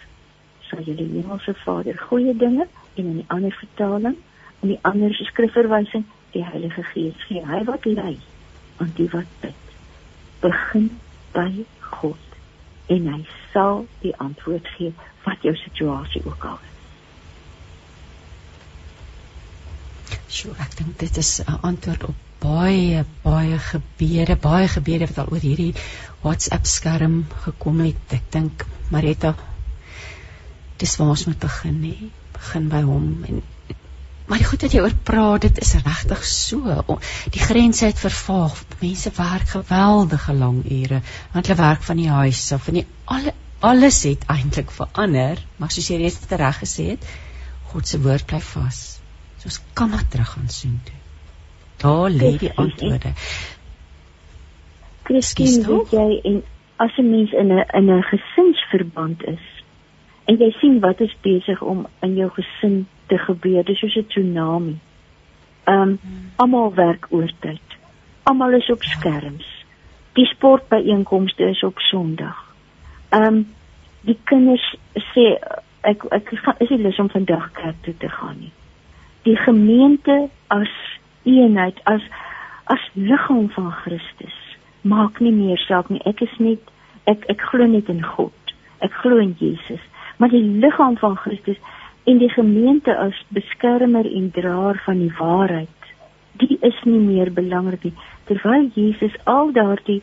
[0.70, 4.18] sal julle hemelse Vader goeie dinge en in die ander vertaling
[4.62, 7.46] in die ander skrifverwysing die Heilige Gees gee.
[7.46, 8.18] Hy wat lei
[8.78, 9.62] aan die wat bid
[10.42, 10.90] begin
[11.34, 12.28] by God
[12.88, 13.22] en hy
[13.54, 14.94] sal die antwoord gee
[15.26, 16.71] wat jou situasie ook al is
[20.28, 25.32] Sjoe, ek dink dit is 'n antwoord op baie baie gebede, baie gebede wat al
[25.36, 25.74] oor hierdie
[26.22, 28.16] WhatsApp skerm gekom het.
[28.18, 29.36] Ek dink Marita
[30.82, 31.96] dis waar ons moet begin nê
[32.38, 33.42] begin by hom en
[34.30, 36.98] maar die goed wat jy oor praat dit is regtig so.
[37.36, 38.62] Die grense het vervaag.
[38.80, 41.02] Mense werk geweldige lang ure
[41.34, 45.70] want hulle werk van die huis af en die alle alles het eintlik verander maar
[45.74, 47.06] soos jy reeds reg gesê het
[47.74, 49.01] God se woord bly vas
[49.42, 51.00] so ons kan maar terug gaan sien toe
[51.84, 53.14] daar lê die antwoorde
[55.10, 56.44] Christine weet jy en
[56.86, 59.46] as 'n mens in 'n in 'n gesinsverband is
[60.32, 64.08] en jy sien wat is besig om in jou gesin te gebeur dis soos 'n
[64.08, 64.78] tsunami.
[65.64, 66.00] Ehm um,
[66.36, 67.68] almal werk oortyd.
[68.24, 69.48] Almal is op skerms.
[70.14, 72.40] Die sportbyeenkomste is op Sondag.
[73.10, 73.54] Ehm um,
[74.02, 74.76] die kinders
[75.14, 75.26] sê
[75.82, 78.52] ek ek is nie lus om vandag kerk toe te gaan nie.
[79.28, 80.74] Die gemeente as
[81.24, 82.02] eenheid as
[82.66, 84.38] as liggaam van Christus
[84.82, 86.02] maak nie meer saak nie.
[86.06, 86.60] Ek is net
[87.06, 88.56] ek ek glo net in God.
[88.80, 89.82] Ek glo in Jesus
[90.22, 91.58] maar die liggaam van Christus
[92.04, 95.88] en die gemeente as beskermer en draer van die waarheid
[96.42, 97.94] die is nie meer belangrik nie
[98.30, 100.02] terwyl Jesus al daardie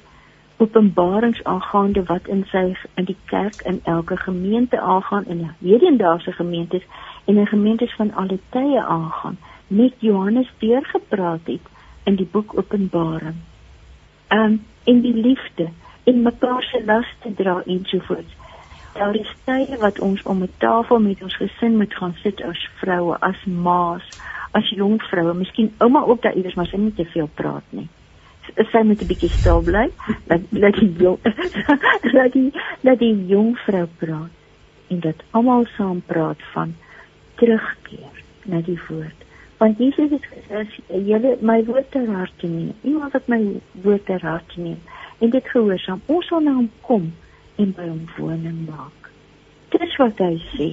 [0.65, 2.65] openbarings aangaande wat in sy
[2.95, 8.39] in die kerk in elke gemeente aangaan in hedendaagse gemeentes en in gemeentes van alle
[8.55, 11.67] tye aangaan met Johannes deurgepraat het
[12.05, 13.37] in die boek Openbaring.
[14.29, 15.69] Um in die liefde
[16.05, 18.37] en mekaar se las te dra en so voort
[18.99, 22.69] daar is tye wat ons om 'n tafel met ons gesin moet gaan sit as
[22.81, 24.07] vroue, as ma's,
[24.51, 27.89] as jong vroue, miskien ouma ook daar iewers, maar sy moet te veel praat nie.
[28.71, 29.91] Sy moet 'n bietjie stil bly,
[30.27, 30.97] dat dat die
[32.19, 34.35] dat die dat die jong vrou praat
[34.89, 36.75] en dat almal saam praat van
[37.41, 39.25] terugkeer na die woord.
[39.59, 42.75] Want Jesus het gesê, "Julle my woord ter harte neem.
[42.83, 44.81] Iemand wat my woord ter harte neem
[45.19, 47.13] en dit gehoorsaam, ons sal na hom kom."
[47.59, 49.11] en by hom woning maak.
[49.75, 50.69] Dis wat hy sê.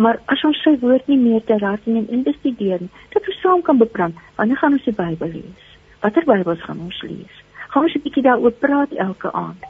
[0.00, 3.40] Maar as ons sy woord nie meer ter harte neem en bestudeer nie, dat ons
[3.44, 5.66] saam kan beprant, wanneer gaan ons die Bybel lees?
[6.04, 7.40] Watter Bybels gaan ons lees?
[7.72, 9.68] Gaan ons 'n bietjie daaroor praat elke aand?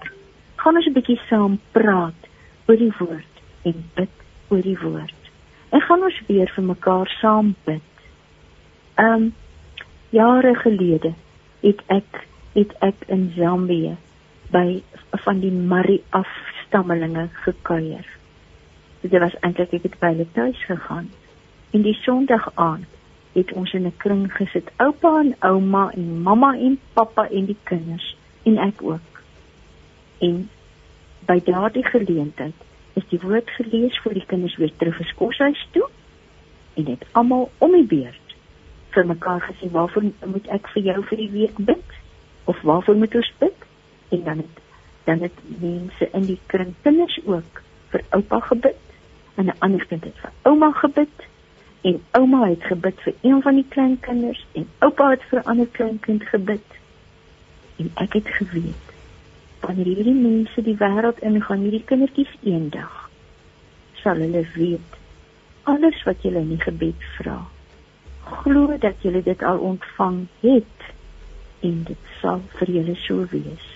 [0.62, 2.20] Gaan ons 'n bietjie saam praat
[2.66, 3.34] oor die woord
[3.64, 4.14] en bid
[4.50, 5.21] oor die woord?
[5.72, 8.00] En gaan ons weer vir mekaar saam bid?
[9.00, 9.34] Ehm um,
[10.12, 11.14] jare gelede
[11.60, 13.94] het ek het ek in Zambië
[14.52, 14.82] by
[15.24, 18.04] van die Mari afstammelinge gekuier.
[19.00, 21.08] Dit was eintlik ek het by hulle tuis gegaan.
[21.72, 23.00] En die Sondag aand
[23.32, 27.56] het ons in 'n kring gesit, oupa en ouma en mamma en pappa en die
[27.62, 29.22] kinders en ek ook.
[30.18, 30.50] En
[31.26, 32.54] by daardie geleentheid
[32.94, 35.88] is die woord gelees vir die kinders weer terug vir koshuis toe
[36.74, 38.36] en dit almal om die beurt
[38.92, 41.98] vir mekaar gesê waarvoor moet ek vir jou vir die week bid?
[42.44, 43.66] Of waarvoor moet ons bid?
[44.12, 44.60] En dan het
[45.04, 48.78] dan het mense in die kring kinders ook vir oupa gebid
[49.34, 51.26] en 'n ander kind het vir ouma gebid
[51.82, 55.48] en ouma het gebid vir een van die klein kinders en oupa het vir 'n
[55.48, 56.66] ander klein kind gebid.
[57.76, 58.91] En ek het geweet
[59.64, 62.98] wanneer hierdie mense die wêreld ingaan hierdie kindertjies eendag
[64.02, 64.98] sal hulle weet
[65.74, 67.38] alles wat julle in die gebed vra
[68.32, 70.90] glo dat julle dit al ontvang het
[71.68, 73.68] en dit sal vir julle so wees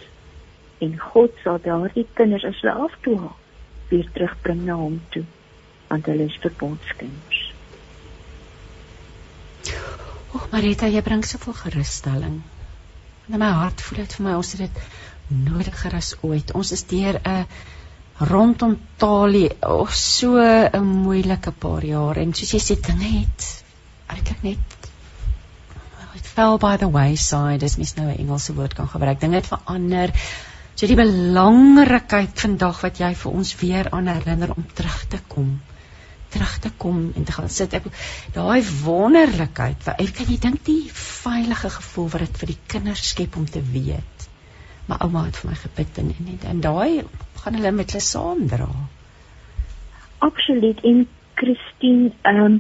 [0.87, 3.19] en God sal daardie kinders as hulle aftoe
[3.91, 5.25] weer terugbring na hom toe
[5.89, 7.43] want hulle is verbondskinders.
[10.35, 12.41] O, Marita, jy bring soveel gerusstelling.
[13.31, 14.81] In my hart voel dit vir my ons het dit
[15.29, 16.53] nodig gerus ooit.
[16.55, 17.47] Ons is deur 'n
[18.31, 23.65] rondom Talie of so 'n moeilike paar jaar en soos jy sê dinge het
[24.09, 24.77] eintlik net
[26.17, 29.21] it fell by the wayside as mens nou 'n Engelse woord kan gebruik.
[29.21, 30.13] Dinge het verander.
[30.75, 35.61] So die belangrikheid vandag wat jy vir ons weer aan herinner om terug te kom
[36.29, 37.73] terug te kom en te gaan sit.
[37.73, 37.87] Ek
[38.35, 43.37] daai wonderlikheid, ek kan jy dink die veilige gevoel wat dit vir die kinders skep
[43.37, 44.16] om te weet.
[44.87, 47.03] My ouma het vir my gebid en en, en daai
[47.43, 48.69] gaan hulle met hulle saam dra.
[50.19, 50.81] Absoluut.
[50.81, 52.59] En Christine, ehm um,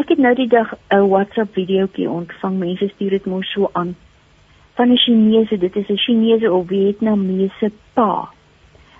[0.00, 2.58] ek het nou die dag 'n WhatsApp videoetjie ontvang.
[2.58, 3.96] Mense stuur dit mos so aan
[4.74, 5.58] van 'n Chinese.
[5.58, 8.30] Dit is 'n Chinese of Vietnamese pa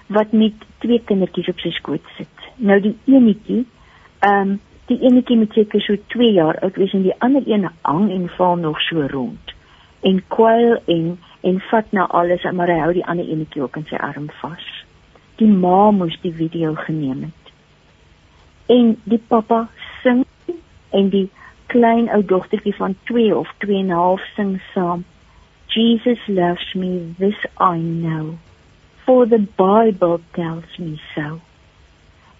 [0.06, 2.36] wat met twee kindertjies op sy skoot sit.
[2.56, 3.66] Nou die eenetjie,
[4.18, 7.68] ehm um, die eenetjie moet seker so 2 jaar oud wees en die ander een
[7.80, 9.52] hang en val nog so rond.
[10.00, 13.86] En kwyl en en vat na alles, maar hy hou die ander eenetjie ook in
[13.90, 14.66] sy arm vas
[15.43, 17.52] die ma moes die video geneem het.
[18.70, 19.64] En die pappa
[20.02, 20.24] sing
[20.98, 21.28] en die
[21.73, 25.05] klein ou dogtertjie van 2 of 2 en 'n half sing saam.
[25.74, 28.39] Jesus loves me, this I know.
[29.05, 31.40] For the Bible tells me so.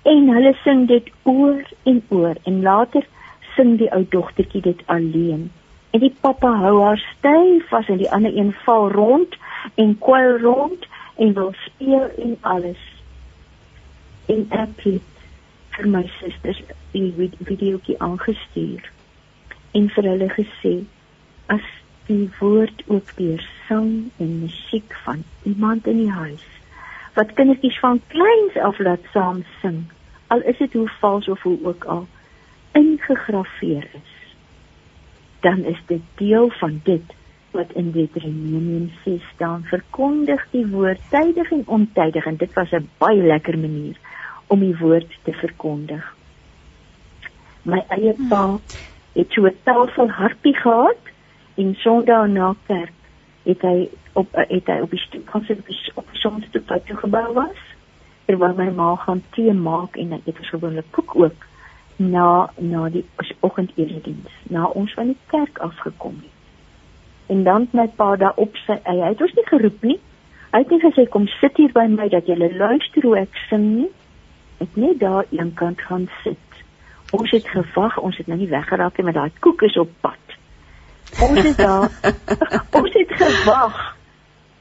[0.03, 3.05] En hulle sing dit oor en oor en later
[3.57, 5.51] sing die ou dogtertjie dit alleen.
[5.93, 9.37] En die pappa hou haar styf vas en die ander een val rond
[9.75, 10.87] en kwyl rond
[11.17, 12.83] en wil speel en alles.
[14.27, 15.13] En ek het
[15.77, 16.61] vir my susters
[16.93, 18.89] die videoetjie aangestuur
[19.79, 20.73] en vir hulle gesê
[21.55, 21.69] as
[22.09, 26.45] die woord ook weer sang en musiek van iemand in die huis
[27.17, 29.83] wat kindertjies van kleins af laat saam sing
[30.35, 32.07] al is dit hoe vals of hoe ook al
[32.83, 34.12] ingegrafieer is
[35.43, 37.15] dan is dit deel van dit
[37.53, 42.89] wat in Deuteronomium 6 staan verkondig die woord tydig en ontydig en dit was 'n
[42.99, 43.97] baie lekker manier
[44.47, 46.15] om die woord te verkondig.
[47.63, 48.59] My eie pa
[49.13, 51.03] het so 'n tafel harpie gehad
[51.55, 52.93] en Sondag na kerk
[53.43, 55.59] het hy op het hy op die stoep gaan sit
[55.95, 57.61] op die sonstoep wat toe gebou was.
[58.25, 61.47] Terwyl my ma gaan tee maak en ek het gewoonlik koek ook
[61.97, 63.05] na na die
[63.41, 66.31] oggendediens na ons van die kerk afgekom het.
[67.27, 69.99] En dan my pa daar op sy hy het ons nie geroep nie.
[70.53, 73.67] Hy het net gesê kom sit hier by my dat jy luister hoe ek sing
[73.77, 73.91] nie.
[74.61, 76.61] Ek net daar een kant gaan sit.
[77.13, 80.37] Ons het gewag ons het nou nie weggeraak nie met daai koek is op pad.
[81.21, 81.89] Ons het daar
[82.83, 83.81] ons het gewag.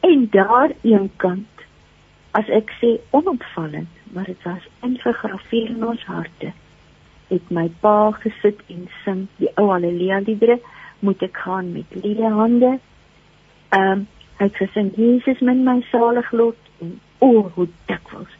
[0.02, 1.66] En daar een kant
[2.32, 6.52] as ek sê onopvallend maar dit was ingegrafieer in ons harte
[7.32, 10.60] het my pa gesit en sing die ou haleluja liedere
[11.00, 12.78] moet ek gaan met leë hande.
[13.76, 14.08] Ehm um,
[14.42, 18.32] hy het gesing Jesus min my salig lot en o oh, hoe dikwels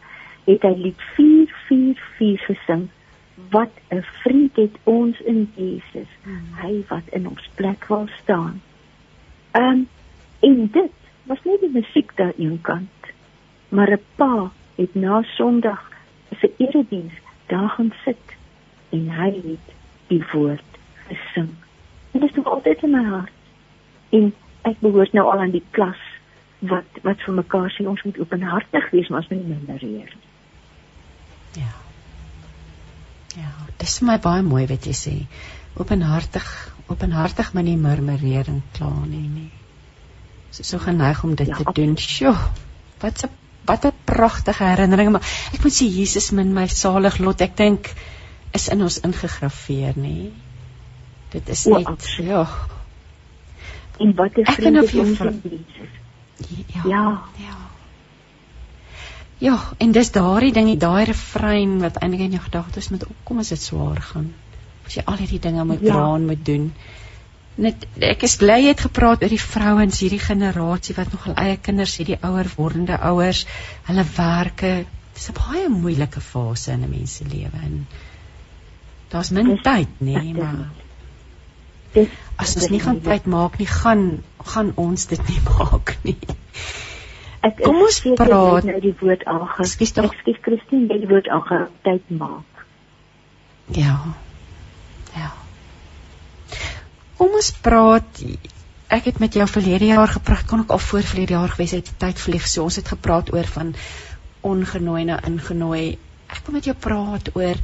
[0.48, 2.88] het hy lied 444 gesing.
[3.54, 6.10] Wat 'n vriend het ons in Jesus.
[6.24, 6.48] Hmm.
[6.62, 8.62] Hy wat in ons plek wil staan.
[9.52, 9.88] Ehm um,
[10.40, 13.14] en dit was nie die musiek daar een kant,
[13.70, 15.92] maar 'n pa het na Sondag
[16.40, 17.14] se erediens
[17.46, 18.41] daar gaan sit
[18.92, 19.76] en hy het
[20.12, 21.52] die woord gesing.
[22.12, 23.38] Dit is altyd in my hart.
[24.12, 24.34] En
[24.68, 26.02] ek behoort nou al aan die klas
[26.62, 30.28] wat wat vir mekaar sê ons moet openhartig wees, maar ons moet nie mindereer nie.
[31.64, 31.72] Ja.
[33.40, 35.16] Ja, dit is my baie mooi wat jy sê.
[35.80, 36.48] Openhartig,
[36.92, 39.50] openhartig maar nie murmureer en kla nie nie.
[40.52, 41.96] So so geneig om dit ja, te doen.
[41.98, 42.36] Sjoe.
[43.02, 43.30] Wat 'n
[43.66, 47.42] wat 'n pragtige herinnering, maar ek moet sê Jesus min my salig lot.
[47.42, 47.94] Ek dink
[48.52, 50.32] is in ons ingegrafieer, nê?
[51.32, 52.46] Dit is net o, ja.
[54.02, 56.00] En wat is vriende van Jesus?
[56.74, 56.82] Ja.
[56.84, 57.04] Ja.
[57.38, 57.58] Ja.
[59.42, 63.50] Ja, en dis daardie ding, daai refrein wat eintlik in jou gedagtes moet opkom as
[63.50, 64.28] dit swaar gaan.
[64.86, 65.96] As jy al hierdie dinge moet ja.
[65.96, 66.68] dra en moet doen.
[67.66, 71.40] Net ek is bly jy het gepraat oor die vrouens hierdie generasie wat nog al
[71.42, 73.42] eie kinders het, die ouer wordende ouers,
[73.90, 74.72] hulle werke.
[75.18, 77.88] Dis 'n baie moeilike fase in 'n mens se lewe en
[79.12, 80.70] daar's min tyd, nê, nee, maar
[81.96, 84.06] dit as ons nie gaan tyd maak nie gaan
[84.54, 86.20] gaan ons dit nie maak nie.
[87.42, 89.50] Ek kom ons praat nou die woord aange.
[89.64, 90.12] Ekskuus tog.
[90.14, 92.66] Ekskuus Christine, die woord aange tyd maak.
[93.74, 93.98] Ja.
[95.18, 95.32] Ja.
[97.18, 98.22] Kom ons praat
[98.92, 101.92] ek het met jou verlede jaar gepraat kon ek al voor verlede jaar gewees het
[102.02, 103.74] tyd vlieg so ons het gepraat oor van
[104.46, 105.98] ongenooi na ingenooi.
[106.28, 107.62] Ek wil met jou praat oor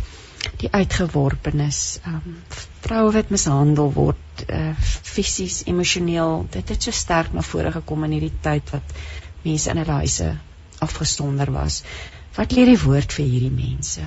[0.62, 2.38] die uitgeworpenes, um,
[2.86, 6.46] vroue wat mishandel word, uh fisies, emosioneel.
[6.54, 8.96] Dit het so sterk na vore gekom in hierdie tyd wat
[9.44, 10.30] mense in hulle huise
[10.84, 11.82] afgesonder was.
[12.38, 14.06] Wat leer die woord vir hierdie mense?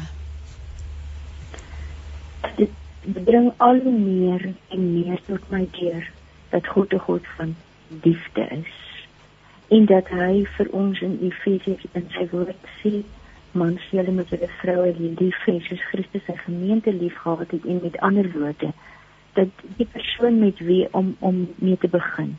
[2.58, 6.06] Dit bring al meer en meer tot my deur
[6.50, 7.56] dat God 'n God van
[8.04, 8.76] liefde is
[9.70, 13.02] en dat hy vir ons in Efesiërs in sy woord sê
[13.52, 17.98] mans julle moet julle vroue lief hê soos Christus sy gemeente liefgehad het en met
[18.06, 18.72] ander woorde
[19.38, 22.36] dat die persoon met wie om om mee te begin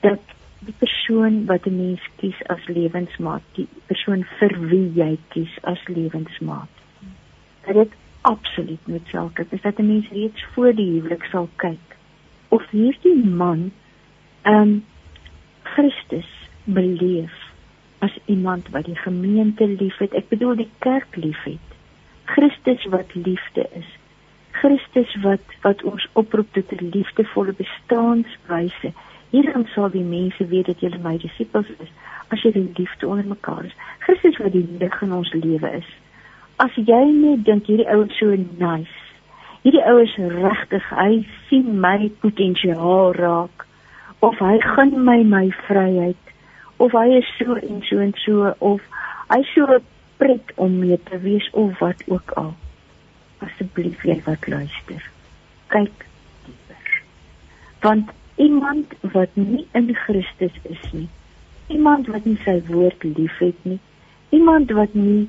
[0.00, 0.34] dat
[0.68, 5.88] die persoon wat 'n mens kies as lewensmaat die persoon vir wie jy kies as
[5.88, 6.82] lewensmaat
[7.66, 11.96] dat dit absoluut noodsaaklik is dat 'n mens reeds voor die huwelik sal kyk
[12.48, 13.72] of hierdie man
[14.42, 14.84] ehm um,
[15.62, 16.30] Christus
[16.64, 17.45] beleef
[17.98, 20.14] as iemand wat die gemeente liefhet.
[20.14, 21.62] Ek bedoel die kerk liefhet.
[22.24, 23.88] Christus wat liefde is.
[24.50, 28.92] Christus wat wat ons oproep tot 'n liefdevolle bestaanswyse.
[29.30, 31.90] Hierom sal die mense weet dat julle my disippels is
[32.28, 33.76] as julle liefde onder mekaar is.
[33.98, 35.88] Christus wat die lig in ons lewe is.
[36.56, 38.98] As jy net dink hierdie ou is so nice.
[39.62, 43.66] Hierdie ou is regtig, hy sien my potensiaal raak
[44.18, 46.25] of hy gun my my vryheid
[46.76, 48.80] of hy is so en so en so of
[49.32, 49.78] hy so
[50.20, 52.52] pret om mee te wees of wat ook al.
[53.44, 55.02] Asseblief jy wat luister.
[55.72, 56.06] Kyk
[56.46, 56.92] dieper.
[57.84, 61.08] Want iemand wat nie in Christus is nie,
[61.72, 63.80] iemand wat nie sy woord liefhet nie,
[64.30, 65.26] iemand wat nie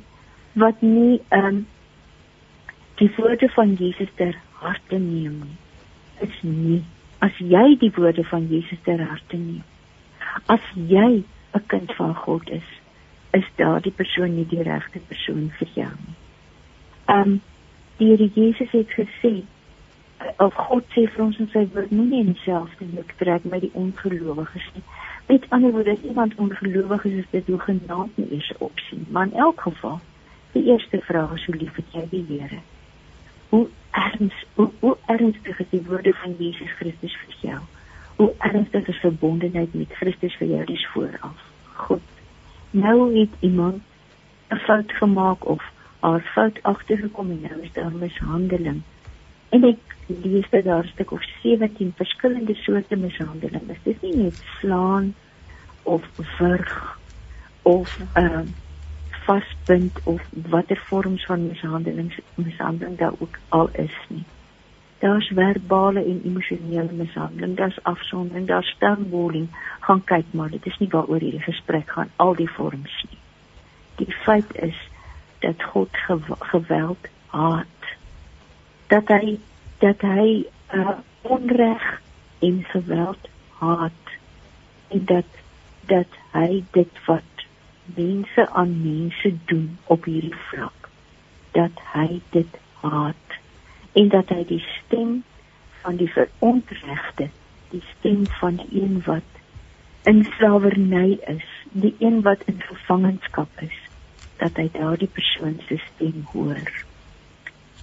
[0.57, 1.65] wat nie ehm um,
[2.97, 5.57] die woorde van Jesus ter harte neem nie,
[6.25, 6.79] is nie
[7.21, 9.61] as jy die woorde van Jesus ter harte neem.
[10.49, 12.69] As jy 'n kind van God is,
[13.31, 16.17] is daardie persoon nie die regte persoon vir jou nie.
[17.07, 17.41] Um
[17.97, 19.43] die Here Jesus het gesê
[20.37, 23.73] of God sê vir ons in sy woord moenie in dieselfde juk trek met die
[23.73, 24.83] ongelowiges nie.
[25.27, 29.27] Met ander woorde, as iemand ongelowig is, is dit hoegenaamd nie eers 'n opsie, maar
[29.27, 29.99] in elk geval,
[30.51, 32.59] die eerste vraag is hoe lief het jy die Here?
[33.49, 37.61] Hoe erns hoe, hoe ernstig is die woorde van Jesus Christus vir jou?
[38.17, 41.41] Hoe ernstig is verbondenheid met Christus vir jou dis vooraf.
[41.73, 42.01] Goed.
[42.71, 43.81] Nou het iemand
[44.49, 45.63] 'n fout gemaak of
[45.99, 48.81] haar fout agtergekom en nou is daar mishandeling.
[49.49, 53.83] En ek lees dat daar 'n stuk of 17 verskillende soorte mishandeling is.
[53.83, 55.15] Dis nie net slaan
[55.83, 56.03] of
[56.37, 56.99] wurg
[57.61, 58.39] of ehm uh,
[59.27, 64.23] vasbind of watter vorms van mishandeling mishandeling daar ook al is nie
[64.99, 69.47] daar's verbale en emosionele mishandeling, daar's afsondering, daar's stonewalling.
[69.79, 73.19] Gaan kyk maar, dit is nie waaroor hierdie gesprek gaan al die vorms nie.
[73.95, 74.77] Die feit is
[75.39, 75.89] dat God
[76.39, 77.93] geweld haat.
[78.87, 79.37] Dat hy
[79.77, 82.01] dat hy uh, onreg
[82.39, 83.29] en geweld
[83.59, 84.15] haat
[84.87, 85.25] en dat
[85.87, 87.45] dat hy dit wat
[87.95, 90.89] mense aan mense doen op hierdie vlak
[91.51, 93.26] dat hy dit haat
[93.97, 95.23] en dat hy die stem
[95.81, 97.29] van die verontregte,
[97.73, 99.41] die stem van die een wat
[100.07, 103.79] in slawerny is, die een wat in gevangenskap is,
[104.37, 106.85] dat hy daardie persoon se stem hoor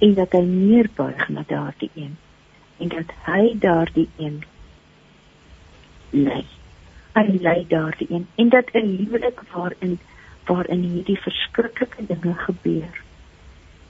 [0.05, 2.17] en dat hy neerbuig na daardie een
[2.83, 4.43] en dat hy daardie een
[6.11, 6.45] lei.
[7.15, 9.99] Hy lei daardie een en dat 'n huwelik waarin
[10.45, 13.03] waarin hierdie verskriklike dinge gebeur.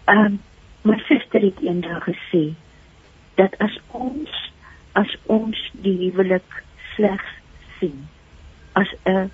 [0.05, 0.41] Ehm um,
[0.85, 2.53] My suster het eendag gesê
[3.35, 4.33] dat as ons
[4.93, 6.59] as ons die huwelik
[6.95, 7.31] slegs
[7.79, 8.03] sien
[8.81, 9.31] as 'n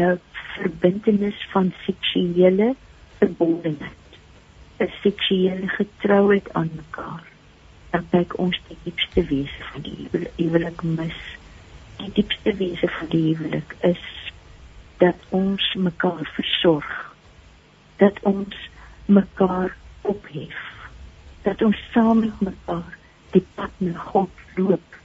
[0.00, 0.20] 'n
[0.54, 2.68] verbintenis van seksuele
[3.18, 4.16] verbondenheid,
[4.80, 7.26] 'n seksuele getrouheid aan mekaar,
[7.90, 11.20] dan kyk ons die diepste wese van die huwelik mis.
[11.96, 14.32] Die diepste wese van die huwelik is
[14.96, 17.14] dat ons mekaar versorg,
[17.96, 18.56] dat ons
[19.04, 20.76] mekaar ophef
[21.42, 22.96] dat ons saam met mekaar
[23.30, 24.98] die pad na God loop.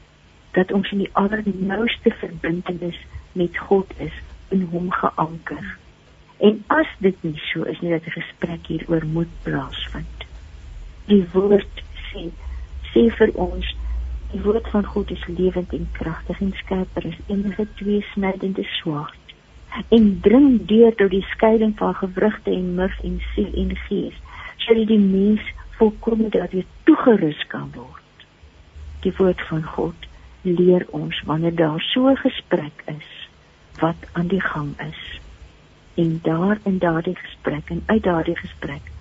[0.51, 2.99] Dat ons in die allernouste verbintenis
[3.34, 4.15] met God is
[4.53, 5.77] in hom geanker.
[6.38, 10.26] En as dit nie so is nie dat 'n gesprek hieroor moet plaasvind.
[11.05, 12.30] Die woord sê
[12.93, 13.76] sê vir ons
[14.31, 19.26] die woord van God is lewend en kragtig en skerper as enige tweesnydende swaard.
[19.89, 24.18] En dring deur tot die skeiding van gewrigte en murg en siel en gees
[24.57, 25.41] sodat die mens
[25.84, 28.26] volkome dat jy toegerus kan word.
[29.03, 30.07] Die woord van God
[30.47, 33.10] leer ons wanneer daar so gesprek is
[33.81, 35.01] wat aan die gang is.
[35.99, 38.91] En daar in daardie gesprek en uit daardie gesprek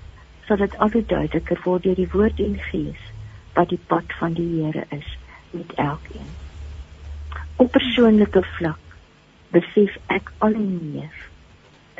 [0.49, 3.09] sal dit altyd duideliker word deur die woord en gees
[3.55, 5.17] wat die pad van die Here is
[5.51, 6.31] met elkeen.
[7.63, 8.97] Op persoonlike vlak
[9.55, 11.27] besef ek al meer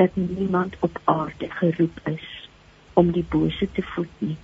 [0.01, 2.31] dat niemand op aarde geroep is
[2.99, 4.39] om die bose te voed nie.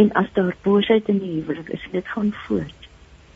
[0.00, 2.88] En as daar boosheid in die huwelik is, dit gaan voort.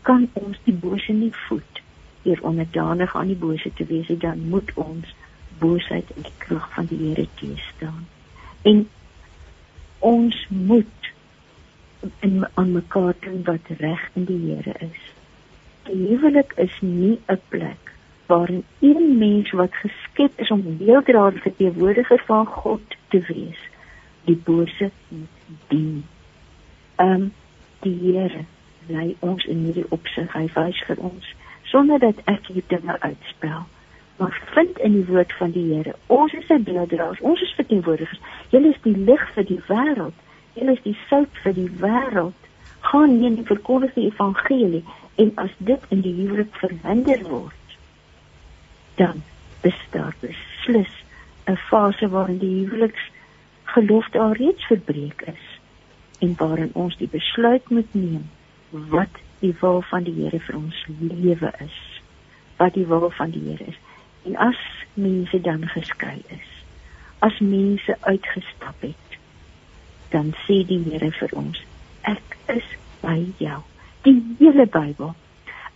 [0.02, 1.80] Kan ons die bose nie voed
[2.24, 5.10] deur onderdanig aan die bose te wees, dan moet ons
[5.60, 8.06] boosheid in die krag van die Here teestaan.
[8.62, 8.86] En
[9.98, 11.10] ons moet
[12.24, 15.04] in aan mekaar doen wat reg in die Here is.
[15.90, 17.92] Die huwelik is nie 'n plek
[18.26, 23.60] waarin een mens wat geskep is om deeldraer verteenwoordiger van God te wees,
[24.24, 24.90] die bose
[25.68, 26.04] dien.
[26.96, 27.32] Ehm um,
[27.80, 28.44] die Here
[28.86, 31.30] lei ons in hierdie opsig, hy wys vir ons
[31.70, 33.64] sonder dat ek hier dinge uitspel.
[34.16, 38.20] Maar vind in die woord van die Here, ons is sy deeldraers, ons is verteenwoordigers.
[38.52, 40.20] Julle is die lig vir die wêreld.
[40.54, 42.50] Julle is die sout vir die wêreld.
[42.84, 44.84] Gaan die verkondiging van die evangelie
[45.16, 47.74] en as dit in die huwelik verhinder word,
[49.00, 49.22] dan
[49.62, 50.94] bestaan beslis
[51.46, 53.10] 'n fase waarin die huweliks
[53.74, 55.53] gelofte alreeds verbreek is
[56.18, 58.30] en waarin ons die besluit moet neem
[58.70, 61.80] wat die wil van die Here vir ons lewe is
[62.56, 63.80] wat die wil van die Here is
[64.24, 64.60] en as
[64.94, 66.50] mense dan geskei is
[67.18, 69.18] as mense uitgestap het
[70.14, 71.60] dan sê die Here vir ons
[72.14, 72.72] ek is
[73.02, 73.60] by jou
[74.04, 75.14] die hele Bybel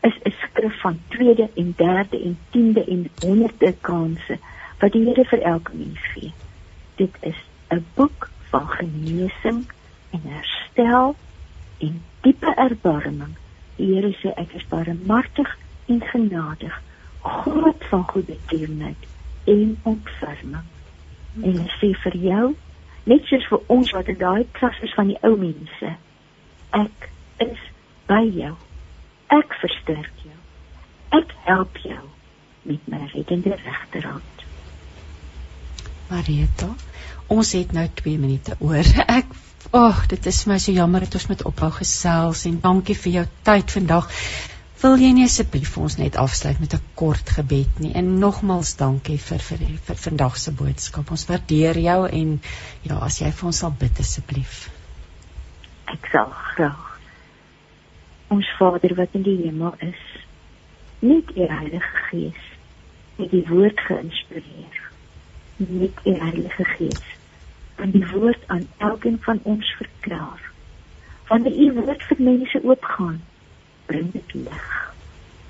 [0.01, 4.39] is 'n skrif van tweede en derde en tiende en honderde kansse
[4.79, 6.33] wat die Here vir elke mens gee.
[6.97, 7.39] Dit is
[7.71, 9.67] 'n boek van genesing
[10.11, 11.15] en herstel
[11.79, 13.37] en diepe erbarming.
[13.77, 15.51] Die Here sê ek is barmhartig
[15.89, 16.75] en genadig,
[17.23, 19.07] groot van goeie tierenheid
[19.49, 20.67] en ontferming.
[21.43, 22.47] En hy sê vir jou,
[23.09, 25.95] net soos vir ons wat in daai klas is van die ou mense,
[26.77, 27.11] ek
[27.45, 27.61] is
[28.11, 28.55] by jou.
[29.33, 30.37] Ek versterk jou.
[31.17, 32.03] Ek help jou
[32.69, 34.45] met my reddende regterhand.
[36.09, 36.69] Marita,
[37.33, 38.85] ons het nou 2 minute oor.
[39.19, 39.29] Ek
[39.71, 43.13] ag, oh, dit is my so jammer dat ons met ophou gesels en dankie vir
[43.13, 44.07] jou tyd vandag.
[44.79, 47.93] Wil jy nie asseblief vir ons net afsluit met 'n kort gebed nie?
[47.95, 51.11] En nogmals dankie vir vir vir vandag se boodskap.
[51.11, 52.41] Ons waardeer jou en
[52.83, 54.71] ja, as jy vir ons sal bid asseblief.
[55.87, 56.99] Ek sal graag
[58.29, 60.03] ons Vader wat in die hemel is,
[61.01, 62.43] net U Heilige Gees
[63.17, 64.83] met die woord geïnspireer.
[65.57, 67.18] Net U Heilige Gees
[67.79, 70.51] en die woord aan elkeen van ons verklaar.
[71.29, 73.21] Wanneer U woord vir mense oopgaan,
[73.87, 74.69] bring dit lig.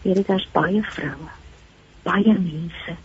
[0.02, 1.30] Here, daar's baie vroue,
[2.02, 2.96] baie mense.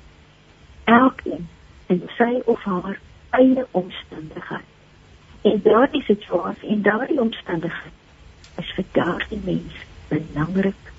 [0.84, 1.48] Elkeen
[1.88, 4.72] in sy of haar eie omstandigheid.
[5.42, 10.92] En daardie situasie en daardie omstandigheid is vir daardie mens belangrik.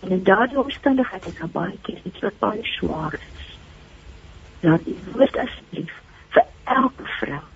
[0.00, 3.46] En in daardie omstandigheid is daar baie keer iets wat baie swaar is.
[4.60, 5.94] Laat die woord asseblief
[6.34, 7.46] vir elke vrou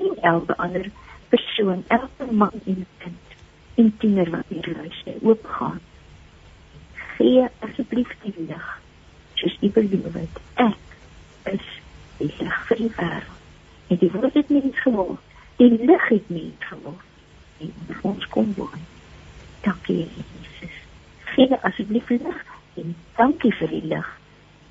[0.00, 0.90] en elke ander
[1.28, 3.36] persoon, elke man en kind
[3.74, 5.80] en tiener wat hier luister, oopgaan.
[7.16, 8.66] Gee asseblief die lig.
[9.34, 11.68] Soos U beloof het, ek is
[12.18, 13.36] die lig vir die wêreld.
[13.90, 15.22] En die woord het mens geword.
[15.56, 17.08] Die lig het mens geword.
[17.60, 17.72] En
[18.12, 18.86] ons kom woon.
[19.64, 20.76] Dankie Jesus.
[21.34, 22.44] Gee asseblief lig
[22.80, 24.14] en dankie vir die lig.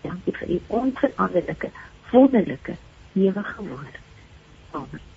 [0.06, 1.72] Dankie vir u onveranderlike,
[2.14, 2.78] wonderlike
[3.14, 4.02] ewige woord.
[4.72, 5.09] Amen.